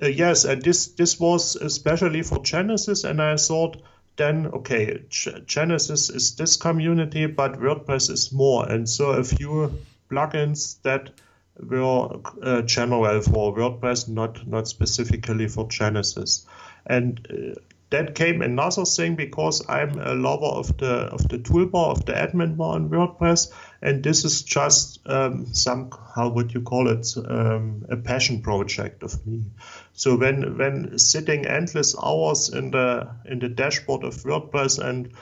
Uh, 0.00 0.06
yes, 0.06 0.44
and 0.44 0.62
this 0.62 0.88
this 0.88 1.18
was 1.18 1.56
especially 1.56 2.22
for 2.22 2.38
Genesis, 2.42 3.04
and 3.04 3.20
I 3.20 3.36
thought 3.36 3.82
then 4.16 4.46
okay, 4.46 5.04
Genesis 5.08 6.10
is 6.10 6.36
this 6.36 6.56
community, 6.56 7.26
but 7.26 7.60
WordPress 7.60 8.10
is 8.10 8.32
more, 8.32 8.68
and 8.68 8.88
so 8.88 9.10
a 9.10 9.24
few 9.24 9.72
plugins 10.10 10.80
that 10.82 11.10
were 11.60 12.20
uh, 12.42 12.62
general 12.62 13.20
for 13.20 13.54
WordPress, 13.54 14.08
not 14.08 14.46
not 14.46 14.68
specifically 14.68 15.48
for 15.48 15.68
Genesis, 15.68 16.46
and. 16.86 17.26
Uh, 17.30 17.60
that 17.90 18.14
came 18.14 18.42
another 18.42 18.84
thing 18.84 19.16
because 19.16 19.66
I'm 19.68 19.98
a 19.98 20.14
lover 20.14 20.46
of 20.46 20.76
the 20.76 20.92
of 21.10 21.26
the 21.28 21.38
toolbar 21.38 21.92
of 21.92 22.04
the 22.04 22.12
admin 22.12 22.56
bar 22.56 22.76
in 22.76 22.90
WordPress, 22.90 23.50
and 23.80 24.04
this 24.04 24.24
is 24.24 24.42
just 24.42 25.00
um, 25.06 25.46
some 25.54 25.90
how 26.14 26.28
would 26.28 26.52
you 26.52 26.60
call 26.60 26.88
it 26.88 27.06
um, 27.16 27.86
a 27.88 27.96
passion 27.96 28.42
project 28.42 29.02
of 29.02 29.26
me. 29.26 29.44
So 29.94 30.16
when 30.16 30.58
when 30.58 30.98
sitting 30.98 31.46
endless 31.46 31.96
hours 31.96 32.50
in 32.50 32.72
the 32.72 33.08
in 33.24 33.38
the 33.38 33.48
dashboard 33.48 34.04
of 34.04 34.16
WordPress 34.16 34.78
and 34.78 35.14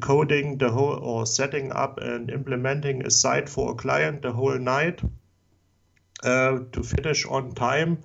coding 0.00 0.56
the 0.56 0.70
whole 0.70 0.98
or 0.98 1.26
setting 1.26 1.72
up 1.72 1.98
and 1.98 2.30
implementing 2.30 3.04
a 3.04 3.10
site 3.10 3.48
for 3.48 3.72
a 3.72 3.74
client 3.74 4.22
the 4.22 4.32
whole 4.32 4.58
night 4.58 5.00
to 6.22 6.82
finish 6.82 7.26
on 7.26 7.54
time 7.54 7.98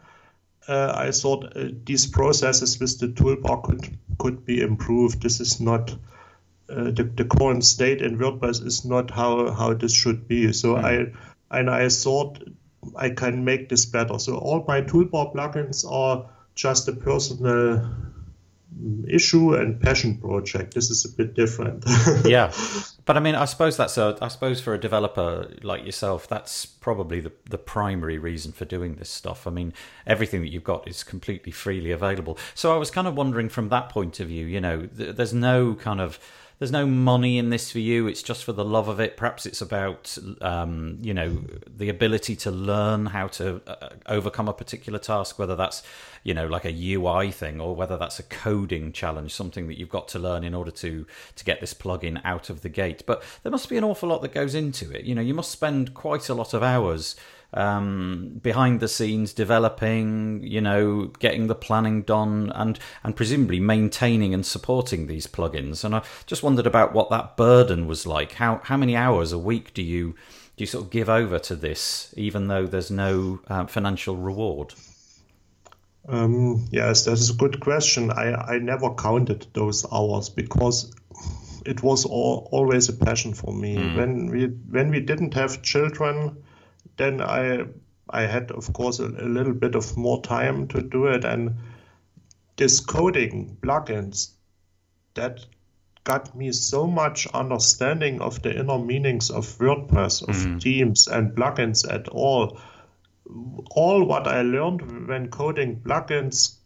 uh, 0.68 0.94
I 0.96 1.12
thought 1.12 1.56
uh, 1.56 1.70
these 1.84 2.08
processes 2.08 2.80
with 2.80 3.00
the 3.00 3.08
toolbar 3.08 3.64
could 3.64 3.98
could 4.18 4.46
be 4.46 4.62
improved. 4.62 5.22
This 5.22 5.40
is 5.40 5.60
not 5.60 5.92
uh, 6.70 6.92
the, 6.92 7.12
the 7.16 7.26
current 7.26 7.66
state 7.66 8.02
in 8.02 8.18
WordPress 8.18 8.66
is 8.66 8.86
not 8.86 9.12
how, 9.12 9.52
how 9.52 9.74
this 9.74 9.94
should 9.94 10.28
be. 10.28 10.54
So 10.54 10.76
mm. 10.76 10.84
I 10.84 11.58
and 11.58 11.70
I 11.70 11.90
thought 11.90 12.42
I 12.96 13.10
can 13.10 13.44
make 13.44 13.70
this 13.70 13.86
better. 13.86 14.20
So 14.20 14.38
all 14.38 14.64
my 14.68 14.82
toolbar 14.82 15.34
plugins 15.34 15.90
are 15.90 16.30
just 16.56 16.88
a 16.88 16.94
personal 16.94 17.90
issue 19.08 19.54
and 19.54 19.80
passion 19.80 20.18
project. 20.18 20.74
This 20.74 20.90
is 20.90 21.06
a 21.06 21.10
bit 21.10 21.34
different. 21.34 21.84
yeah, 22.26 22.52
but 23.06 23.18
I 23.18 23.20
mean, 23.20 23.36
I 23.36 23.46
suppose 23.46 23.78
that's 23.78 23.98
a. 23.98 24.18
I 24.22 24.28
suppose 24.28 24.62
for 24.62 24.74
a 24.74 24.80
developer 24.80 25.52
like 25.62 25.86
yourself, 25.86 26.28
that's 26.28 26.66
probably 26.66 27.20
the 27.20 27.32
the 27.50 27.58
primary 27.58 28.18
reason 28.18 28.52
for 28.52 28.66
doing 28.66 28.96
this 28.96 29.10
stuff. 29.10 29.48
I 29.48 29.52
mean, 29.52 29.74
everything 30.08 30.42
that 30.42 30.50
you've 30.50 30.64
got 30.64 30.88
is 30.88 31.04
completely 31.04 31.52
freely 31.52 31.92
available. 31.92 32.38
So 32.56 32.74
I 32.74 32.78
was 32.78 32.92
kind 32.92 33.08
of 33.08 33.16
wondering 33.16 33.50
from 33.50 33.70
that 33.70 33.90
point 33.90 34.20
of 34.20 34.28
view. 34.28 34.46
You 34.46 34.62
know, 34.62 34.86
th- 34.86 35.16
there's 35.16 35.34
no 35.34 35.76
kind 35.76 36.02
of 36.02 36.20
there's 36.64 36.72
no 36.72 36.86
money 36.86 37.38
in 37.38 37.50
this 37.50 37.70
for 37.74 37.80
you. 37.80 38.08
It's 38.08 38.24
just 38.24 38.46
for 38.46 38.54
the 38.54 38.64
love 38.64 38.88
of 38.88 39.02
it. 39.02 39.18
Perhaps 39.18 39.46
it's 39.46 39.60
about 39.60 40.18
um, 40.40 40.98
you 41.02 41.14
know 41.14 41.44
the 41.68 41.90
ability 41.90 42.38
to 42.38 42.52
learn 42.52 43.08
how 43.08 43.28
to 43.28 43.62
uh, 43.68 43.90
overcome 44.06 44.48
a 44.48 44.54
particular 44.54 44.98
task, 44.98 45.38
whether 45.38 45.58
that's 45.58 45.84
you 46.24 46.34
know 46.34 46.48
like 46.48 46.64
a 46.64 46.72
UI 46.72 47.32
thing 47.32 47.60
or 47.60 47.76
whether 47.76 47.98
that's 47.98 48.18
a 48.18 48.24
coding 48.24 48.94
challenge, 48.94 49.34
something 49.34 49.68
that 49.68 49.78
you've 49.78 49.90
got 49.90 50.08
to 50.08 50.20
learn 50.20 50.46
in 50.46 50.54
order 50.56 50.72
to 50.72 51.06
to 51.36 51.44
get 51.44 51.60
this 51.60 51.74
plugin 51.74 52.22
out 52.24 52.50
of 52.50 52.62
the 52.62 52.70
gate. 52.70 53.04
But 53.06 53.24
there 53.44 53.52
must 53.52 53.68
be 53.68 53.76
an 53.76 53.84
awful 53.84 54.08
lot 54.08 54.22
that 54.22 54.34
goes 54.34 54.56
into 54.56 54.90
it. 54.90 55.04
You 55.04 55.16
know, 55.16 55.22
you 55.22 55.34
must 55.34 55.52
spend 55.52 55.94
quite 55.94 56.30
a 56.30 56.34
lot 56.34 56.54
of 56.54 56.64
hours 56.64 57.18
um, 57.54 58.40
behind 58.42 58.80
the 58.80 58.88
scenes 58.88 59.34
developing, 59.34 60.44
you 60.44 60.62
know, 60.62 61.12
getting 61.20 61.48
the 61.48 61.56
planning 61.56 62.02
done, 62.02 62.52
and 62.56 62.80
and 63.04 63.16
presumably 63.16 63.60
maintaining 63.60 64.34
and 64.34 64.46
supporting 64.46 65.08
these 65.08 65.28
plugins. 65.28 65.84
And 65.84 65.96
I 65.96 66.04
just 66.26 66.44
wondered 66.44 66.68
about 66.68 66.94
what 66.94 67.10
that 67.10 67.38
burden 67.38 67.88
was 67.88 68.06
like. 68.06 68.34
How 68.34 68.62
how 68.64 68.78
many 68.78 68.96
hours 68.96 69.32
a 69.32 69.40
week 69.40 69.74
do 69.74 69.82
you 69.82 70.16
do 70.56 70.64
you 70.64 70.68
sort 70.68 70.86
of 70.86 70.92
give 70.92 71.10
over 71.10 71.40
to 71.40 71.56
this, 71.56 72.14
even 72.16 72.48
though 72.48 72.68
there's 72.68 72.92
no 72.92 73.40
uh, 73.48 73.66
financial 73.66 74.16
reward? 74.16 74.74
Um, 76.08 76.68
yes, 76.72 77.06
that 77.06 77.14
is 77.14 77.30
a 77.30 77.34
good 77.34 77.60
question. 77.62 78.12
I, 78.12 78.34
I 78.34 78.58
never 78.60 78.94
counted 78.94 79.48
those 79.54 79.86
hours 79.92 80.30
because 80.30 80.94
it 81.66 81.82
was 81.82 82.06
all, 82.06 82.50
always 82.52 82.90
a 82.90 82.94
passion 82.94 83.34
for 83.34 83.54
me. 83.54 83.78
Mm. 83.78 83.96
When 83.96 84.28
we 84.30 84.46
when 84.46 84.90
we 84.90 85.00
didn't 85.00 85.34
have 85.34 85.62
children, 85.62 86.43
then 86.98 87.22
I 87.22 87.66
I 88.10 88.24
had 88.24 88.52
of 88.52 88.72
course 88.74 89.00
a, 89.00 89.06
a, 89.06 89.28
little 89.28 89.54
bit 89.54 89.76
of 89.76 89.98
more 89.98 90.22
time 90.22 90.68
to 90.70 90.82
do 90.82 91.08
it 91.08 91.24
and 91.24 91.56
this 92.58 92.80
coding 92.80 93.58
plugins 93.62 94.32
that 95.16 95.46
got 96.04 96.36
me 96.36 96.52
so 96.52 96.86
much 96.86 97.28
understanding 97.34 98.22
of 98.22 98.42
the 98.42 98.54
inner 98.60 98.78
meanings 98.78 99.30
of 99.30 99.46
WordPress, 99.58 100.22
of 100.28 100.36
mm. 100.36 100.62
themes 100.62 101.08
and 101.08 101.36
plugins 101.36 101.90
at 101.92 102.10
all. 102.10 102.60
All 103.72 104.04
what 104.04 104.28
I 104.28 104.42
learned 104.42 105.08
when 105.08 105.30
coding 105.30 105.80
plugins 105.80 106.58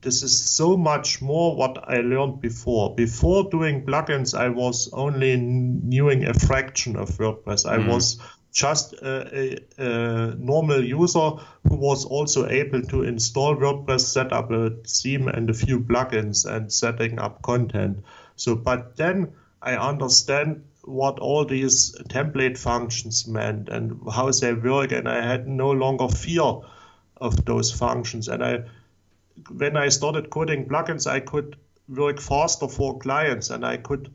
this 0.00 0.22
is 0.22 0.38
so 0.38 0.76
much 0.76 1.22
more 1.22 1.56
what 1.56 1.88
I 1.88 1.98
learned 2.00 2.40
before. 2.40 2.94
Before 2.94 3.48
doing 3.50 3.86
plugins, 3.86 4.36
I 4.36 4.48
was 4.48 4.90
only 4.92 5.36
knowing 5.36 6.24
a 6.24 6.34
fraction 6.34 6.96
of 6.96 7.10
WordPress. 7.10 7.66
I 7.66 7.78
mm. 7.78 7.88
was 7.88 8.20
just 8.58 8.92
a, 8.94 9.38
a, 9.38 9.58
a, 9.78 10.34
normal 10.34 10.84
user 10.84 11.30
who 11.68 11.76
was 11.76 12.04
also 12.04 12.48
able 12.48 12.82
to 12.82 13.04
install 13.04 13.54
WordPress, 13.54 14.00
set 14.00 14.32
up 14.32 14.50
a 14.50 14.70
theme 14.84 15.28
and 15.28 15.48
a 15.48 15.54
few 15.54 15.78
plugins 15.78 16.44
and 16.44 16.72
setting 16.72 17.20
up 17.20 17.40
content. 17.42 18.04
So, 18.34 18.56
but 18.56 18.96
then 18.96 19.32
I 19.62 19.76
understand 19.76 20.64
what 20.82 21.20
all 21.20 21.44
these 21.44 21.94
template 22.08 22.58
functions 22.58 23.28
meant 23.28 23.68
and 23.68 24.00
how 24.12 24.32
they 24.32 24.54
work, 24.54 24.90
and 24.90 25.08
I 25.08 25.24
had 25.24 25.46
no 25.46 25.70
longer 25.70 26.08
fear 26.08 26.60
of 27.16 27.44
those 27.44 27.70
functions. 27.70 28.26
And 28.26 28.42
I, 28.42 28.64
when 29.52 29.76
I 29.76 29.88
started 29.90 30.30
coding 30.30 30.66
plugins, 30.66 31.06
I 31.06 31.20
could 31.20 31.56
work 31.88 32.20
faster 32.20 32.66
for 32.66 32.98
clients, 32.98 33.50
and 33.50 33.64
I 33.64 33.76
could 33.76 34.12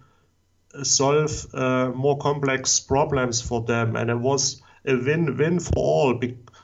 solve 0.82 1.46
uh, 1.54 1.92
more 1.92 2.18
complex 2.18 2.80
problems 2.80 3.42
for 3.42 3.62
them, 3.62 3.96
and 3.96 4.10
it 4.10 4.18
was 4.18 4.62
a 4.86 4.96
win-win 4.96 5.60
for 5.60 5.78
all. 5.78 6.22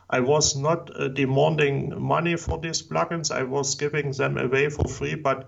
I 0.09 0.19
was 0.21 0.55
not 0.55 0.89
uh, 0.95 1.09
demanding 1.09 2.01
money 2.01 2.35
for 2.35 2.57
these 2.57 2.81
plugins; 2.81 3.31
I 3.31 3.43
was 3.43 3.75
giving 3.75 4.11
them 4.11 4.37
away 4.37 4.69
for 4.69 4.87
free, 4.87 5.15
but 5.15 5.47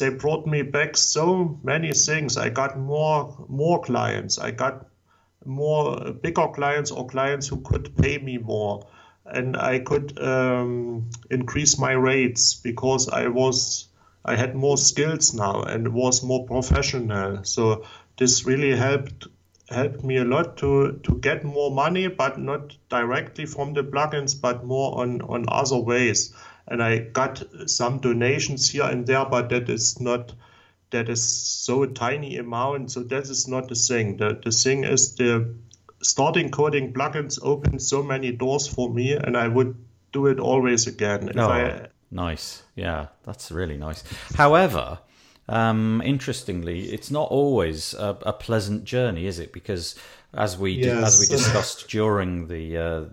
they 0.00 0.08
brought 0.08 0.46
me 0.46 0.62
back 0.62 0.96
so 0.96 1.60
many 1.62 1.92
things. 1.92 2.36
I 2.36 2.48
got 2.48 2.78
more 2.78 3.46
more 3.48 3.80
clients. 3.82 4.38
I 4.38 4.50
got 4.50 4.86
more 5.44 6.12
bigger 6.12 6.48
clients 6.48 6.90
or 6.90 7.06
clients 7.06 7.46
who 7.46 7.60
could 7.60 7.96
pay 7.96 8.18
me 8.18 8.38
more, 8.38 8.88
and 9.24 9.56
I 9.56 9.78
could 9.78 10.18
um, 10.20 11.10
increase 11.30 11.78
my 11.78 11.92
rates 11.92 12.54
because 12.54 13.08
I 13.08 13.28
was 13.28 13.85
I 14.26 14.34
had 14.34 14.56
more 14.56 14.76
skills 14.76 15.32
now 15.32 15.62
and 15.62 15.94
was 15.94 16.22
more 16.22 16.44
professional. 16.46 17.44
So 17.44 17.84
this 18.16 18.44
really 18.44 18.76
helped 18.76 19.28
helped 19.68 20.04
me 20.04 20.16
a 20.16 20.24
lot 20.24 20.56
to 20.58 20.98
to 21.04 21.18
get 21.20 21.44
more 21.44 21.70
money, 21.70 22.08
but 22.08 22.38
not 22.38 22.76
directly 22.88 23.46
from 23.46 23.74
the 23.74 23.84
plugins, 23.84 24.40
but 24.40 24.64
more 24.64 25.00
on 25.00 25.22
on 25.22 25.44
other 25.48 25.78
ways. 25.78 26.34
And 26.66 26.82
I 26.82 26.98
got 26.98 27.42
some 27.66 28.00
donations 28.00 28.68
here 28.68 28.84
and 28.84 29.06
there, 29.06 29.24
but 29.24 29.48
that 29.50 29.68
is 29.70 30.00
not 30.00 30.34
that 30.90 31.08
is 31.08 31.22
so 31.22 31.86
tiny 31.86 32.36
amount. 32.38 32.90
So 32.90 33.02
that 33.04 33.24
is 33.24 33.46
not 33.46 33.68
the 33.68 33.76
thing. 33.76 34.16
The 34.16 34.40
the 34.42 34.50
thing 34.50 34.84
is 34.84 35.14
the 35.14 35.54
starting 36.02 36.50
coding 36.50 36.92
plugins 36.92 37.38
opened 37.42 37.80
so 37.82 38.02
many 38.02 38.32
doors 38.32 38.66
for 38.66 38.92
me, 38.92 39.12
and 39.12 39.36
I 39.36 39.46
would 39.46 39.76
do 40.12 40.26
it 40.26 40.40
always 40.40 40.86
again. 40.88 41.28
If 41.28 41.36
oh. 41.36 41.48
I 41.48 41.88
Nice. 42.10 42.62
Yeah, 42.74 43.06
that's 43.24 43.50
really 43.50 43.76
nice. 43.76 44.04
However, 44.34 45.00
um, 45.48 46.02
interestingly, 46.04 46.92
it's 46.92 47.10
not 47.10 47.30
always 47.30 47.94
a, 47.94 48.18
a, 48.22 48.32
pleasant 48.32 48.84
journey, 48.84 49.26
is 49.26 49.38
it? 49.38 49.52
Because 49.52 49.94
as 50.34 50.58
we 50.58 50.72
yes. 50.72 51.20
as 51.20 51.20
we 51.20 51.36
discussed 51.36 51.88
during 51.88 52.48
the 52.48 52.76
uh, 52.76 53.04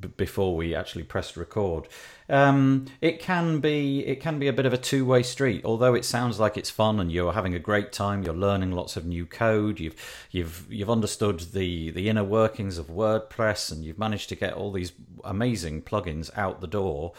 b- 0.00 0.08
before 0.16 0.56
we 0.56 0.74
actually 0.74 1.04
pressed 1.04 1.36
record. 1.36 1.88
Um, 2.28 2.86
it 3.00 3.18
can 3.18 3.58
be 3.58 4.06
it 4.06 4.20
can 4.20 4.38
be 4.38 4.46
a 4.46 4.52
bit 4.52 4.66
of 4.66 4.72
a 4.72 4.78
two 4.78 5.04
way 5.04 5.22
street. 5.22 5.64
Although 5.64 5.94
it 5.94 6.04
sounds 6.04 6.38
like 6.38 6.56
it's 6.56 6.70
fun 6.70 7.00
and 7.00 7.10
you're 7.10 7.32
having 7.32 7.54
a 7.54 7.58
great 7.58 7.92
time, 7.92 8.22
you're 8.22 8.34
learning 8.34 8.72
lots 8.72 8.96
of 8.96 9.04
new 9.04 9.26
code. 9.26 9.80
You've 9.80 9.96
you've 10.30 10.66
you've 10.70 10.90
understood 10.90 11.40
the 11.52 11.90
the 11.90 12.08
inner 12.08 12.24
workings 12.24 12.78
of 12.78 12.86
WordPress, 12.86 13.72
and 13.72 13.84
you've 13.84 13.98
managed 13.98 14.28
to 14.28 14.36
get 14.36 14.54
all 14.54 14.70
these 14.70 14.92
amazing 15.24 15.82
plugins 15.82 16.30
out 16.38 16.60
the 16.60 16.68
door. 16.68 17.12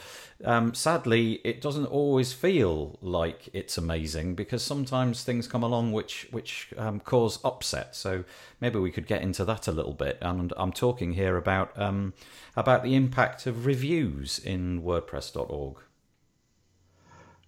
Um, 0.43 0.73
sadly, 0.73 1.33
it 1.43 1.61
doesn't 1.61 1.85
always 1.85 2.33
feel 2.33 2.97
like 3.01 3.49
it's 3.53 3.77
amazing 3.77 4.35
because 4.35 4.63
sometimes 4.63 5.23
things 5.23 5.47
come 5.47 5.63
along 5.63 5.91
which 5.91 6.27
which 6.31 6.73
um, 6.77 6.99
cause 6.99 7.39
upset. 7.43 7.95
So 7.95 8.23
maybe 8.59 8.79
we 8.79 8.91
could 8.91 9.07
get 9.07 9.21
into 9.21 9.45
that 9.45 9.67
a 9.67 9.71
little 9.71 9.93
bit. 9.93 10.17
And 10.21 10.53
I'm 10.57 10.71
talking 10.71 11.13
here 11.13 11.37
about 11.37 11.79
um, 11.79 12.13
about 12.55 12.83
the 12.83 12.95
impact 12.95 13.45
of 13.45 13.65
reviews 13.65 14.39
in 14.39 14.81
WordPress.org. 14.81 15.77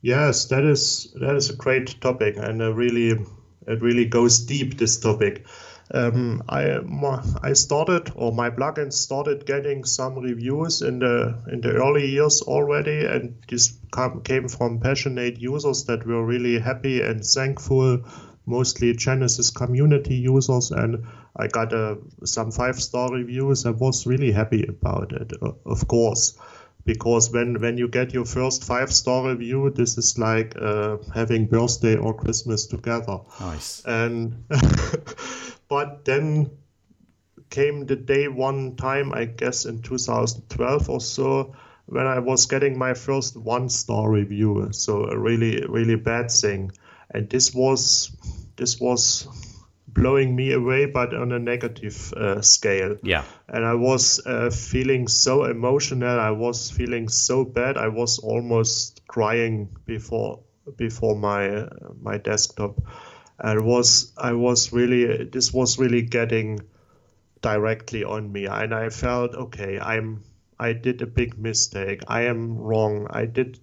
Yes, 0.01 0.45
that 0.45 0.63
is 0.63 1.13
that 1.19 1.35
is 1.35 1.49
a 1.49 1.55
great 1.55 1.99
topic, 2.01 2.35
and 2.37 2.61
a 2.61 2.73
really 2.73 3.11
it 3.67 3.81
really 3.81 4.05
goes 4.05 4.39
deep. 4.39 4.77
This 4.77 4.99
topic. 4.99 5.45
Um, 5.93 6.41
I 6.49 6.79
I 7.43 7.53
started 7.53 8.11
or 8.15 8.31
my 8.31 8.49
plugin 8.49 8.91
started 8.91 9.45
getting 9.45 9.83
some 9.85 10.17
reviews 10.17 10.81
in 10.81 10.99
the 10.99 11.35
in 11.51 11.61
the 11.61 11.73
early 11.73 12.07
years 12.07 12.41
already, 12.41 13.05
and 13.05 13.35
this 13.47 13.77
come, 13.91 14.21
came 14.21 14.47
from 14.47 14.79
passionate 14.79 15.39
users 15.39 15.83
that 15.85 16.05
were 16.05 16.25
really 16.25 16.57
happy 16.57 17.01
and 17.01 17.23
thankful, 17.23 17.99
mostly 18.47 18.93
Genesis 18.93 19.51
community 19.51 20.15
users, 20.15 20.71
and 20.71 21.05
I 21.35 21.47
got 21.47 21.71
uh, 21.73 21.97
some 22.25 22.51
five 22.51 22.81
star 22.81 23.13
reviews. 23.13 23.67
I 23.67 23.71
was 23.71 24.07
really 24.07 24.31
happy 24.31 24.65
about 24.65 25.13
it, 25.13 25.33
of 25.65 25.87
course 25.87 26.33
because 26.85 27.31
when 27.31 27.61
when 27.61 27.77
you 27.77 27.87
get 27.87 28.13
your 28.13 28.25
first 28.25 28.63
five 28.63 28.91
star 28.91 29.29
review 29.29 29.69
this 29.69 29.97
is 29.97 30.17
like 30.19 30.53
uh, 30.61 30.97
having 31.13 31.45
birthday 31.45 31.95
or 31.95 32.13
christmas 32.13 32.65
together 32.67 33.19
nice 33.39 33.81
and 33.85 34.43
but 35.73 36.05
then 36.05 36.49
came 37.49 37.85
the 37.85 37.95
day 37.95 38.27
one 38.27 38.75
time 38.75 39.13
i 39.13 39.25
guess 39.25 39.65
in 39.65 39.81
2012 39.81 40.89
or 40.89 41.01
so 41.01 41.55
when 41.85 42.07
i 42.07 42.19
was 42.19 42.45
getting 42.45 42.77
my 42.77 42.93
first 42.93 43.37
one 43.37 43.69
star 43.69 44.09
review 44.09 44.69
so 44.71 45.05
a 45.05 45.17
really 45.17 45.65
really 45.67 45.95
bad 45.95 46.29
thing 46.29 46.71
and 47.11 47.29
this 47.29 47.53
was 47.53 48.11
this 48.55 48.79
was 48.79 49.27
blowing 49.93 50.35
me 50.35 50.51
away, 50.53 50.85
but 50.85 51.13
on 51.13 51.31
a 51.31 51.39
negative 51.39 52.13
uh, 52.13 52.41
scale. 52.41 52.97
Yeah. 53.03 53.23
And 53.47 53.65
I 53.65 53.75
was 53.75 54.19
uh, 54.25 54.49
feeling 54.49 55.07
so 55.07 55.43
emotional. 55.43 56.19
I 56.19 56.31
was 56.31 56.71
feeling 56.71 57.09
so 57.09 57.45
bad. 57.45 57.77
I 57.77 57.89
was 57.89 58.19
almost 58.19 59.01
crying 59.07 59.69
before 59.85 60.39
before 60.77 61.15
my 61.15 61.49
uh, 61.49 61.69
my 62.01 62.17
desktop. 62.17 62.81
I 63.39 63.57
was 63.57 64.13
I 64.17 64.33
was 64.33 64.71
really 64.71 65.25
this 65.25 65.53
was 65.53 65.79
really 65.79 66.01
getting 66.01 66.61
directly 67.41 68.03
on 68.03 68.31
me, 68.31 68.45
and 68.45 68.73
I 68.73 68.89
felt 68.89 69.35
okay. 69.35 69.79
I'm 69.79 70.23
I 70.59 70.73
did 70.73 71.01
a 71.01 71.07
big 71.07 71.37
mistake. 71.37 72.01
I 72.07 72.23
am 72.23 72.57
wrong. 72.57 73.07
I 73.09 73.25
did 73.25 73.59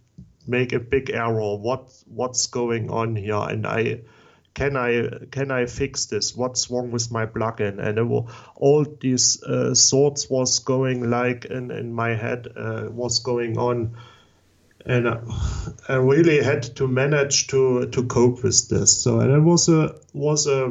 make 0.47 0.73
a 0.73 0.81
big 0.81 1.11
error. 1.11 1.57
What 1.57 1.93
what's 2.07 2.47
going 2.47 2.91
on 2.91 3.17
here? 3.17 3.41
And 3.49 3.67
I 3.67 4.03
can 4.55 4.77
I 4.77 5.09
can 5.31 5.51
I 5.51 5.67
fix 5.67 6.07
this? 6.07 6.37
What's 6.37 6.71
wrong 6.71 6.91
with 6.91 7.11
my 7.11 7.27
plugin? 7.27 7.79
And 7.79 7.99
all 8.57 8.85
these 9.01 9.43
uh, 9.43 9.75
thoughts 9.75 10.29
was 10.29 10.59
going 10.59 11.09
like 11.09 11.45
in, 11.45 11.71
in 11.71 11.93
my 11.93 12.15
head 12.15 12.49
uh, 12.57 12.89
was 12.91 13.21
going 13.21 13.59
on, 13.59 13.97
and 14.87 15.07
uh, 15.07 15.21
I 15.89 15.95
really 15.95 16.43
had 16.43 16.63
to 16.77 16.89
manage 16.89 17.49
to 17.49 17.87
to 17.87 18.05
cope 18.05 18.43
with 18.43 18.69
this. 18.69 18.97
So 19.03 19.21
and 19.21 19.33
it 19.33 19.41
was 19.41 19.69
a 19.69 19.97
was 20.13 20.47
a 20.47 20.71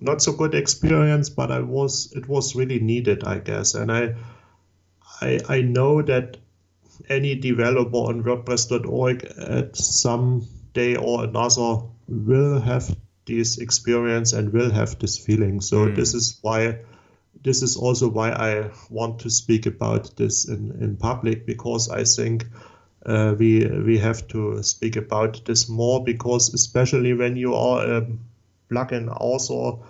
not 0.00 0.22
so 0.22 0.32
good 0.32 0.54
experience, 0.54 1.30
but 1.30 1.50
I 1.50 1.60
was 1.60 2.12
it 2.12 2.28
was 2.28 2.54
really 2.54 2.80
needed, 2.80 3.24
I 3.24 3.38
guess. 3.38 3.74
And 3.74 3.90
I 3.90 4.14
I 5.20 5.40
I 5.48 5.62
know 5.62 6.02
that 6.02 6.36
any 7.08 7.34
developer 7.34 7.96
on 7.96 8.22
WordPress.org 8.22 9.24
at 9.24 9.76
some 9.76 10.46
day 10.72 10.96
or 10.96 11.24
another 11.24 11.86
will 12.08 12.60
have 12.60 12.96
this 13.26 13.58
experience 13.58 14.32
and 14.32 14.52
will 14.52 14.70
have 14.70 14.98
this 14.98 15.18
feeling. 15.18 15.60
So 15.60 15.86
mm. 15.86 15.96
this 15.96 16.14
is 16.14 16.38
why 16.42 16.78
this 17.42 17.62
is 17.62 17.76
also 17.76 18.08
why 18.08 18.30
I 18.30 18.70
want 18.88 19.20
to 19.20 19.30
speak 19.30 19.66
about 19.66 20.16
this 20.16 20.48
in, 20.48 20.78
in 20.80 20.96
public 20.96 21.44
because 21.44 21.88
I 21.88 22.04
think 22.04 22.46
uh, 23.04 23.34
we 23.38 23.66
we 23.66 23.98
have 23.98 24.26
to 24.28 24.62
speak 24.62 24.96
about 24.96 25.44
this 25.44 25.68
more 25.68 26.04
because 26.04 26.54
especially 26.54 27.12
when 27.12 27.36
you 27.36 27.54
are 27.54 27.84
a 27.84 28.06
plugin 28.70 29.14
author 29.20 29.82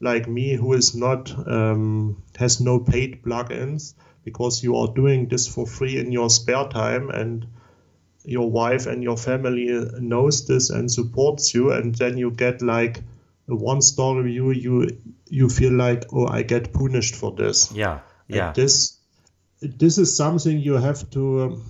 like 0.00 0.28
me 0.28 0.54
who 0.54 0.72
is 0.72 0.94
not 0.94 1.30
um, 1.48 2.22
has 2.36 2.60
no 2.60 2.78
paid 2.80 3.22
plugins 3.22 3.94
because 4.24 4.62
you 4.62 4.76
are 4.76 4.88
doing 4.88 5.28
this 5.28 5.46
for 5.46 5.66
free 5.66 5.98
in 5.98 6.12
your 6.12 6.28
spare 6.28 6.68
time 6.68 7.10
and 7.10 7.46
your 8.24 8.50
wife 8.50 8.86
and 8.86 9.02
your 9.02 9.16
family 9.16 9.68
knows 10.00 10.46
this 10.46 10.70
and 10.70 10.90
supports 10.90 11.54
you 11.54 11.72
and 11.72 11.94
then 11.94 12.18
you 12.18 12.30
get 12.30 12.60
like 12.60 12.98
a 13.48 13.54
one 13.54 13.80
star 13.80 14.16
review 14.16 14.50
you 14.50 14.98
you 15.28 15.48
feel 15.48 15.72
like 15.72 16.04
oh 16.12 16.26
i 16.26 16.42
get 16.42 16.72
punished 16.72 17.14
for 17.14 17.32
this. 17.32 17.72
Yeah 17.72 18.00
yeah. 18.28 18.48
and 18.48 18.56
this 18.56 18.98
this 19.60 19.98
is 19.98 20.16
something 20.16 20.58
you 20.58 20.74
have 20.74 21.08
to 21.10 21.42
um, 21.42 21.64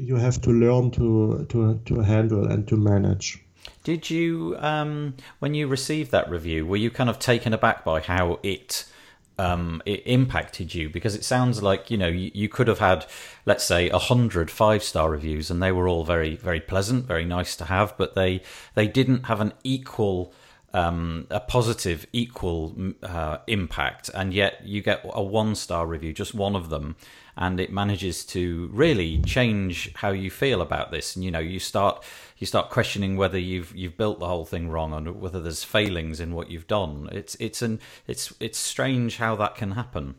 you 0.00 0.16
have 0.16 0.40
to 0.42 0.50
learn 0.50 0.90
to 0.92 1.46
to 1.48 1.80
to 1.84 2.00
handle 2.00 2.46
and 2.46 2.66
to 2.68 2.76
manage. 2.76 3.38
Did 3.84 4.10
you 4.10 4.56
um 4.58 5.14
when 5.38 5.54
you 5.54 5.66
received 5.66 6.10
that 6.10 6.30
review 6.30 6.66
were 6.66 6.76
you 6.76 6.90
kind 6.90 7.10
of 7.10 7.18
taken 7.18 7.52
aback 7.52 7.84
by 7.84 8.00
how 8.00 8.38
it 8.42 8.84
um, 9.38 9.80
it 9.86 10.02
impacted 10.04 10.74
you? 10.74 10.90
Because 10.90 11.14
it 11.14 11.24
sounds 11.24 11.62
like 11.62 11.90
you 11.90 11.96
know 11.96 12.08
you, 12.08 12.30
you 12.34 12.48
could 12.48 12.68
have 12.68 12.78
had 12.78 13.06
let's 13.46 13.64
say 13.64 13.88
a 13.88 13.98
hundred 13.98 14.50
five 14.50 14.82
star 14.82 15.10
reviews 15.10 15.50
and 15.50 15.62
they 15.62 15.72
were 15.72 15.88
all 15.88 16.04
very 16.04 16.36
very 16.36 16.60
pleasant 16.60 17.06
very 17.06 17.24
nice 17.24 17.56
to 17.56 17.64
have 17.64 17.96
but 17.96 18.14
they 18.14 18.42
they 18.74 18.86
didn't 18.86 19.24
have 19.24 19.40
an 19.40 19.52
equal 19.64 20.32
um, 20.72 21.26
a 21.30 21.40
positive 21.40 22.06
equal 22.12 22.76
uh, 23.02 23.38
impact. 23.46 24.10
And 24.14 24.32
yet 24.32 24.64
you 24.64 24.82
get 24.82 25.00
a 25.04 25.22
one 25.22 25.54
star 25.54 25.86
review 25.86 26.12
just 26.12 26.34
one 26.34 26.54
of 26.54 26.70
them 26.70 26.96
and 27.36 27.60
it 27.60 27.72
manages 27.72 28.24
to 28.24 28.68
really 28.72 29.18
change 29.22 29.92
how 29.96 30.10
you 30.10 30.30
feel 30.30 30.60
about 30.60 30.90
this 30.90 31.14
and 31.16 31.24
you 31.24 31.30
know 31.30 31.38
you 31.38 31.58
start 31.58 32.04
you 32.40 32.46
start 32.46 32.70
questioning 32.70 33.16
whether 33.16 33.38
you've 33.38 33.76
you've 33.76 33.98
built 33.98 34.18
the 34.18 34.26
whole 34.26 34.46
thing 34.46 34.70
wrong 34.70 34.94
and 34.94 35.20
whether 35.20 35.40
there's 35.40 35.62
failings 35.62 36.20
in 36.20 36.34
what 36.34 36.50
you've 36.50 36.66
done. 36.66 37.08
It's 37.12 37.36
it's 37.38 37.60
an 37.60 37.80
it's 38.06 38.32
it's 38.40 38.58
strange 38.58 39.18
how 39.18 39.36
that 39.36 39.54
can 39.56 39.72
happen. 39.72 40.14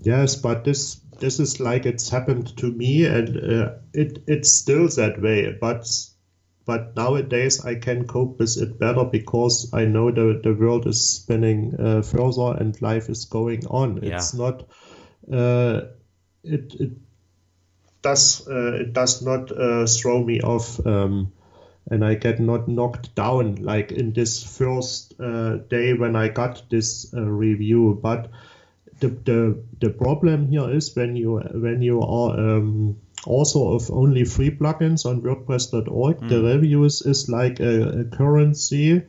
Yes, 0.00 0.36
but 0.36 0.64
this 0.64 0.96
this 1.18 1.38
is 1.38 1.60
like 1.60 1.84
it's 1.84 2.08
happened 2.08 2.56
to 2.56 2.72
me, 2.72 3.04
and 3.04 3.36
uh, 3.36 3.74
it 3.92 4.22
it's 4.26 4.50
still 4.50 4.88
that 4.88 5.20
way. 5.20 5.54
But 5.60 5.86
but 6.64 6.96
nowadays 6.96 7.64
I 7.64 7.74
can 7.74 8.06
cope 8.06 8.38
with 8.38 8.56
it 8.56 8.78
better 8.78 9.04
because 9.04 9.70
I 9.74 9.84
know 9.84 10.10
the 10.10 10.40
the 10.42 10.54
world 10.54 10.86
is 10.86 11.02
spinning 11.02 11.74
uh, 11.78 12.00
further 12.00 12.56
and 12.58 12.80
life 12.80 13.10
is 13.10 13.26
going 13.26 13.66
on. 13.66 14.02
Yeah. 14.02 14.16
It's 14.16 14.32
not. 14.32 14.66
Uh, 15.32 15.82
it, 16.44 16.74
it 16.78 16.90
does 18.02 18.46
uh, 18.48 18.72
it 18.74 18.92
does 18.92 19.22
not 19.22 19.50
uh, 19.52 19.86
throw 19.86 20.22
me 20.22 20.40
off. 20.40 20.84
Um, 20.86 21.32
and 21.90 22.04
I 22.04 22.14
get 22.14 22.40
not 22.40 22.68
knocked 22.68 23.14
down 23.14 23.56
like 23.56 23.92
in 23.92 24.12
this 24.12 24.42
first 24.42 25.14
uh, 25.20 25.56
day 25.68 25.94
when 25.94 26.16
I 26.16 26.28
got 26.28 26.68
this 26.68 27.14
uh, 27.14 27.22
review. 27.22 27.98
But 28.02 28.30
the, 29.00 29.08
the 29.08 29.62
the 29.80 29.90
problem 29.90 30.48
here 30.48 30.70
is 30.70 30.94
when 30.96 31.16
you 31.16 31.38
when 31.38 31.82
you 31.82 32.02
are 32.02 32.38
um, 32.38 32.96
also 33.24 33.74
of 33.74 33.90
only 33.90 34.24
free 34.24 34.50
plugins 34.50 35.06
on 35.06 35.22
WordPress.org, 35.22 36.18
mm. 36.18 36.28
the 36.28 36.42
reviews 36.42 37.02
is 37.02 37.28
like 37.28 37.60
a, 37.60 38.00
a, 38.00 38.04
currency 38.04 39.02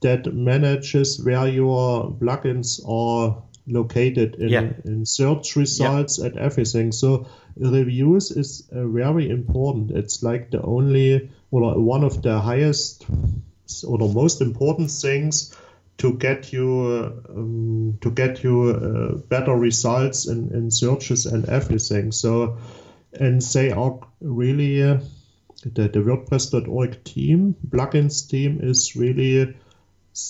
that 0.00 0.32
manages 0.32 1.20
where 1.22 1.48
your 1.48 2.10
plugins 2.12 2.80
are 2.88 3.42
located 3.70 4.36
in, 4.36 4.48
yeah. 4.48 4.72
in 4.84 5.06
search 5.06 5.56
results 5.56 6.18
yeah. 6.18 6.26
and 6.26 6.38
everything. 6.38 6.92
So 6.92 7.26
reviews 7.56 8.30
is 8.30 8.68
uh, 8.72 8.86
very 8.86 9.30
important. 9.30 9.90
It's 9.90 10.22
like 10.22 10.50
the 10.50 10.62
only 10.62 11.30
or 11.50 11.78
one 11.78 12.04
of 12.04 12.22
the 12.22 12.38
highest 12.38 13.04
or 13.86 13.98
the 13.98 14.08
most 14.08 14.40
important 14.40 14.90
things 14.90 15.56
to 15.98 16.14
get 16.14 16.52
you 16.52 17.12
um, 17.28 17.98
to 18.00 18.10
get 18.10 18.42
you 18.42 18.70
uh, 18.70 19.18
better 19.28 19.54
results 19.54 20.26
in, 20.26 20.50
in 20.54 20.70
searches 20.70 21.26
and 21.26 21.48
everything. 21.48 22.12
So 22.12 22.58
and 23.12 23.42
they 23.42 23.70
are 23.70 23.98
really 24.20 24.82
uh, 24.82 25.00
the, 25.62 25.88
the 25.88 25.98
WordPress.org 25.98 27.04
team 27.04 27.54
plugins 27.68 28.28
team 28.28 28.60
is 28.62 28.96
really 28.96 29.54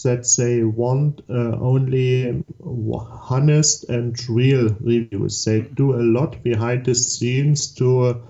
that 0.05 0.27
they 0.37 0.63
want 0.63 1.23
uh, 1.29 1.57
only 1.59 2.45
honest 2.63 3.85
and 3.89 4.29
real 4.29 4.69
reviews. 4.81 5.45
They 5.45 5.63
do 5.63 5.95
a 5.95 6.03
lot 6.03 6.43
behind 6.43 6.85
the 6.85 6.95
scenes 6.95 7.75
to 7.75 8.23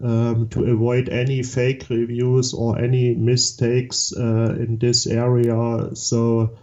um, 0.00 0.48
to 0.50 0.64
avoid 0.64 1.08
any 1.08 1.42
fake 1.42 1.86
reviews 1.88 2.54
or 2.54 2.78
any 2.78 3.14
mistakes 3.14 4.12
uh, 4.16 4.56
in 4.58 4.78
this 4.78 5.06
area. 5.06 5.94
So 5.94 6.56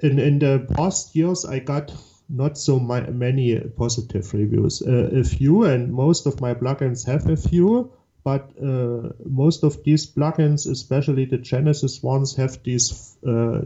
in 0.00 0.18
in 0.18 0.38
the 0.38 0.68
past 0.76 1.16
years, 1.16 1.44
I 1.44 1.60
got 1.60 1.92
not 2.28 2.58
so 2.58 2.78
my, 2.78 3.00
many 3.10 3.58
positive 3.58 4.32
reviews. 4.34 4.82
Uh, 4.82 5.10
a 5.12 5.24
few, 5.24 5.64
and 5.64 5.92
most 5.92 6.26
of 6.26 6.40
my 6.40 6.54
plugins 6.54 7.06
have 7.06 7.28
a 7.28 7.36
few 7.36 7.92
but 8.24 8.50
uh, 8.62 9.10
most 9.24 9.64
of 9.64 9.82
these 9.84 10.06
plugins, 10.06 10.70
especially 10.70 11.24
the 11.24 11.38
Genesis 11.38 12.02
ones, 12.02 12.36
have 12.36 12.62
these 12.62 13.16
uh, 13.26 13.62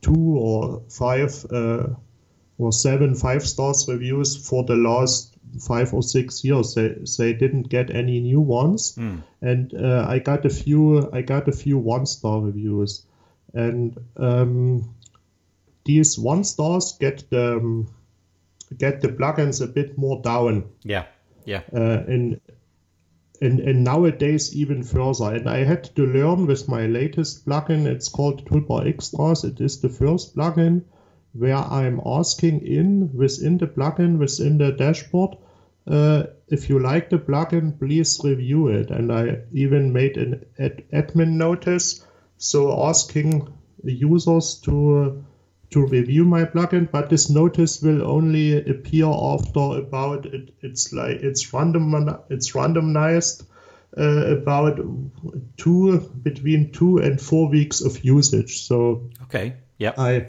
two 0.00 0.36
or 0.38 0.82
five 0.88 1.46
uh, 1.52 1.88
or 2.58 2.72
seven 2.72 3.14
five 3.14 3.46
stars 3.46 3.86
reviews 3.88 4.36
for 4.36 4.64
the 4.64 4.74
last 4.74 5.36
five 5.60 5.94
or 5.94 6.02
six 6.02 6.44
years. 6.44 6.74
They, 6.74 6.96
they 7.18 7.32
didn't 7.32 7.68
get 7.68 7.90
any 7.90 8.20
new 8.20 8.40
ones, 8.40 8.96
mm. 8.96 9.22
and 9.40 9.72
uh, 9.74 10.06
I 10.08 10.18
got 10.18 10.44
a 10.44 10.50
few. 10.50 11.10
I 11.12 11.22
got 11.22 11.48
a 11.48 11.52
few 11.52 11.78
one 11.78 12.06
star 12.06 12.40
reviews, 12.40 13.06
and 13.54 13.96
um, 14.16 14.94
these 15.84 16.18
one 16.18 16.42
stars 16.42 16.96
get 16.98 17.30
the 17.30 17.58
um, 17.58 17.88
get 18.76 19.00
the 19.00 19.08
plugins 19.08 19.62
a 19.62 19.66
bit 19.66 19.96
more 19.96 20.20
down. 20.22 20.64
Yeah. 20.82 21.04
Yeah. 21.44 21.62
Uh, 21.72 22.02
in 22.08 22.40
and, 23.40 23.60
and 23.60 23.84
nowadays 23.84 24.54
even 24.54 24.82
further. 24.82 25.34
And 25.34 25.48
I 25.48 25.64
had 25.64 25.84
to 25.96 26.06
learn 26.06 26.46
with 26.46 26.68
my 26.68 26.86
latest 26.86 27.46
plugin. 27.46 27.86
It's 27.86 28.08
called 28.08 28.46
Toolbar 28.46 28.86
Extras. 28.86 29.44
It 29.44 29.60
is 29.60 29.80
the 29.80 29.88
first 29.88 30.36
plugin 30.36 30.82
where 31.32 31.56
I'm 31.56 32.00
asking 32.04 32.60
in 32.66 33.10
within 33.14 33.58
the 33.58 33.66
plugin, 33.66 34.18
within 34.18 34.58
the 34.58 34.72
dashboard, 34.72 35.36
uh, 35.86 36.24
if 36.48 36.68
you 36.68 36.78
like 36.78 37.10
the 37.10 37.18
plugin, 37.18 37.78
please 37.78 38.20
review 38.24 38.68
it. 38.68 38.90
And 38.90 39.12
I 39.12 39.42
even 39.52 39.92
made 39.92 40.16
an 40.16 40.44
ad- 40.58 40.84
admin 40.92 41.32
notice, 41.36 42.04
so 42.36 42.86
asking 42.86 43.48
users 43.84 44.56
to 44.64 45.24
to 45.70 45.86
review 45.86 46.24
my 46.24 46.44
plugin. 46.44 46.90
But 46.90 47.10
this 47.10 47.30
notice 47.30 47.82
will 47.82 48.06
only 48.06 48.58
appear 48.58 49.06
after 49.06 49.78
about 49.78 50.26
it, 50.26 50.54
it's 50.60 50.92
like 50.92 51.22
it's 51.22 51.52
random 51.52 51.94
it's 52.30 52.52
randomized 52.52 53.46
uh, 53.96 54.36
about 54.36 54.80
two 55.56 55.98
between 56.22 56.72
two 56.72 56.98
and 56.98 57.20
four 57.20 57.48
weeks 57.48 57.80
of 57.80 58.04
usage. 58.04 58.60
So 58.62 59.10
okay, 59.24 59.56
yeah, 59.78 59.92
I 59.98 60.28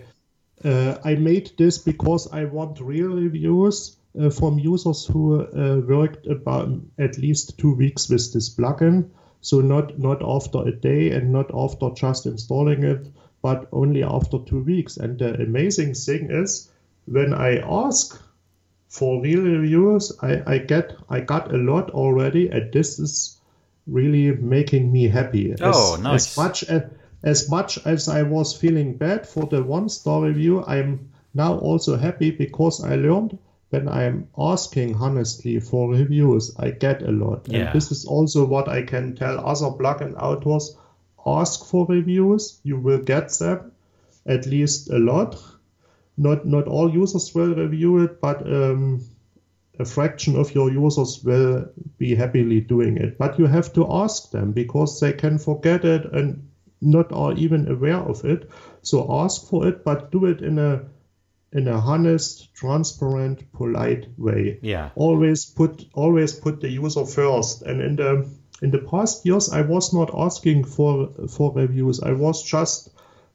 uh, 0.63 0.97
I 1.03 1.15
made 1.15 1.51
this 1.57 1.77
because 1.77 2.31
I 2.31 2.45
want 2.45 2.79
real 2.79 3.09
reviews. 3.09 3.95
Uh, 4.19 4.31
from 4.31 4.57
users 4.57 5.05
who 5.05 5.43
uh, 5.43 5.79
worked 5.87 6.25
about 6.25 6.69
at 6.97 7.19
least 7.19 7.55
two 7.59 7.75
weeks 7.75 8.09
with 8.09 8.33
this 8.33 8.49
plugin, 8.55 9.11
so 9.41 9.61
not 9.61 9.99
not 9.99 10.23
after 10.25 10.67
a 10.67 10.71
day 10.71 11.11
and 11.11 11.31
not 11.31 11.51
after 11.53 11.91
just 11.93 12.25
installing 12.25 12.83
it, 12.83 13.07
but 13.41 13.67
only 13.71 14.03
after 14.03 14.39
two 14.39 14.63
weeks. 14.63 14.97
And 14.97 15.19
the 15.19 15.35
amazing 15.41 15.93
thing 15.93 16.29
is, 16.31 16.69
when 17.05 17.33
I 17.33 17.57
ask 17.57 18.21
for 18.89 19.21
real 19.21 19.41
reviews, 19.41 20.11
I, 20.21 20.41
I 20.45 20.57
get 20.59 20.95
I 21.09 21.21
got 21.21 21.53
a 21.53 21.57
lot 21.57 21.91
already, 21.91 22.49
and 22.49 22.71
this 22.71 22.99
is 22.99 23.37
really 23.85 24.31
making 24.31 24.91
me 24.91 25.07
happy. 25.07 25.55
Oh, 25.61 25.95
as, 25.95 26.01
nice. 26.01 26.31
As 26.31 26.37
much 26.37 26.63
as, 26.63 26.83
as 27.23 27.49
much 27.49 27.85
as 27.85 28.09
I 28.09 28.23
was 28.23 28.53
feeling 28.53 28.97
bad 28.97 29.27
for 29.27 29.45
the 29.45 29.63
one 29.63 29.89
star 29.89 30.21
review, 30.21 30.63
I'm 30.65 31.09
now 31.33 31.57
also 31.57 31.97
happy 31.97 32.31
because 32.31 32.83
I 32.83 32.95
learned 32.95 33.37
when 33.69 33.89
I'm 33.89 34.27
asking 34.37 34.95
honestly 34.95 35.59
for 35.59 35.89
reviews, 35.89 36.55
I 36.57 36.71
get 36.71 37.01
a 37.01 37.11
lot. 37.11 37.47
Yeah. 37.47 37.59
And 37.59 37.73
this 37.73 37.91
is 37.91 38.05
also 38.05 38.45
what 38.45 38.69
I 38.69 38.81
can 38.81 39.15
tell 39.15 39.45
other 39.45 39.71
plugin 39.77 40.15
authors 40.15 40.77
ask 41.27 41.65
for 41.65 41.85
reviews, 41.85 42.59
you 42.63 42.79
will 42.79 42.99
get 42.99 43.29
them, 43.39 43.71
at 44.25 44.45
least 44.45 44.89
a 44.89 44.97
lot. 44.97 45.37
Not 46.17 46.45
not 46.45 46.67
all 46.67 46.89
users 46.91 47.35
will 47.35 47.53
review 47.53 48.03
it, 48.03 48.21
but 48.21 48.41
um, 48.51 49.01
a 49.79 49.85
fraction 49.85 50.35
of 50.35 50.53
your 50.55 50.71
users 50.71 51.23
will 51.23 51.69
be 51.97 52.15
happily 52.15 52.61
doing 52.61 52.97
it. 52.97 53.17
But 53.17 53.37
you 53.37 53.45
have 53.45 53.73
to 53.73 53.85
ask 53.91 54.31
them 54.31 54.51
because 54.51 54.99
they 54.99 55.13
can 55.13 55.37
forget 55.37 55.85
it 55.85 56.11
and 56.11 56.49
not 56.81 57.11
are 57.11 57.33
even 57.33 57.69
aware 57.69 57.97
of 57.97 58.25
it. 58.25 58.49
So 58.81 59.07
ask 59.11 59.47
for 59.47 59.67
it, 59.67 59.83
but 59.83 60.11
do 60.11 60.25
it 60.25 60.41
in 60.41 60.57
a 60.59 60.85
in 61.53 61.67
a 61.67 61.77
honest, 61.79 62.53
transparent, 62.53 63.51
polite 63.53 64.07
way. 64.17 64.59
Yeah. 64.61 64.89
Always 64.95 65.45
put 65.45 65.85
always 65.93 66.33
put 66.33 66.61
the 66.61 66.69
user 66.69 67.05
first. 67.05 67.61
And 67.61 67.81
in 67.81 67.95
the 67.95 68.29
in 68.61 68.71
the 68.71 68.79
past 68.79 69.25
years, 69.25 69.49
I 69.49 69.61
was 69.61 69.93
not 69.93 70.11
asking 70.13 70.65
for 70.65 71.09
for 71.29 71.53
reviews. 71.53 72.01
I 72.01 72.13
was 72.13 72.43
just 72.43 72.89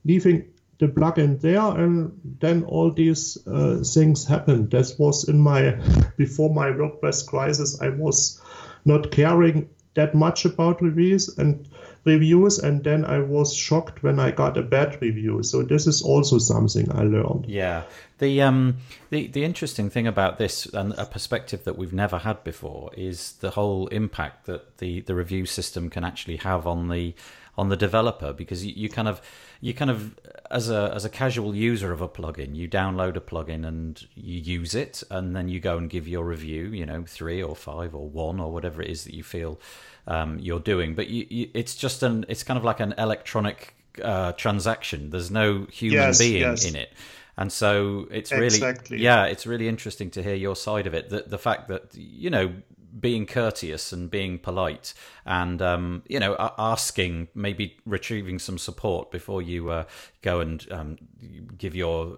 leaving 0.04 0.44
the 0.78 0.88
plugin 0.88 1.40
there, 1.40 1.60
and 1.60 2.12
then 2.40 2.64
all 2.64 2.90
these 2.90 3.38
uh, 3.46 3.84
things 3.84 4.26
happened. 4.26 4.70
That 4.72 4.94
was 4.98 5.28
in 5.28 5.38
my 5.40 5.78
before 6.16 6.52
my 6.52 6.68
WordPress 6.68 7.26
crisis. 7.26 7.80
I 7.80 7.90
was 7.90 8.40
not 8.84 9.12
caring 9.12 9.68
that 9.94 10.14
much 10.14 10.44
about 10.44 10.82
reviews 10.82 11.38
and 11.38 11.68
reviews 12.04 12.58
and 12.58 12.82
then 12.82 13.04
I 13.04 13.20
was 13.20 13.54
shocked 13.54 14.02
when 14.02 14.18
I 14.18 14.30
got 14.30 14.56
a 14.56 14.62
bad 14.62 15.00
review. 15.00 15.42
So 15.42 15.62
this 15.62 15.86
is 15.86 16.02
also 16.02 16.38
something 16.38 16.90
I 16.92 17.02
learned. 17.02 17.46
Yeah. 17.46 17.84
The 18.18 18.42
um 18.42 18.78
the 19.10 19.28
the 19.28 19.44
interesting 19.44 19.90
thing 19.90 20.06
about 20.06 20.38
this 20.38 20.66
and 20.66 20.92
a 20.94 21.06
perspective 21.06 21.64
that 21.64 21.78
we've 21.78 21.92
never 21.92 22.18
had 22.18 22.42
before 22.44 22.90
is 22.96 23.32
the 23.40 23.50
whole 23.50 23.86
impact 23.88 24.46
that 24.46 24.78
the 24.78 25.00
the 25.02 25.14
review 25.14 25.46
system 25.46 25.90
can 25.90 26.04
actually 26.04 26.36
have 26.36 26.66
on 26.66 26.88
the 26.88 27.14
on 27.56 27.68
the 27.68 27.76
developer 27.76 28.32
because 28.32 28.64
you, 28.64 28.72
you 28.74 28.88
kind 28.88 29.08
of 29.08 29.20
you 29.60 29.74
kind 29.74 29.90
of 29.90 30.18
as 30.50 30.70
a 30.70 30.90
as 30.94 31.04
a 31.04 31.10
casual 31.10 31.54
user 31.54 31.92
of 31.92 32.00
a 32.00 32.08
plugin 32.08 32.56
you 32.56 32.66
download 32.66 33.14
a 33.14 33.20
plugin 33.20 33.66
and 33.66 34.06
you 34.14 34.40
use 34.40 34.74
it 34.74 35.02
and 35.10 35.36
then 35.36 35.48
you 35.48 35.60
go 35.60 35.76
and 35.76 35.90
give 35.90 36.08
your 36.08 36.24
review 36.24 36.68
you 36.68 36.86
know 36.86 37.04
three 37.06 37.42
or 37.42 37.54
five 37.54 37.94
or 37.94 38.08
one 38.08 38.40
or 38.40 38.50
whatever 38.50 38.80
it 38.80 38.88
is 38.88 39.04
that 39.04 39.14
you 39.14 39.22
feel 39.22 39.60
um, 40.06 40.38
you're 40.38 40.60
doing. 40.60 40.94
But 40.94 41.08
you, 41.08 41.26
you, 41.28 41.50
it's 41.54 41.74
just 41.74 42.02
an 42.02 42.24
it's 42.28 42.42
kind 42.42 42.58
of 42.58 42.64
like 42.64 42.80
an 42.80 42.94
electronic 42.98 43.74
uh, 44.02 44.32
transaction. 44.32 45.10
There's 45.10 45.30
no 45.30 45.66
human 45.70 45.98
yes, 45.98 46.18
being 46.18 46.40
yes. 46.40 46.64
in 46.64 46.76
it. 46.76 46.92
And 47.36 47.50
so 47.50 48.08
it's 48.10 48.30
really, 48.30 48.46
exactly. 48.46 48.98
yeah, 48.98 49.24
it's 49.24 49.46
really 49.46 49.66
interesting 49.66 50.10
to 50.10 50.22
hear 50.22 50.34
your 50.34 50.54
side 50.54 50.86
of 50.86 50.92
it. 50.92 51.08
The, 51.08 51.24
the 51.26 51.38
fact 51.38 51.68
that 51.68 51.94
you 51.94 52.28
know 52.28 52.52
being 53.00 53.26
courteous 53.26 53.92
and 53.92 54.10
being 54.10 54.38
polite 54.38 54.94
and 55.24 55.62
um, 55.62 56.02
you 56.08 56.20
know 56.20 56.36
asking 56.58 57.28
maybe 57.34 57.76
retrieving 57.86 58.38
some 58.38 58.58
support 58.58 59.10
before 59.10 59.40
you 59.40 59.70
uh, 59.70 59.84
go 60.20 60.40
and 60.40 60.66
um, 60.70 60.96
give 61.56 61.74
your 61.74 62.16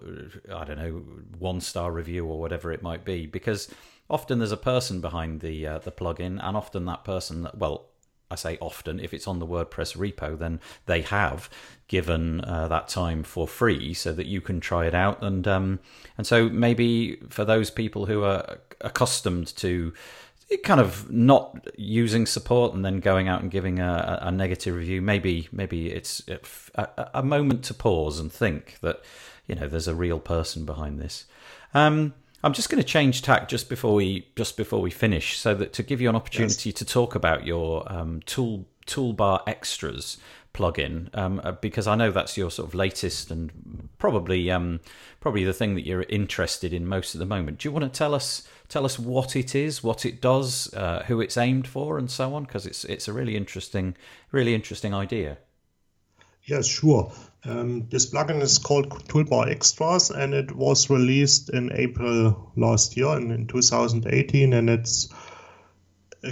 i 0.53 0.63
don't 0.65 0.77
know 0.77 1.03
one 1.39 1.61
star 1.61 1.91
review 1.91 2.25
or 2.25 2.39
whatever 2.39 2.71
it 2.71 2.81
might 2.81 3.05
be 3.05 3.25
because 3.25 3.69
often 4.09 4.39
there's 4.39 4.51
a 4.51 4.57
person 4.57 5.01
behind 5.01 5.41
the 5.41 5.65
uh, 5.65 5.79
the 5.79 5.91
plugin, 5.91 6.39
and 6.41 6.57
often 6.57 6.85
that 6.85 7.03
person, 7.03 7.47
well, 7.55 7.87
I 8.29 8.35
say 8.35 8.57
often, 8.59 8.99
if 8.99 9.13
it's 9.13 9.27
on 9.27 9.39
the 9.39 9.47
WordPress 9.47 9.95
repo, 9.95 10.37
then 10.37 10.59
they 10.85 11.01
have 11.01 11.49
given 11.87 12.41
uh, 12.41 12.67
that 12.67 12.87
time 12.87 13.23
for 13.23 13.47
free 13.47 13.93
so 13.93 14.11
that 14.13 14.25
you 14.25 14.41
can 14.41 14.59
try 14.59 14.87
it 14.87 14.95
out. 14.95 15.21
And 15.23 15.47
um, 15.47 15.79
and 16.17 16.25
so 16.25 16.49
maybe 16.49 17.17
for 17.29 17.45
those 17.45 17.69
people 17.69 18.05
who 18.05 18.23
are 18.23 18.59
accustomed 18.81 19.55
to 19.57 19.93
kind 20.63 20.79
of 20.79 21.11
not 21.11 21.67
using 21.77 22.25
support 22.25 22.73
and 22.73 22.83
then 22.83 22.99
going 22.99 23.27
out 23.27 23.41
and 23.41 23.51
giving 23.51 23.79
a, 23.79 24.19
a 24.21 24.31
negative 24.31 24.75
review, 24.75 25.01
maybe 25.01 25.47
maybe 25.51 25.91
it's 25.91 26.21
a, 26.75 27.09
a, 27.13 27.23
moment 27.23 27.63
to 27.65 27.73
pause 27.73 28.19
and 28.19 28.31
think 28.31 28.77
that 28.81 29.01
you 29.47 29.55
know 29.55 29.67
there's 29.67 29.87
a 29.87 29.95
real 29.95 30.19
person 30.19 30.65
behind 30.65 30.99
this. 30.99 31.25
Um, 31.73 32.13
I'm 32.43 32.53
just 32.53 32.69
going 32.69 32.81
to 32.81 32.87
change 32.87 33.21
tack 33.21 33.47
just 33.47 33.69
before 33.69 33.95
we 33.95 34.27
just 34.35 34.55
before 34.55 34.81
we 34.81 34.91
finish, 34.91 35.37
so 35.37 35.55
that 35.55 35.73
to 35.73 35.83
give 35.83 35.99
you 35.99 36.09
an 36.09 36.15
opportunity 36.15 36.69
yes. 36.69 36.77
to 36.79 36.85
talk 36.85 37.15
about 37.15 37.45
your 37.45 37.91
um, 37.91 38.21
tool 38.25 38.65
toolbar 38.85 39.41
extras 39.47 40.17
plugin, 40.53 41.09
um, 41.17 41.41
uh, 41.43 41.51
because 41.53 41.87
I 41.87 41.95
know 41.95 42.11
that's 42.11 42.37
your 42.37 42.51
sort 42.51 42.69
of 42.69 42.75
latest 42.75 43.31
and 43.31 43.74
probably 44.05 44.51
um, 44.51 44.79
probably 45.19 45.43
the 45.43 45.53
thing 45.53 45.73
that 45.73 45.83
you're 45.83 46.05
interested 46.09 46.71
in 46.71 46.85
most 46.85 47.15
at 47.15 47.19
the 47.19 47.25
moment. 47.25 47.57
Do 47.57 47.67
you 47.67 47.71
want 47.71 47.91
to 47.91 47.97
tell 47.97 48.13
us 48.13 48.47
tell 48.69 48.85
us 48.85 48.99
what 48.99 49.35
it 49.35 49.55
is, 49.55 49.83
what 49.83 50.05
it 50.05 50.21
does, 50.21 50.71
uh, 50.75 51.03
who 51.07 51.21
it's 51.21 51.37
aimed 51.37 51.67
for, 51.67 51.97
and 51.97 52.09
so 52.11 52.35
on? 52.35 52.43
Because 52.43 52.67
it's 52.67 52.85
it's 52.85 53.07
a 53.07 53.13
really 53.13 53.35
interesting 53.35 53.95
really 54.31 54.53
interesting 54.53 54.93
idea. 54.93 55.39
Yes, 56.43 56.67
sure. 56.67 57.11
Um, 57.45 57.87
this 57.89 58.11
plugin 58.11 58.43
is 58.43 58.59
called 58.59 59.07
Toolbar 59.07 59.49
Extras 59.49 60.11
and 60.11 60.35
it 60.35 60.55
was 60.55 60.91
released 60.91 61.49
in 61.49 61.71
April 61.73 62.51
last 62.55 62.95
year 62.95 63.17
in, 63.17 63.31
in 63.31 63.47
2018 63.47 64.53
and 64.53 64.69
it's 64.69 65.09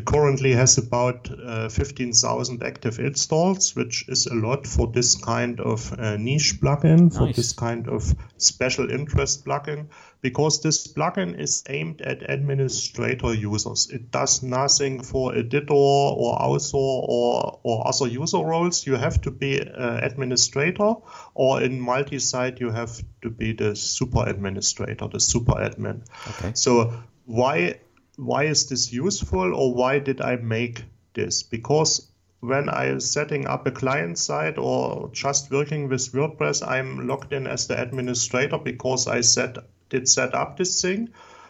currently 0.01 0.53
has 0.53 0.77
about 0.77 1.29
uh, 1.31 1.69
15,000 1.69 2.63
active 2.63 2.99
installs, 2.99 3.75
which 3.75 4.05
is 4.07 4.25
a 4.25 4.33
lot 4.33 4.65
for 4.65 4.87
this 4.87 5.15
kind 5.15 5.59
of 5.59 5.93
uh, 5.99 6.17
niche 6.17 6.59
plugin, 6.61 7.03
nice. 7.03 7.17
for 7.17 7.27
this 7.27 7.53
kind 7.53 7.87
of 7.87 8.13
special 8.37 8.89
interest 8.89 9.45
plugin, 9.45 9.87
because 10.21 10.61
this 10.61 10.87
plugin 10.87 11.39
is 11.39 11.63
aimed 11.69 12.01
at 12.01 12.29
administrator 12.29 13.33
users. 13.33 13.89
It 13.89 14.11
does 14.11 14.41
nothing 14.41 15.03
for 15.03 15.35
editor 15.35 15.73
or 15.73 16.41
author 16.41 16.77
or, 16.77 17.59
or 17.63 17.87
other 17.87 18.07
user 18.07 18.39
roles. 18.39 18.87
You 18.87 18.95
have 18.95 19.21
to 19.21 19.31
be 19.31 19.59
an 19.59 20.03
administrator, 20.03 20.95
or 21.35 21.61
in 21.61 21.79
multi-site, 21.79 22.59
you 22.59 22.71
have 22.71 23.01
to 23.21 23.29
be 23.29 23.53
the 23.53 23.75
super 23.75 24.27
administrator, 24.27 25.07
the 25.07 25.19
super 25.19 25.53
admin. 25.53 26.01
Okay. 26.29 26.51
So 26.55 26.93
why 27.25 27.79
why 28.15 28.43
is 28.43 28.67
this 28.69 28.91
useful 28.91 29.53
or 29.53 29.73
why 29.73 29.99
did 29.99 30.21
I 30.21 30.35
make 30.35 30.83
this? 31.13 31.43
Because 31.43 32.07
when 32.39 32.69
I'm 32.69 32.99
setting 32.99 33.47
up 33.47 33.65
a 33.65 33.71
client 33.71 34.17
side 34.17 34.57
or 34.57 35.09
just 35.13 35.49
working 35.49 35.87
with 35.87 36.11
WordPress, 36.11 36.67
I'm 36.67 37.07
logged 37.07 37.33
in 37.33 37.47
as 37.47 37.67
the 37.67 37.81
administrator 37.81 38.57
because 38.57 39.07
I 39.07 39.21
set 39.21 39.57
did 39.89 40.09
set 40.09 40.33
up 40.33 40.57
this 40.57 40.81
thing. 40.81 41.09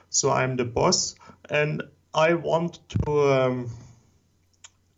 So 0.09 0.31
I'm 0.31 0.55
the 0.55 0.65
boss 0.65 1.15
and 1.49 1.83
I 2.13 2.35
want 2.35 2.79
to 2.89 3.11
um, 3.11 3.69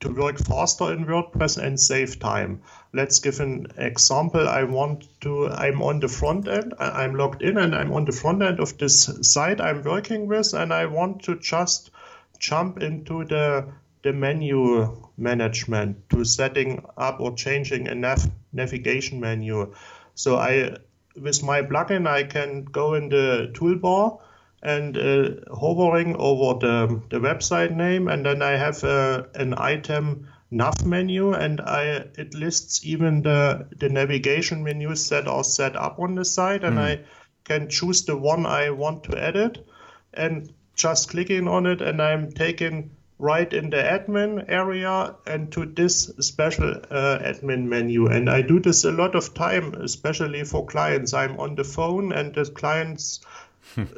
to 0.01 0.09
work 0.09 0.37
faster 0.37 0.91
in 0.91 1.05
WordPress 1.05 1.57
and 1.57 1.79
save 1.79 2.19
time. 2.19 2.61
Let's 2.95 3.19
give 3.19 3.41
an 3.41 3.67
example. 3.77 4.47
I 4.47 4.63
want 4.63 5.07
to, 5.21 5.49
I'm 5.49 5.81
on 5.81 5.99
the 5.99 6.07
front 6.07 6.47
end, 6.47 6.73
I'm 6.79 7.15
logged 7.15 7.41
in 7.41 7.57
and 7.57 7.75
I'm 7.75 7.91
on 7.91 8.05
the 8.05 8.13
front 8.13 8.41
end 8.41 8.61
of 8.61 8.77
this 8.77 9.09
site 9.21 9.59
I'm 9.59 9.83
working 9.83 10.27
with, 10.27 10.53
and 10.53 10.73
I 10.73 10.85
want 10.85 11.23
to 11.23 11.35
just 11.35 11.91
jump 12.39 12.81
into 12.81 13.25
the 13.25 13.67
the 14.03 14.13
menu 14.13 14.95
management 15.17 16.09
to 16.11 16.23
setting 16.23 16.85
up 16.95 17.19
or 17.19 17.33
changing 17.35 17.87
a 17.87 17.95
nav- 17.95 18.31
navigation 18.53 19.19
menu. 19.19 19.73
So 20.13 20.37
I 20.37 20.77
with 21.19 21.43
my 21.43 21.63
plugin 21.63 22.07
I 22.07 22.23
can 22.23 22.63
go 22.63 22.93
in 22.93 23.09
the 23.09 23.51
toolbar 23.53 24.19
and 24.61 24.97
uh, 24.97 25.29
hovering 25.53 26.15
over 26.15 26.59
the, 26.59 27.01
the 27.09 27.19
website 27.19 27.75
name, 27.75 28.07
and 28.07 28.25
then 28.25 28.41
I 28.41 28.57
have 28.57 28.83
uh, 28.83 29.23
an 29.35 29.53
item 29.57 30.27
nav 30.55 30.85
menu, 30.85 31.33
and 31.33 31.61
I 31.61 31.83
it 32.17 32.33
lists 32.33 32.85
even 32.85 33.21
the 33.21 33.67
the 33.77 33.89
navigation 33.89 34.63
menus 34.63 35.09
that 35.09 35.27
are 35.27 35.43
set 35.43 35.75
up 35.75 35.99
on 35.99 36.15
the 36.15 36.25
site, 36.25 36.63
and 36.63 36.77
mm. 36.77 36.81
I 36.81 36.99
can 37.43 37.69
choose 37.69 38.05
the 38.05 38.17
one 38.17 38.45
I 38.45 38.69
want 38.69 39.03
to 39.05 39.21
edit, 39.21 39.67
and 40.13 40.51
just 40.75 41.09
clicking 41.09 41.47
on 41.47 41.65
it, 41.65 41.81
and 41.81 42.01
I'm 42.01 42.31
taken 42.31 42.91
right 43.17 43.53
in 43.53 43.69
the 43.69 43.77
admin 43.77 44.43
area 44.49 45.15
and 45.25 45.51
to 45.53 45.65
this 45.65 46.11
special 46.19 46.69
uh, 46.89 47.19
admin 47.19 47.63
menu. 47.63 48.07
And 48.07 48.29
I 48.29 48.41
do 48.41 48.59
this 48.59 48.83
a 48.83 48.91
lot 48.91 49.15
of 49.15 49.33
time, 49.33 49.73
especially 49.75 50.43
for 50.43 50.65
clients. 50.65 51.13
I'm 51.13 51.39
on 51.39 51.55
the 51.55 51.63
phone 51.63 52.11
and 52.11 52.35
the 52.35 52.45
clients 52.45 53.21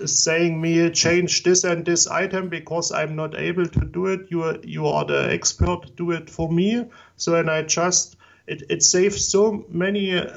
saying 0.06 0.60
me 0.60 0.90
change 0.92 1.44
this 1.44 1.64
and 1.64 1.86
this 1.86 2.08
item 2.08 2.50
because 2.50 2.92
I'm 2.92 3.16
not 3.16 3.38
able 3.38 3.68
to 3.68 3.80
do 3.80 4.08
it. 4.08 4.28
You 4.30 4.44
are, 4.44 4.58
you 4.64 4.88
are 4.88 5.06
the 5.06 5.32
expert. 5.32 5.96
Do 5.96 6.12
it 6.12 6.30
for 6.30 6.52
me. 6.52 6.86
So 7.16 7.36
and 7.36 7.50
I 7.50 7.64
just 7.64 8.18
it, 8.48 8.64
it 8.70 8.84
saves 8.84 9.28
so 9.28 9.66
many 9.70 10.16
uh, 10.18 10.28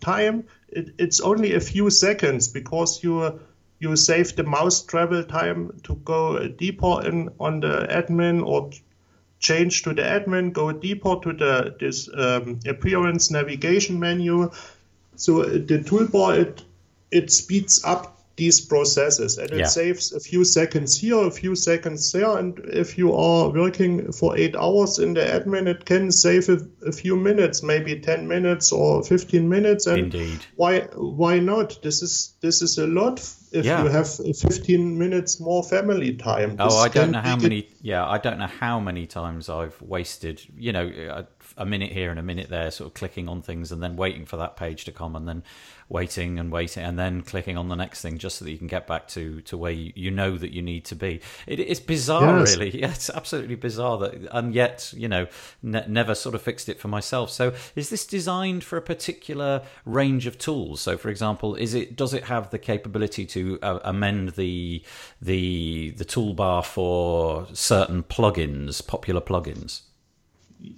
time. 0.00 0.44
It, 0.68 0.94
it's 0.98 1.20
only 1.20 1.54
a 1.54 1.60
few 1.60 1.90
seconds 1.90 2.48
because 2.48 3.02
you 3.02 3.40
you 3.80 3.94
save 3.94 4.34
the 4.34 4.42
mouse 4.42 4.82
travel 4.82 5.22
time 5.22 5.80
to 5.84 5.94
go 5.96 6.48
deeper 6.48 7.06
in 7.06 7.30
on 7.38 7.60
the 7.60 7.86
admin 7.88 8.44
or 8.44 8.70
change 9.38 9.82
to 9.82 9.94
the 9.94 10.02
admin, 10.02 10.52
go 10.52 10.72
deeper 10.72 11.16
to 11.22 11.32
the 11.32 11.76
this 11.78 12.08
um, 12.12 12.58
appearance 12.66 13.30
navigation 13.30 14.00
menu. 14.00 14.50
So 15.16 15.44
the 15.44 15.78
toolbar 15.78 16.38
it 16.38 16.64
it 17.10 17.32
speeds 17.32 17.84
up 17.84 18.17
these 18.38 18.60
processes 18.60 19.36
and 19.36 19.50
it 19.50 19.58
yeah. 19.58 19.66
saves 19.66 20.12
a 20.12 20.20
few 20.20 20.44
seconds 20.44 20.96
here 20.96 21.26
a 21.26 21.30
few 21.30 21.56
seconds 21.56 22.12
there 22.12 22.38
and 22.38 22.60
if 22.66 22.96
you 22.96 23.12
are 23.12 23.50
working 23.50 24.12
for 24.12 24.38
eight 24.38 24.54
hours 24.54 25.00
in 25.00 25.12
the 25.14 25.20
admin 25.20 25.66
it 25.66 25.84
can 25.84 26.12
save 26.12 26.48
a, 26.48 26.58
a 26.86 26.92
few 26.92 27.16
minutes 27.16 27.64
maybe 27.64 27.98
10 27.98 28.28
minutes 28.28 28.70
or 28.70 29.02
15 29.02 29.48
minutes 29.48 29.88
and 29.88 29.98
Indeed. 29.98 30.38
why 30.54 30.82
why 30.94 31.40
not 31.40 31.82
this 31.82 32.00
is 32.00 32.34
this 32.40 32.62
is 32.62 32.78
a 32.78 32.86
lot 32.86 33.18
if 33.50 33.64
yeah. 33.64 33.82
you 33.82 33.88
have 33.88 34.08
15 34.08 34.96
minutes 34.96 35.40
more 35.40 35.64
family 35.64 36.14
time 36.14 36.56
oh, 36.60 36.64
this 36.64 36.74
oh 36.74 36.78
i 36.78 36.88
don't 36.88 37.10
know 37.10 37.20
how 37.20 37.36
many 37.36 37.68
yeah 37.82 38.06
i 38.06 38.18
don't 38.18 38.38
know 38.38 38.46
how 38.60 38.78
many 38.78 39.04
times 39.06 39.48
i've 39.48 39.82
wasted 39.82 40.40
you 40.56 40.72
know 40.72 40.86
a, 40.86 41.26
a 41.56 41.66
minute 41.66 41.92
here 41.92 42.10
and 42.10 42.18
a 42.18 42.22
minute 42.22 42.48
there 42.48 42.70
sort 42.70 42.88
of 42.88 42.94
clicking 42.94 43.28
on 43.28 43.42
things 43.42 43.72
and 43.72 43.82
then 43.82 43.96
waiting 43.96 44.26
for 44.26 44.36
that 44.36 44.56
page 44.56 44.84
to 44.84 44.92
come 44.92 45.16
and 45.16 45.26
then 45.28 45.42
waiting 45.88 46.38
and 46.38 46.52
waiting 46.52 46.84
and 46.84 46.98
then 46.98 47.22
clicking 47.22 47.56
on 47.56 47.68
the 47.68 47.74
next 47.74 48.02
thing 48.02 48.18
just 48.18 48.36
so 48.36 48.44
that 48.44 48.50
you 48.50 48.58
can 48.58 48.66
get 48.66 48.86
back 48.86 49.08
to 49.08 49.40
to 49.42 49.56
where 49.56 49.72
you, 49.72 49.92
you 49.94 50.10
know 50.10 50.36
that 50.36 50.52
you 50.52 50.60
need 50.62 50.84
to 50.84 50.94
be. 50.94 51.20
It, 51.46 51.60
it's 51.60 51.80
bizarre, 51.80 52.40
yes. 52.40 52.56
really. 52.56 52.68
Yeah, 52.78 52.90
it's 52.90 53.10
absolutely 53.10 53.56
bizarre 53.56 53.98
that, 53.98 54.28
and 54.30 54.54
yet 54.54 54.92
you 54.94 55.08
know, 55.08 55.26
ne- 55.62 55.86
never 55.88 56.14
sort 56.14 56.34
of 56.34 56.42
fixed 56.42 56.68
it 56.68 56.78
for 56.78 56.88
myself. 56.88 57.30
So, 57.30 57.52
is 57.74 57.90
this 57.90 58.06
designed 58.06 58.62
for 58.62 58.76
a 58.76 58.82
particular 58.82 59.62
range 59.84 60.26
of 60.26 60.38
tools? 60.38 60.80
So, 60.80 60.96
for 60.96 61.08
example, 61.08 61.54
is 61.54 61.74
it 61.74 61.96
does 61.96 62.14
it 62.14 62.24
have 62.24 62.50
the 62.50 62.58
capability 62.58 63.26
to 63.26 63.58
uh, 63.62 63.80
amend 63.82 64.30
the 64.30 64.82
the 65.20 65.90
the 65.96 66.04
toolbar 66.04 66.64
for 66.64 67.48
certain 67.52 68.02
plugins, 68.02 68.86
popular 68.86 69.20
plugins? 69.20 69.82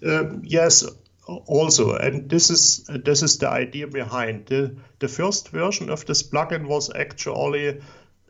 Uh, 0.04 0.36
yes, 0.42 0.84
also. 1.26 1.96
And 1.96 2.28
this 2.28 2.50
is 2.50 2.86
this 3.04 3.22
is 3.22 3.38
the 3.38 3.48
idea 3.48 3.86
behind. 3.86 4.46
The 4.46 4.76
the 4.98 5.08
first 5.08 5.50
version 5.50 5.90
of 5.90 6.06
this 6.06 6.22
plugin 6.22 6.66
was 6.66 6.90
actually 6.94 7.80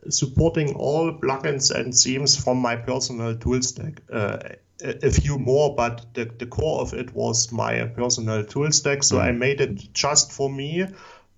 supporting 0.09 0.75
all 0.75 1.13
plugins 1.13 1.71
and 1.71 1.93
themes 1.93 2.35
from 2.35 2.57
my 2.57 2.75
personal 2.75 3.35
tool 3.35 3.61
stack 3.61 4.01
uh, 4.11 4.39
a, 4.83 5.07
a, 5.07 5.11
few 5.11 5.37
more 5.37 5.75
but 5.75 6.13
the, 6.13 6.25
the 6.25 6.45
core 6.45 6.81
of 6.81 6.93
it 6.93 7.13
was 7.13 7.51
my 7.51 7.85
personal 7.85 8.43
tool 8.43 8.71
stack. 8.71 9.03
So 9.03 9.17
mm. 9.17 9.21
i 9.21 9.31
made 9.31 9.61
it 9.61 9.93
just 9.93 10.31
for 10.31 10.49
me 10.49 10.87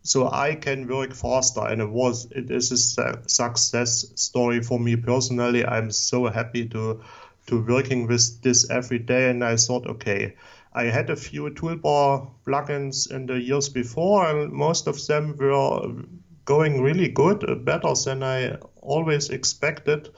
so 0.04 0.30
i 0.32 0.56
can 0.56 0.88
work 0.88 1.14
faster. 1.14 1.62
And 1.62 1.82
it 1.82 1.90
was 1.90 2.28
it 2.32 2.52
is 2.52 2.72
a 2.72 3.28
success 3.28 4.12
story 4.16 4.62
for 4.62 4.80
me 4.80 4.96
personally. 4.96 5.66
I'm 5.66 5.92
so 5.92 6.28
happy 6.28 6.68
to 6.70 7.02
to 7.48 7.62
working 7.66 8.08
with 8.08 8.42
this 8.42 8.70
every 8.70 9.00
day 9.00 9.30
and 9.30 9.44
i 9.44 9.56
thought 9.56 9.86
okay 9.88 10.34
I 10.76 10.86
had 10.86 11.12
a 11.12 11.16
few 11.16 11.52
toolbar 11.52 12.32
plugins 12.48 13.12
in 13.12 13.28
the 13.28 13.40
years 13.40 13.70
before, 13.70 14.26
and 14.26 14.52
most 14.52 14.88
of 14.88 15.06
them 15.06 15.38
were 15.38 16.04
going 16.46 16.82
really 16.82 17.10
good, 17.10 17.48
uh, 17.48 17.56
better 17.56 17.94
than 18.06 18.24
I 18.24 18.56
always 18.82 19.30
expected. 19.30 20.10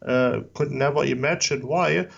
Uh, 0.00 0.40
could 0.54 0.70
never 0.70 1.04
imagine 1.04 1.66
why. 1.66 2.08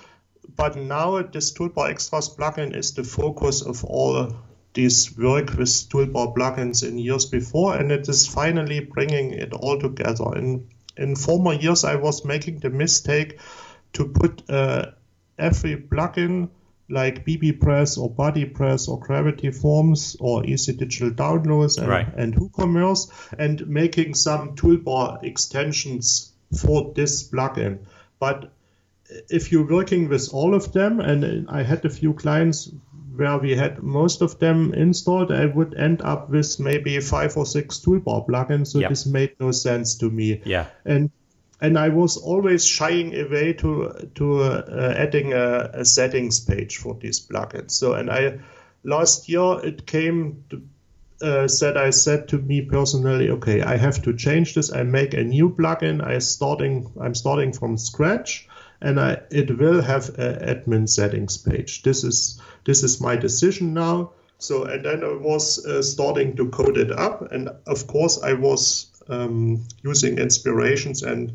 But 0.56 0.76
now 0.76 1.22
this 1.22 1.52
Toolbar 1.52 1.90
Extras 1.90 2.28
plugin 2.36 2.76
is 2.76 2.92
the 2.92 3.04
focus 3.04 3.62
of 3.62 3.84
all 3.84 4.36
this 4.74 5.16
work 5.16 5.56
with 5.56 5.88
toolbar 5.88 6.34
plugins 6.34 6.86
in 6.86 6.98
years 6.98 7.24
before, 7.24 7.76
and 7.76 7.90
it 7.90 8.08
is 8.08 8.26
finally 8.26 8.80
bringing 8.80 9.30
it 9.30 9.54
all 9.54 9.78
together. 9.80 10.36
In 10.36 10.68
in 10.98 11.16
former 11.16 11.54
years, 11.54 11.84
I 11.84 11.96
was 11.96 12.24
making 12.24 12.58
the 12.58 12.70
mistake 12.70 13.38
to 13.96 14.04
put 14.06 14.42
uh, 14.48 14.92
every 15.38 15.76
plugin 15.76 16.48
like 16.88 17.24
bbPress 17.24 17.98
or 17.98 18.10
BuddyPress 18.10 18.88
or 18.88 19.00
Gravity 19.00 19.50
Forms 19.50 20.16
or 20.20 20.46
Easy 20.46 20.72
Digital 20.72 21.10
Downloads 21.10 21.78
and, 21.78 21.88
right. 21.88 22.06
and 22.16 22.34
WooCommerce 22.34 23.10
and 23.38 23.66
making 23.66 24.14
some 24.14 24.54
toolbar 24.54 25.24
extensions 25.24 26.32
for 26.60 26.92
this 26.94 27.28
plugin. 27.28 27.78
But 28.20 28.52
if 29.28 29.50
you're 29.50 29.68
working 29.68 30.08
with 30.08 30.32
all 30.32 30.54
of 30.54 30.72
them, 30.72 31.00
and 31.00 31.48
I 31.48 31.62
had 31.62 31.84
a 31.84 31.90
few 31.90 32.14
clients 32.14 32.70
where 33.16 33.38
we 33.38 33.56
had 33.56 33.82
most 33.82 34.22
of 34.22 34.38
them 34.38 34.74
installed, 34.74 35.32
I 35.32 35.46
would 35.46 35.74
end 35.74 36.02
up 36.02 36.30
with 36.30 36.60
maybe 36.60 37.00
five 37.00 37.36
or 37.36 37.46
six 37.46 37.80
toolbar 37.80 38.28
plugins. 38.28 38.68
So 38.68 38.78
yep. 38.78 38.90
this 38.90 39.06
made 39.06 39.32
no 39.40 39.50
sense 39.50 39.96
to 39.96 40.10
me. 40.10 40.40
Yeah. 40.44 40.66
And 40.84 41.10
and 41.60 41.78
I 41.78 41.88
was 41.88 42.16
always 42.16 42.64
shying 42.66 43.18
away 43.18 43.54
to 43.54 44.10
to 44.14 44.42
uh, 44.42 44.94
adding 44.96 45.32
a, 45.32 45.70
a, 45.72 45.84
settings 45.84 46.40
page 46.40 46.76
for 46.76 46.94
these 46.94 47.20
plugins. 47.20 47.70
So, 47.70 47.94
and 47.94 48.10
I 48.10 48.38
last 48.84 49.28
year 49.28 49.60
it 49.64 49.86
came 49.86 50.44
to, 50.50 50.62
uh, 51.22 51.48
that 51.60 51.76
I 51.76 51.90
said 51.90 52.28
to 52.28 52.38
me 52.38 52.62
personally, 52.62 53.30
okay, 53.30 53.62
I 53.62 53.76
have 53.78 54.02
to 54.02 54.14
change 54.14 54.54
this. 54.54 54.72
I 54.72 54.82
make 54.82 55.14
a 55.14 55.24
new 55.24 55.50
plugin. 55.50 56.04
I 56.04 56.18
starting 56.18 56.92
I'm 57.00 57.14
starting 57.14 57.52
from 57.52 57.78
scratch, 57.78 58.48
and 58.82 59.00
I 59.00 59.22
it 59.30 59.58
will 59.58 59.80
have 59.80 60.10
an 60.18 60.34
admin 60.56 60.88
settings 60.88 61.38
page. 61.38 61.82
This 61.82 62.04
is 62.04 62.40
this 62.64 62.82
is 62.82 63.00
my 63.00 63.16
decision 63.16 63.72
now. 63.72 64.12
So, 64.38 64.64
and 64.64 64.84
then 64.84 65.02
I 65.02 65.14
was 65.14 65.64
uh, 65.64 65.80
starting 65.80 66.36
to 66.36 66.50
code 66.50 66.76
it 66.76 66.92
up, 66.92 67.32
and 67.32 67.48
of 67.66 67.86
course 67.86 68.22
I 68.22 68.34
was 68.34 68.92
um, 69.08 69.66
using 69.82 70.18
inspirations 70.18 71.02
and 71.02 71.32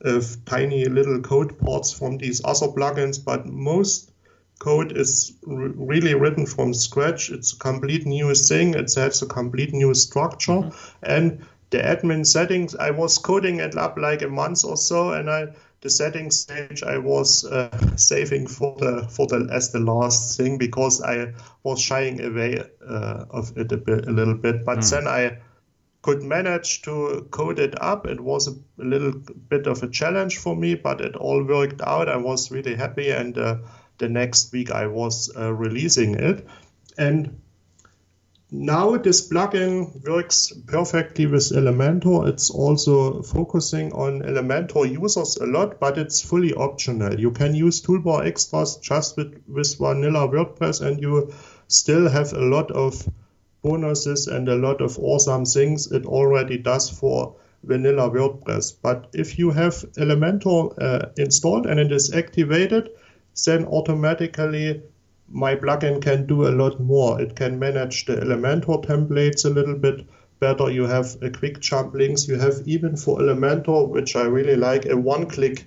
of 0.00 0.44
tiny 0.44 0.84
little 0.84 1.20
code 1.20 1.58
parts 1.58 1.92
from 1.92 2.18
these 2.18 2.42
other 2.44 2.68
plugins, 2.68 3.22
but 3.24 3.46
most 3.46 4.10
code 4.58 4.96
is 4.96 5.32
r- 5.48 5.54
really 5.54 6.14
written 6.14 6.46
from 6.46 6.74
scratch. 6.74 7.30
It's 7.30 7.52
a 7.52 7.58
complete 7.58 8.06
new 8.06 8.34
thing. 8.34 8.74
It 8.74 8.92
has 8.94 9.22
a 9.22 9.26
complete 9.26 9.72
new 9.72 9.94
structure, 9.94 10.52
mm-hmm. 10.52 10.96
and 11.02 11.46
the 11.70 11.78
admin 11.78 12.26
settings. 12.26 12.74
I 12.76 12.90
was 12.90 13.18
coding 13.18 13.60
it 13.60 13.76
up 13.76 13.96
like 13.96 14.22
a 14.22 14.28
month 14.28 14.64
or 14.64 14.76
so, 14.76 15.12
and 15.12 15.30
I 15.30 15.48
the 15.80 15.90
settings 15.90 16.40
stage 16.40 16.82
I 16.82 16.96
was 16.96 17.44
uh, 17.44 17.96
saving 17.96 18.46
for 18.46 18.74
the 18.78 19.06
for 19.10 19.26
the 19.26 19.48
as 19.52 19.70
the 19.70 19.80
last 19.80 20.36
thing 20.36 20.56
because 20.58 21.02
I 21.02 21.34
was 21.62 21.80
shying 21.80 22.24
away 22.24 22.62
uh, 22.86 23.24
of 23.30 23.56
it 23.56 23.72
a 23.72 23.76
bit 23.76 24.06
a 24.06 24.10
little 24.10 24.34
bit. 24.34 24.64
But 24.64 24.78
mm. 24.78 24.90
then 24.90 25.06
I 25.06 25.38
could 26.04 26.22
manage 26.22 26.82
to 26.82 27.26
code 27.30 27.58
it 27.58 27.74
up. 27.82 28.06
It 28.06 28.20
was 28.20 28.46
a, 28.46 28.54
little 28.76 29.12
bit 29.48 29.66
of 29.66 29.82
a 29.82 29.88
challenge 29.88 30.36
for 30.36 30.54
me, 30.54 30.74
but 30.74 31.00
it 31.00 31.16
all 31.16 31.42
worked 31.42 31.80
out. 31.80 32.10
I 32.10 32.18
was 32.18 32.50
really 32.50 32.74
happy, 32.74 33.08
and 33.08 33.38
uh, 33.38 33.56
the 33.96 34.10
next 34.10 34.52
week 34.52 34.70
I 34.70 34.86
was 34.86 35.32
uh, 35.34 35.54
releasing 35.54 36.14
it, 36.16 36.46
and 36.98 37.40
now 38.50 38.98
this 38.98 39.26
plugin 39.30 40.06
works 40.06 40.52
perfectly 40.66 41.24
with 41.24 41.50
Elementor. 41.52 42.28
It's 42.28 42.50
also 42.50 43.22
focusing 43.22 43.90
on 43.94 44.20
Elementor 44.20 44.84
users 44.84 45.38
a 45.38 45.46
lot, 45.46 45.80
but 45.80 45.96
it's 45.96 46.20
fully 46.20 46.52
optional. 46.52 47.18
You 47.18 47.30
can 47.30 47.54
use 47.54 47.80
toolbar 47.80 48.26
extras 48.26 48.76
just 48.76 49.16
with, 49.16 49.42
with 49.48 49.78
vanilla 49.78 50.28
WordPress 50.28 50.86
and 50.86 51.00
you 51.00 51.32
still 51.68 52.10
have 52.10 52.34
a 52.34 52.44
lot 52.44 52.70
of 52.72 53.08
bonuses 53.64 54.28
and 54.28 54.48
a 54.48 54.54
lot 54.54 54.80
of 54.80 54.98
awesome 54.98 55.44
things 55.44 55.90
it 55.90 56.04
already 56.06 56.58
does 56.58 56.90
for 56.90 57.34
vanilla 57.64 58.10
WordPress. 58.10 58.76
But 58.82 59.08
if 59.14 59.38
you 59.38 59.50
have 59.50 59.74
Elementor 59.96 60.74
uh, 60.80 61.08
installed 61.16 61.66
and 61.66 61.80
it 61.80 61.90
is 61.90 62.12
activated, 62.12 62.90
then 63.46 63.64
automatically 63.64 64.82
my 65.28 65.56
plugin 65.56 66.02
can 66.02 66.26
do 66.26 66.46
a 66.46 66.52
lot 66.52 66.78
more. 66.78 67.20
It 67.20 67.34
can 67.36 67.58
manage 67.58 68.04
the 68.04 68.16
Elementor 68.16 68.84
templates 68.84 69.44
a 69.44 69.48
little 69.48 69.76
bit 69.76 70.06
better. 70.40 70.70
You 70.70 70.84
have 70.84 71.16
a 71.22 71.30
quick 71.30 71.60
jump 71.60 71.94
links. 71.94 72.28
You 72.28 72.38
have 72.38 72.60
even 72.66 72.96
for 72.96 73.18
Elementor, 73.18 73.88
which 73.88 74.14
I 74.14 74.24
really 74.24 74.56
like, 74.56 74.84
a 74.86 74.96
one-click 74.96 75.64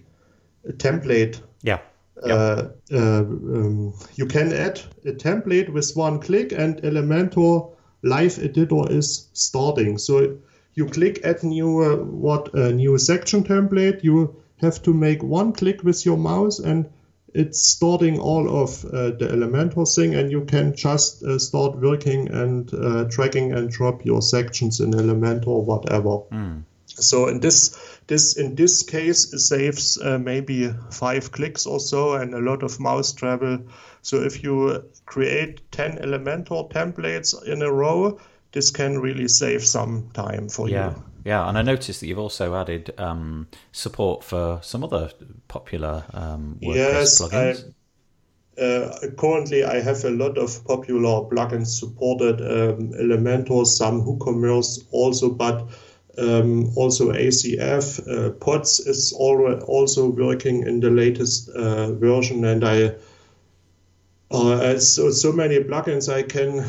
template. 0.74 1.42
Yeah. 1.64 1.80
Uh, 2.24 2.70
uh, 2.92 3.20
um, 3.20 3.94
you 4.16 4.26
can 4.26 4.54
add 4.54 4.82
a 5.06 5.12
template 5.12 5.70
with 5.70 5.92
one 5.96 6.20
click, 6.20 6.52
and 6.52 6.82
Elementor 6.84 7.74
Live 8.04 8.40
Editor 8.40 8.92
is 8.92 9.28
starting. 9.34 9.98
So 9.98 10.38
you 10.74 10.86
click 10.86 11.22
add 11.24 11.44
new 11.44 11.82
uh, 11.82 11.98
what 11.98 12.54
a 12.54 12.72
new 12.72 12.98
section 12.98 13.44
template. 13.44 14.04
You 14.04 14.36
have 14.62 14.82
to 14.84 14.94
make 14.94 15.24
one 15.24 15.54
click 15.54 15.84
with 15.84 16.06
your 16.06 16.18
mouse 16.18 16.60
and 16.60 16.90
it's 17.34 17.62
starting 17.62 18.20
all 18.20 18.64
of 18.64 18.86
uh, 18.86 19.12
the 19.12 19.28
Elementor 19.32 19.94
thing, 19.94 20.16
and 20.16 20.32
you 20.32 20.46
can 20.46 20.76
just 20.76 21.24
uh, 21.24 21.38
start 21.38 21.78
working 21.78 22.30
and 22.32 22.74
uh, 22.74 23.04
dragging 23.04 23.52
and 23.54 23.70
drop 23.70 24.06
your 24.06 24.22
sections 24.22 24.80
in 24.80 24.92
Elementor 24.92 25.48
or 25.48 25.64
whatever. 25.64 26.22
Mm. 26.32 26.64
So 26.88 27.28
in 27.28 27.40
this 27.40 27.97
this 28.08 28.38
in 28.38 28.56
this 28.56 28.84
case 28.84 29.32
saves 29.48 29.98
uh, 30.02 30.18
maybe 30.18 30.74
five 30.92 31.32
clicks 31.32 31.66
or 31.66 31.80
so 31.80 32.14
and 32.14 32.34
a 32.34 32.40
lot 32.40 32.64
of 32.64 32.80
mouse 32.80 33.14
travel. 33.14 33.60
So 34.02 34.18
if 34.18 34.44
you 34.44 34.84
create 35.06 35.72
ten 35.72 35.98
Elementor 35.98 36.72
templates 36.72 37.34
in 37.46 37.62
a 37.62 37.72
row, 37.72 38.20
this 38.54 38.72
can 38.72 39.00
really 39.00 39.28
save 39.28 39.66
some 39.66 40.10
time 40.14 40.50
for 40.50 40.70
yeah. 40.70 40.92
you. 40.92 41.04
Yeah, 41.26 41.50
and 41.50 41.58
I 41.58 41.62
noticed 41.62 42.00
that 42.00 42.08
you've 42.08 42.20
also 42.20 42.56
added 42.56 42.94
um, 42.98 43.48
support 43.74 44.24
for 44.24 44.62
some 44.64 44.86
other 44.86 45.12
popular 45.50 46.06
um, 46.14 46.58
WordPress 46.62 46.76
yes, 46.76 47.22
plugins. 47.22 47.74
I, 48.58 48.62
uh, 48.62 48.98
currently, 49.18 49.66
I 49.66 49.82
have 49.82 50.06
a 50.06 50.10
lot 50.10 50.38
of 50.38 50.64
popular 50.64 51.28
plugins 51.30 51.68
supported, 51.68 52.40
um, 52.40 52.94
Elementor, 52.94 53.66
some 53.66 54.06
WooCommerce 54.06 54.86
also, 54.92 55.30
but 55.30 55.68
um, 56.18 56.72
also 56.76 57.12
ACF. 57.12 58.00
Uh, 58.08 58.32
Pods 58.32 58.80
is 58.80 59.14
also 59.14 60.10
working 60.10 60.64
in 60.64 60.80
the 60.80 60.90
latest 60.90 61.50
uh, 61.50 61.94
version, 61.94 62.46
and 62.46 62.64
I 62.64 62.96
uh, 64.32 64.78
so 64.78 65.10
so 65.12 65.32
many 65.32 65.60
plugins 65.60 66.12
I 66.12 66.24
can 66.24 66.66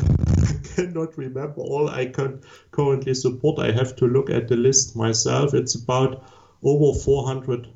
cannot 0.75 1.17
remember 1.17 1.61
all 1.61 1.89
I 1.89 2.05
can 2.05 2.41
currently 2.71 3.13
support. 3.13 3.59
I 3.59 3.71
have 3.71 3.95
to 3.97 4.05
look 4.05 4.29
at 4.29 4.47
the 4.47 4.55
list 4.55 4.95
myself. 4.95 5.53
It's 5.53 5.75
about 5.75 6.23
over 6.63 6.97
400 6.97 7.67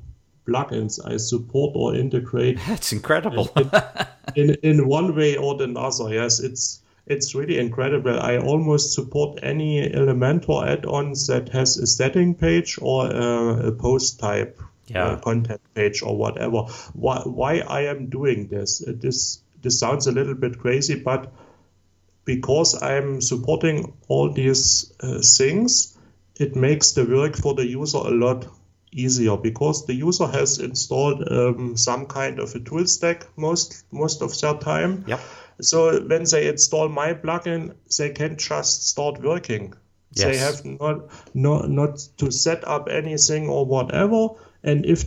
plugins 0.46 1.00
I 1.04 1.16
support 1.16 1.72
or 1.74 1.94
integrate. 1.94 2.58
That's 2.66 2.92
incredible. 2.92 3.50
in, 3.56 4.50
in, 4.50 4.56
in 4.62 4.88
one 4.88 5.14
way 5.14 5.36
or 5.36 5.60
another, 5.62 6.14
yes, 6.14 6.40
it's 6.40 6.80
it's 7.06 7.34
really 7.34 7.58
incredible. 7.58 8.18
I 8.18 8.38
almost 8.38 8.94
support 8.94 9.40
any 9.42 9.88
Elementor 9.88 10.66
add-ons 10.66 11.26
that 11.26 11.50
has 11.50 11.76
a 11.76 11.86
setting 11.86 12.34
page 12.34 12.78
or 12.80 13.06
a, 13.06 13.68
a 13.68 13.72
post 13.72 14.20
type 14.20 14.60
yeah. 14.86 15.04
uh, 15.04 15.16
content 15.20 15.60
page 15.74 16.02
or 16.02 16.16
whatever. 16.16 16.62
Why, 16.94 17.20
why 17.24 17.58
I 17.58 17.82
am 17.82 18.08
doing 18.08 18.48
this? 18.48 18.82
This 18.86 19.40
this 19.62 19.78
sounds 19.80 20.06
a 20.06 20.12
little 20.12 20.34
bit 20.34 20.58
crazy, 20.58 20.94
but 20.94 21.32
because 22.26 22.82
I'm 22.82 23.20
supporting 23.22 23.94
all 24.08 24.30
these 24.30 24.92
uh, 25.00 25.20
things, 25.20 25.96
it 26.38 26.54
makes 26.54 26.92
the 26.92 27.04
work 27.04 27.34
for 27.36 27.54
the 27.54 27.66
user 27.66 27.98
a 27.98 28.10
lot 28.10 28.46
easier 28.92 29.36
because 29.36 29.86
the 29.86 29.94
user 29.94 30.26
has 30.26 30.58
installed 30.58 31.26
um, 31.30 31.76
some 31.76 32.06
kind 32.06 32.38
of 32.38 32.54
a 32.54 32.60
tool 32.60 32.86
stack 32.86 33.26
most 33.36 33.84
most 33.90 34.22
of 34.22 34.38
their 34.40 34.54
time. 34.54 35.04
Yep. 35.06 35.20
So 35.60 36.00
when 36.00 36.24
they 36.24 36.48
install 36.48 36.88
my 36.88 37.14
plugin, 37.14 37.74
they 37.98 38.10
can 38.10 38.36
just 38.36 38.88
start 38.88 39.22
working. 39.22 39.74
Yes. 40.12 40.24
They 40.24 40.36
have 40.36 40.64
not, 40.80 41.10
not 41.34 41.70
not 41.70 42.08
to 42.18 42.30
set 42.30 42.66
up 42.66 42.88
anything 42.88 43.48
or 43.48 43.66
whatever. 43.66 44.28
And 44.62 44.86
if 44.86 45.04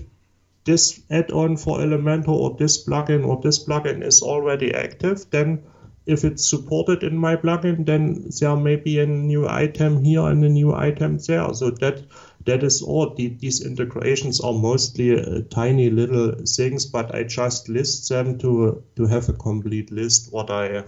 this 0.65 1.01
add-on 1.09 1.55
for 1.57 1.79
Elementor 1.79 2.27
or 2.27 2.55
this 2.57 2.85
plugin 2.85 3.25
or 3.25 3.41
this 3.41 3.63
plugin 3.65 4.03
is 4.03 4.21
already 4.21 4.73
active, 4.73 5.29
then 5.29 5.63
if 6.05 6.23
it's 6.23 6.49
supported 6.49 7.03
in 7.03 7.15
my 7.15 7.35
plugin, 7.35 7.85
then 7.85 8.29
there 8.39 8.55
may 8.55 8.75
be 8.75 8.99
a 8.99 9.05
new 9.05 9.47
item 9.47 10.03
here 10.03 10.27
and 10.27 10.43
a 10.43 10.49
new 10.49 10.73
item 10.73 11.17
there. 11.19 11.53
So 11.53 11.69
that 11.71 12.03
that 12.47 12.63
is 12.63 12.81
all. 12.81 13.13
The, 13.13 13.27
these 13.27 13.65
integrations 13.65 14.41
are 14.41 14.53
mostly 14.53 15.19
uh, 15.19 15.41
tiny 15.49 15.89
little 15.89 16.33
things, 16.45 16.85
but 16.85 17.13
I 17.13 17.23
just 17.23 17.69
list 17.69 18.09
them 18.09 18.39
to 18.39 18.83
to 18.95 19.05
have 19.05 19.29
a 19.29 19.33
complete 19.33 19.91
list 19.91 20.31
what 20.31 20.49
I 20.49 20.83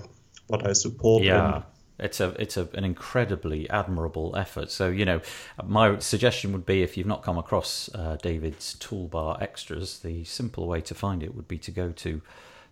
what 0.48 0.66
I 0.66 0.74
support. 0.74 1.24
Yeah. 1.24 1.56
And, 1.56 1.64
it's 2.00 2.22
a 2.22 2.30
it's 2.40 2.56
a, 2.56 2.70
an 2.74 2.86
incredibly 2.86 3.70
admirable 3.70 4.34
effort. 4.38 4.72
So 4.72 4.90
you 4.90 5.06
know, 5.06 5.22
my 5.64 6.00
suggestion 6.00 6.54
would 6.54 6.66
be 6.66 6.82
if 6.82 6.96
you've 6.96 7.08
not 7.08 7.24
come 7.24 7.38
across 7.38 7.90
uh, 7.94 8.18
David's 8.22 8.76
toolbar 8.80 9.42
extras, 9.42 10.00
the 10.00 10.24
simple 10.24 10.66
way 10.66 10.82
to 10.82 10.96
find 10.96 11.22
it 11.22 11.36
would 11.36 11.48
be 11.48 11.58
to 11.58 11.72
go 11.72 11.92
to 11.92 12.22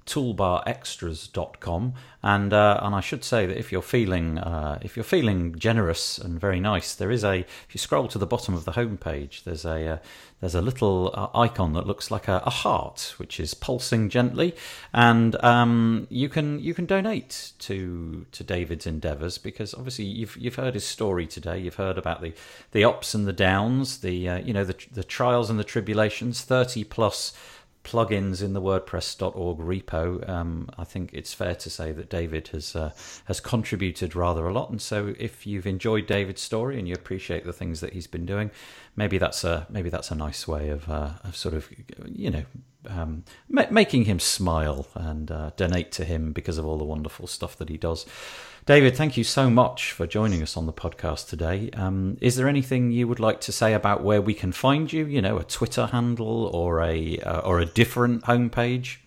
toolbarextras.com 0.08 1.94
and 2.24 2.54
uh, 2.54 2.80
and 2.82 2.96
I 2.96 3.02
should 3.02 3.24
say 3.24 3.46
that 3.46 3.58
if 3.58 3.72
you're 3.72 3.82
feeling 3.82 4.40
uh, 4.40 4.80
if 4.82 4.96
you're 4.96 5.04
feeling 5.04 5.58
generous 5.58 6.18
and 6.18 6.40
very 6.40 6.60
nice 6.60 6.96
there 6.96 7.12
is 7.12 7.24
a 7.24 7.40
if 7.40 7.68
you 7.72 7.78
scroll 7.78 8.08
to 8.08 8.18
the 8.18 8.26
bottom 8.26 8.54
of 8.54 8.66
the 8.66 8.72
homepage 8.72 9.44
there's 9.44 9.66
a 9.66 9.88
uh, 9.88 9.98
there's 10.40 10.56
a 10.56 10.62
little 10.62 11.12
uh, 11.16 11.30
icon 11.40 11.74
that 11.74 11.88
looks 11.88 12.12
like 12.12 12.28
a, 12.28 12.44
a, 12.46 12.50
heart 12.50 13.16
which 13.18 13.40
is 13.40 13.56
pulsing 13.56 14.08
gently. 14.08 14.56
And 14.94 15.36
um, 15.44 16.06
you 16.10 16.30
can 16.30 16.60
you 16.60 16.74
can 16.74 16.86
donate 16.86 17.54
to 17.60 18.26
to 18.32 18.44
David's 18.44 18.86
endeavors 18.86 19.38
because 19.40 19.74
obviously 19.74 20.06
you've 20.06 20.38
you've 20.38 20.56
heard 20.56 20.76
his 20.76 20.86
story 20.86 21.26
today. 21.26 21.58
You've 21.60 21.76
heard 21.76 21.98
about 21.98 22.22
the 22.22 22.34
the 22.72 22.84
ups 22.84 23.16
and 23.16 23.26
the 23.28 23.34
downs 23.34 24.00
the 24.00 24.30
uh, 24.30 24.38
you 24.38 24.54
know 24.54 24.64
the 24.64 24.76
the 24.92 25.04
trials 25.04 25.50
and 25.50 25.60
the 25.60 25.64
tribulations 25.64 26.42
30 26.42 26.84
plus 26.84 27.34
plugins 27.88 28.44
in 28.44 28.52
the 28.52 28.62
WordPress.org 28.62 29.60
repo, 29.60 30.28
um, 30.28 30.70
I 30.78 30.84
think 30.84 31.12
it's 31.14 31.34
fair 31.34 31.56
to 31.56 31.70
say 31.70 31.94
that 31.94 32.10
David 32.10 32.50
has 32.50 32.76
uh, 32.76 32.92
has 33.26 33.40
contributed 33.40 34.16
rather 34.16 34.46
a 34.46 34.54
lot. 34.54 34.70
And 34.70 34.82
so, 34.82 35.16
if 35.18 35.48
you've 35.48 35.66
enjoyed 35.66 36.06
David's 36.06 36.42
story 36.42 36.78
and 36.78 36.88
you 36.88 36.94
appreciate 36.94 37.46
the 37.46 37.54
things 37.54 37.80
that 37.80 37.94
he's 37.94 38.08
been 38.08 38.26
doing, 38.26 38.52
maybe 38.98 39.18
that's 39.18 39.46
a 39.46 39.66
maybe 39.70 39.90
that's 39.90 40.12
a 40.12 40.16
nice 40.16 40.48
way 40.48 40.70
of 40.70 40.90
uh, 40.90 41.14
of 41.24 41.38
sort 41.38 41.54
of 41.54 41.70
you 42.06 42.30
know 42.30 42.44
um, 42.90 43.24
ma- 43.48 43.72
making 43.72 44.06
him 44.06 44.20
smile 44.20 44.88
and 44.94 45.32
uh, 45.32 45.52
donate 45.56 45.92
to 45.94 46.06
him 46.06 46.34
because 46.34 46.58
of 46.58 46.66
all 46.66 46.78
the 46.78 46.86
wonderful 46.86 47.26
stuff 47.28 47.56
that 47.58 47.70
he 47.70 47.78
does. 47.78 48.06
David, 48.68 48.98
thank 48.98 49.16
you 49.16 49.24
so 49.24 49.50
much 49.50 49.94
for 49.94 50.06
joining 50.06 50.44
us 50.44 50.58
on 50.58 50.66
the 50.66 50.74
podcast 50.74 51.30
today. 51.30 51.70
Um, 51.72 52.18
is 52.20 52.36
there 52.36 52.50
anything 52.50 52.92
you 52.92 53.08
would 53.08 53.22
like 53.22 53.40
to 53.42 53.54
say 53.54 53.74
about 53.74 54.04
where 54.04 54.22
we 54.22 54.34
can 54.34 54.52
find 54.52 54.92
you? 54.92 55.06
You 55.06 55.22
know, 55.22 55.38
a 55.38 55.46
Twitter 55.46 55.86
handle 55.86 56.48
or 56.48 56.82
a 56.82 57.18
uh, 57.20 57.40
or 57.46 57.60
a 57.62 57.66
different 57.66 58.24
homepage? 58.24 58.98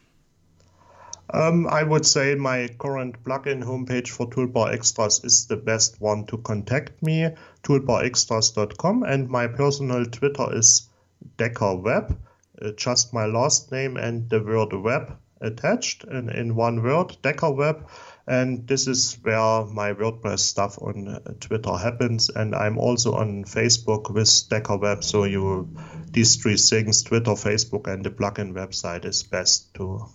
Um, 1.34 1.66
I 1.66 1.82
would 1.82 2.06
say 2.06 2.34
my 2.36 2.68
current 2.78 3.22
plugin 3.22 3.62
homepage 3.62 4.08
for 4.08 4.30
Toolbar 4.30 4.72
Extras 4.72 5.22
is 5.24 5.46
the 5.46 5.58
best 5.58 6.00
one 6.00 6.24
to 6.28 6.38
contact 6.38 7.02
me, 7.02 7.28
toolbarextras.com, 7.62 9.02
and 9.02 9.28
my 9.28 9.46
personal 9.46 10.06
Twitter 10.06 10.56
is 10.56 10.88
Decker 11.36 11.76
Web, 11.76 12.18
uh, 12.62 12.70
just 12.78 13.12
my 13.12 13.26
last 13.26 13.70
name 13.70 13.98
and 13.98 14.30
the 14.30 14.42
word 14.42 14.72
web 14.72 15.18
attached 15.40 16.04
in, 16.04 16.28
in 16.30 16.54
one 16.54 16.82
word, 16.82 17.16
Decker 17.22 17.50
Web. 17.50 17.86
And 18.30 18.68
this 18.68 18.86
is 18.86 19.18
where 19.22 19.64
my 19.66 19.92
WordPress 19.92 20.38
stuff 20.38 20.78
on 20.80 21.08
uh, 21.08 21.18
Twitter 21.40 21.76
happens. 21.76 22.30
And 22.30 22.54
I'm 22.54 22.78
also 22.78 23.14
on 23.14 23.44
Facebook 23.44 24.08
with 24.14 24.48
Decker 24.48 24.76
Web. 24.76 25.02
So 25.02 25.24
you, 25.24 25.76
these 26.08 26.36
three 26.36 26.56
things, 26.56 27.02
Twitter, 27.02 27.32
Facebook, 27.32 27.92
and 27.92 28.04
the 28.04 28.10
plugin 28.10 28.52
website 28.52 29.04
is 29.04 29.24
best 29.24 29.74
to 29.74 30.06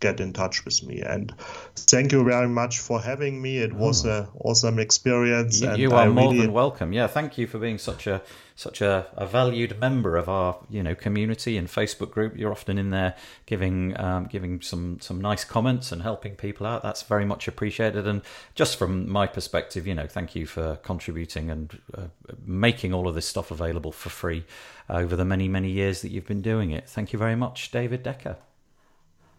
get 0.00 0.20
in 0.20 0.32
touch 0.32 0.64
with 0.64 0.82
me. 0.82 1.00
And 1.00 1.34
thank 1.76 2.12
you 2.12 2.24
very 2.24 2.48
much 2.48 2.78
for 2.78 3.00
having 3.00 3.40
me. 3.40 3.58
It 3.58 3.72
was 3.72 4.04
oh. 4.04 4.10
an 4.10 4.28
awesome 4.40 4.78
experience. 4.78 5.60
You, 5.60 5.74
you 5.76 5.90
are 5.92 6.02
I 6.02 6.08
more 6.08 6.32
really... 6.32 6.42
than 6.42 6.52
welcome. 6.52 6.92
Yeah, 6.92 7.06
thank 7.06 7.38
you 7.38 7.46
for 7.46 7.58
being 7.58 7.78
such 7.78 8.06
a 8.06 8.22
such 8.56 8.80
a, 8.80 9.06
a, 9.16 9.26
valued 9.26 9.80
member 9.80 10.16
of 10.16 10.28
our 10.28 10.56
you 10.70 10.80
know 10.80 10.94
community 10.94 11.56
and 11.56 11.66
Facebook 11.66 12.10
group. 12.12 12.36
You're 12.36 12.52
often 12.52 12.78
in 12.78 12.90
there 12.90 13.16
giving 13.46 13.98
um, 13.98 14.26
giving 14.26 14.60
some 14.60 15.00
some 15.00 15.20
nice 15.20 15.44
comments 15.44 15.90
and 15.90 16.02
helping 16.02 16.36
people 16.36 16.66
out. 16.66 16.82
That's 16.82 17.02
very 17.02 17.24
much 17.24 17.48
appreciated. 17.48 18.06
And 18.06 18.22
just 18.54 18.78
from 18.78 19.10
my 19.10 19.26
perspective, 19.26 19.86
you 19.86 19.94
know, 19.94 20.06
thank 20.06 20.36
you 20.36 20.46
for 20.46 20.76
contributing 20.76 21.50
and 21.50 21.80
uh, 21.96 22.02
making 22.44 22.92
all 22.94 23.08
of 23.08 23.14
this 23.14 23.26
stuff 23.26 23.50
available 23.50 23.92
for 23.92 24.10
free 24.10 24.44
over 24.88 25.16
the 25.16 25.24
many 25.24 25.48
many 25.48 25.70
years 25.70 26.02
that 26.02 26.10
you've 26.10 26.26
been 26.26 26.42
doing 26.42 26.70
it. 26.70 26.88
Thank 26.88 27.12
you 27.12 27.18
very 27.18 27.36
much, 27.36 27.70
David 27.70 28.02
Decker. 28.02 28.36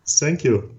Thank 0.08 0.44
you. 0.44 0.76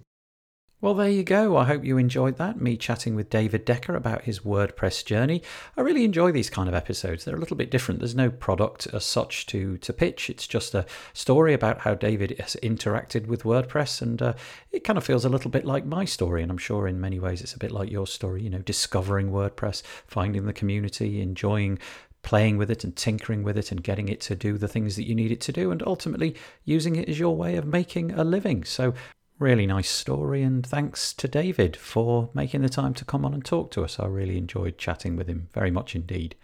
Well, 0.83 0.93
there 0.93 1.09
you 1.09 1.25
go. 1.25 1.57
I 1.57 1.65
hope 1.65 1.85
you 1.85 1.97
enjoyed 1.97 2.37
that. 2.37 2.61
Me 2.61 2.77
chatting 2.77 3.17
with 3.17 3.31
David 3.31 3.65
Decker 3.65 3.97
about 3.97 4.25
his 4.25 4.41
WordPress 4.41 5.05
journey. 5.07 5.43
I 5.75 5.81
really 5.81 6.05
enjoy 6.05 6.33
these 6.33 6.51
kind 6.51 6.69
of 6.69 6.75
episodes. 6.75 7.25
They're 7.25 7.35
a 7.35 7.41
little 7.41 7.57
bit 7.57 7.71
different. 7.71 8.01
There's 8.01 8.15
no 8.15 8.31
product 8.31 8.87
as 8.93 9.03
such 9.03 9.47
to, 9.47 9.79
to 9.79 9.93
pitch, 9.95 10.29
it's 10.29 10.47
just 10.47 10.75
a 10.75 10.85
story 11.15 11.55
about 11.55 11.81
how 11.81 11.95
David 11.95 12.37
has 12.39 12.57
interacted 12.63 13.27
with 13.27 13.43
WordPress. 13.43 14.03
And 14.03 14.21
uh, 14.21 14.35
it 14.71 14.85
kind 14.85 14.99
of 14.99 15.05
feels 15.05 15.25
a 15.25 15.31
little 15.31 15.51
bit 15.51 15.65
like 15.65 15.87
my 15.87 16.05
story. 16.05 16.43
And 16.43 16.53
I'm 16.53 16.59
sure 16.59 16.87
in 16.87 17.01
many 17.01 17.19
ways 17.19 17.41
it's 17.41 17.55
a 17.55 17.59
bit 17.59 17.73
like 17.73 17.91
your 17.91 18.07
story, 18.07 18.43
you 18.43 18.51
know, 18.51 18.59
discovering 18.59 19.31
WordPress, 19.31 19.83
finding 20.07 20.45
the 20.45 20.53
community, 20.53 21.23
enjoying 21.23 21.79
playing 22.27 22.59
with 22.59 22.73
it 22.73 22.83
and 22.83 22.97
tinkering 22.97 23.45
with 23.45 23.57
it 23.57 23.71
and 23.71 23.85
getting 23.85 24.09
it 24.09 24.21
to 24.21 24.35
do 24.35 24.59
the 24.59 24.67
things 24.67 24.97
that 24.97 25.07
you 25.07 25.15
need 25.15 25.31
it 25.31 25.41
to 25.41 25.53
do, 25.53 25.71
and 25.71 25.81
ultimately 25.87 26.35
using 26.65 26.97
it 26.97 27.09
as 27.09 27.21
your 27.21 27.37
way 27.37 27.57
of 27.57 27.65
making 27.65 28.11
a 28.11 28.25
living. 28.25 28.65
So, 28.65 28.95
really 29.39 29.67
nice 29.67 29.91
story, 29.91 30.43
and 30.43 30.67
thanks 30.67 31.13
to 31.15 31.29
David 31.29 31.77
for 31.77 32.31
making 32.33 32.63
the 32.63 32.69
time 32.69 32.95
to 32.95 33.05
come 33.05 33.25
on 33.25 33.35
and 33.35 33.45
talk 33.45 33.71
to 33.73 33.85
us. 33.85 34.01
I 34.01 34.07
really 34.07 34.39
enjoyed 34.39 34.79
chatting 34.79 35.17
with 35.17 35.29
him 35.29 35.49
very 35.53 35.71
much 35.71 35.95
indeed. 35.95 36.37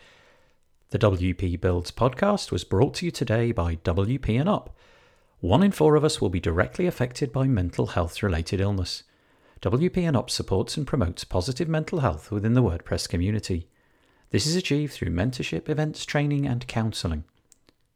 The 0.91 0.99
WP 0.99 1.61
Builds 1.61 1.91
podcast 1.91 2.53
was 2.53 2.65
brought 2.65 2.95
to 2.95 3.07
you 3.07 3.11
today 3.11 3.51
by 3.53 3.77
WP 3.77 4.39
and 4.39 4.49
Up. 4.49 4.77
One 5.41 5.63
in 5.63 5.73
four 5.73 5.97
of 5.97 6.05
us 6.05 6.21
will 6.21 6.29
be 6.29 6.41
directly 6.41 6.87
affected 6.87 7.33
by 7.33 7.47
mental 7.47 7.89
health 7.89 8.23
related 8.23 8.61
illness. 8.61 9.03
WP 9.63 9.97
and 9.97 10.17
Up 10.17 10.29
supports 10.29 10.77
and 10.77 10.87
promotes 10.87 11.25
positive 11.25 11.69
mental 11.69 12.01
health 12.01 12.31
within 12.31 12.53
the 12.53 12.63
WordPress 12.63 13.09
community. 13.09 13.69
This 14.31 14.47
is 14.47 14.55
achieved 14.55 14.93
through 14.93 15.11
mentorship, 15.11 15.69
events, 15.69 16.05
training, 16.05 16.47
and 16.47 16.67
counselling. 16.67 17.25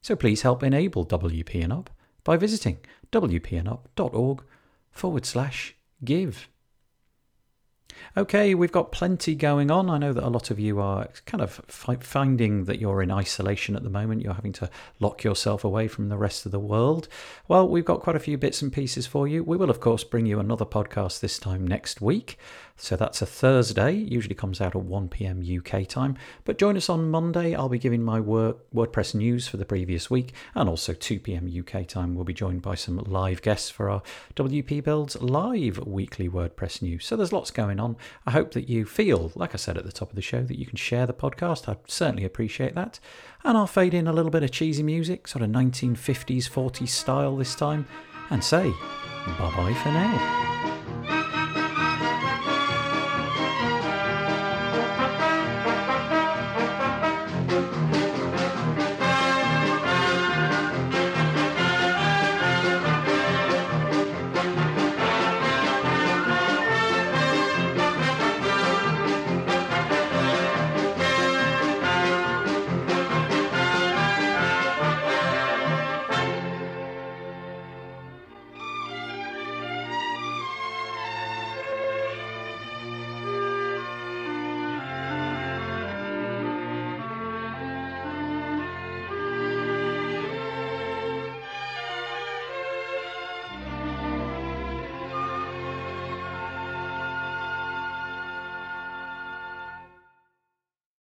So 0.01 0.16
please 0.16 0.42
help 0.42 0.62
enable 0.62 1.05
WP 1.05 1.62
and 1.62 1.72
Up 1.72 1.90
by 2.24 2.36
visiting 2.36 2.78
wpandup.org 3.12 4.42
forward 4.99 5.26
slash 5.26 5.74
give. 6.05 6.49
Okay, 8.16 8.55
we've 8.55 8.72
got 8.72 8.92
plenty 8.92 9.34
going 9.34 9.70
on. 9.70 9.90
I 9.90 9.99
know 9.99 10.12
that 10.12 10.24
a 10.24 10.28
lot 10.28 10.51
of 10.51 10.59
you 10.59 10.80
are 10.80 11.09
kind 11.26 11.42
of 11.42 11.61
fi- 11.66 11.97
finding 11.97 12.64
that 12.64 12.78
you're 12.78 13.03
in 13.03 13.11
isolation 13.11 13.76
at 13.76 13.82
the 13.82 13.90
moment. 13.90 14.22
You're 14.22 14.34
having 14.34 14.53
to 14.55 14.70
lock 15.01 15.22
yourself 15.22 15.64
away 15.64 15.88
from 15.88 16.09
the 16.09 16.16
rest 16.16 16.47
of 16.47 16.53
the 16.53 16.59
world. 16.59 17.09
Well, 17.49 17.68
we've 17.68 17.84
got 17.84 18.01
quite 18.01 18.16
a 18.16 18.20
few 18.20 18.38
bits 18.38 18.62
and 18.62 18.72
pieces 18.72 19.07
for 19.07 19.28
you. 19.28 19.42
We 19.44 19.57
will, 19.57 19.70
of 19.70 19.80
course, 19.80 20.05
bring 20.05 20.26
you 20.26 20.40
another 20.40 20.64
podcast 20.64 21.20
this 21.20 21.38
time 21.38 21.66
next 21.66 22.01
week. 22.01 22.38
So 22.77 22.95
that's 22.95 23.22
a 23.22 23.27
Thursday. 23.27 23.93
usually 23.93 24.35
comes 24.35 24.61
out 24.61 24.77
at 24.77 24.83
1 24.83 25.09
p.m. 25.09 25.43
UK 25.43 25.87
time. 25.89 26.16
But 26.45 26.59
join 26.59 26.77
us 26.77 26.89
on 26.89 27.11
Monday. 27.11 27.55
I'll 27.55 27.68
be 27.68 27.79
giving 27.79 28.03
my 28.03 28.20
WordPress 28.20 29.14
news 29.14 29.49
for 29.49 29.57
the 29.57 29.64
previous 29.64 30.11
week. 30.11 30.35
And 30.55 30.68
also 30.68 30.93
2 30.93 31.20
p.m. 31.20 31.51
UK 31.59 31.87
time, 31.87 32.14
we'll 32.14 32.24
be 32.24 32.35
joined 32.35 32.62
by 32.62 32.74
some 32.74 32.99
live 32.99 33.41
guests 33.43 33.70
for 33.70 33.89
our 33.89 34.03
WP 34.37 34.85
Builds 34.85 35.20
live 35.22 35.79
weekly 35.87 36.29
WordPress 36.29 36.83
news. 36.83 37.07
So 37.07 37.16
there's 37.16 37.33
lots 37.33 37.51
going 37.51 37.81
on. 37.81 37.97
I 38.27 38.33
hope 38.33 38.53
that 38.53 38.68
you 38.68 38.85
feel, 38.85 39.33
like 39.35 39.55
I 39.55 39.59
said 39.59 39.79
at 39.79 39.85
the 39.85 39.93
top 39.93 40.11
of 40.11 40.16
the 40.16 40.22
show, 40.22 40.43
that 40.43 40.59
you 40.59 40.66
can 40.66 40.77
share 40.77 41.07
the 41.07 41.14
podcast. 41.14 41.68
I'd 41.68 41.91
certainly 41.91 42.24
appreciate 42.24 42.74
that. 42.74 43.01
And 43.43 43.57
I'll 43.57 43.66
fade 43.66 43.95
in 43.95 44.07
a 44.07 44.12
little 44.12 44.31
bit 44.31 44.43
of 44.43 44.51
cheesy 44.51 44.83
music, 44.83 45.29
sort 45.29 45.43
of 45.43 45.51
1950s, 45.51 46.51
40s 46.51 46.89
style 46.89 47.37
this 47.37 47.55
time, 47.55 47.87
and 48.31 48.43
say 48.43 48.70
bye 49.39 49.53
bye 49.57 49.74
for 49.83 49.91
now. 49.91 50.76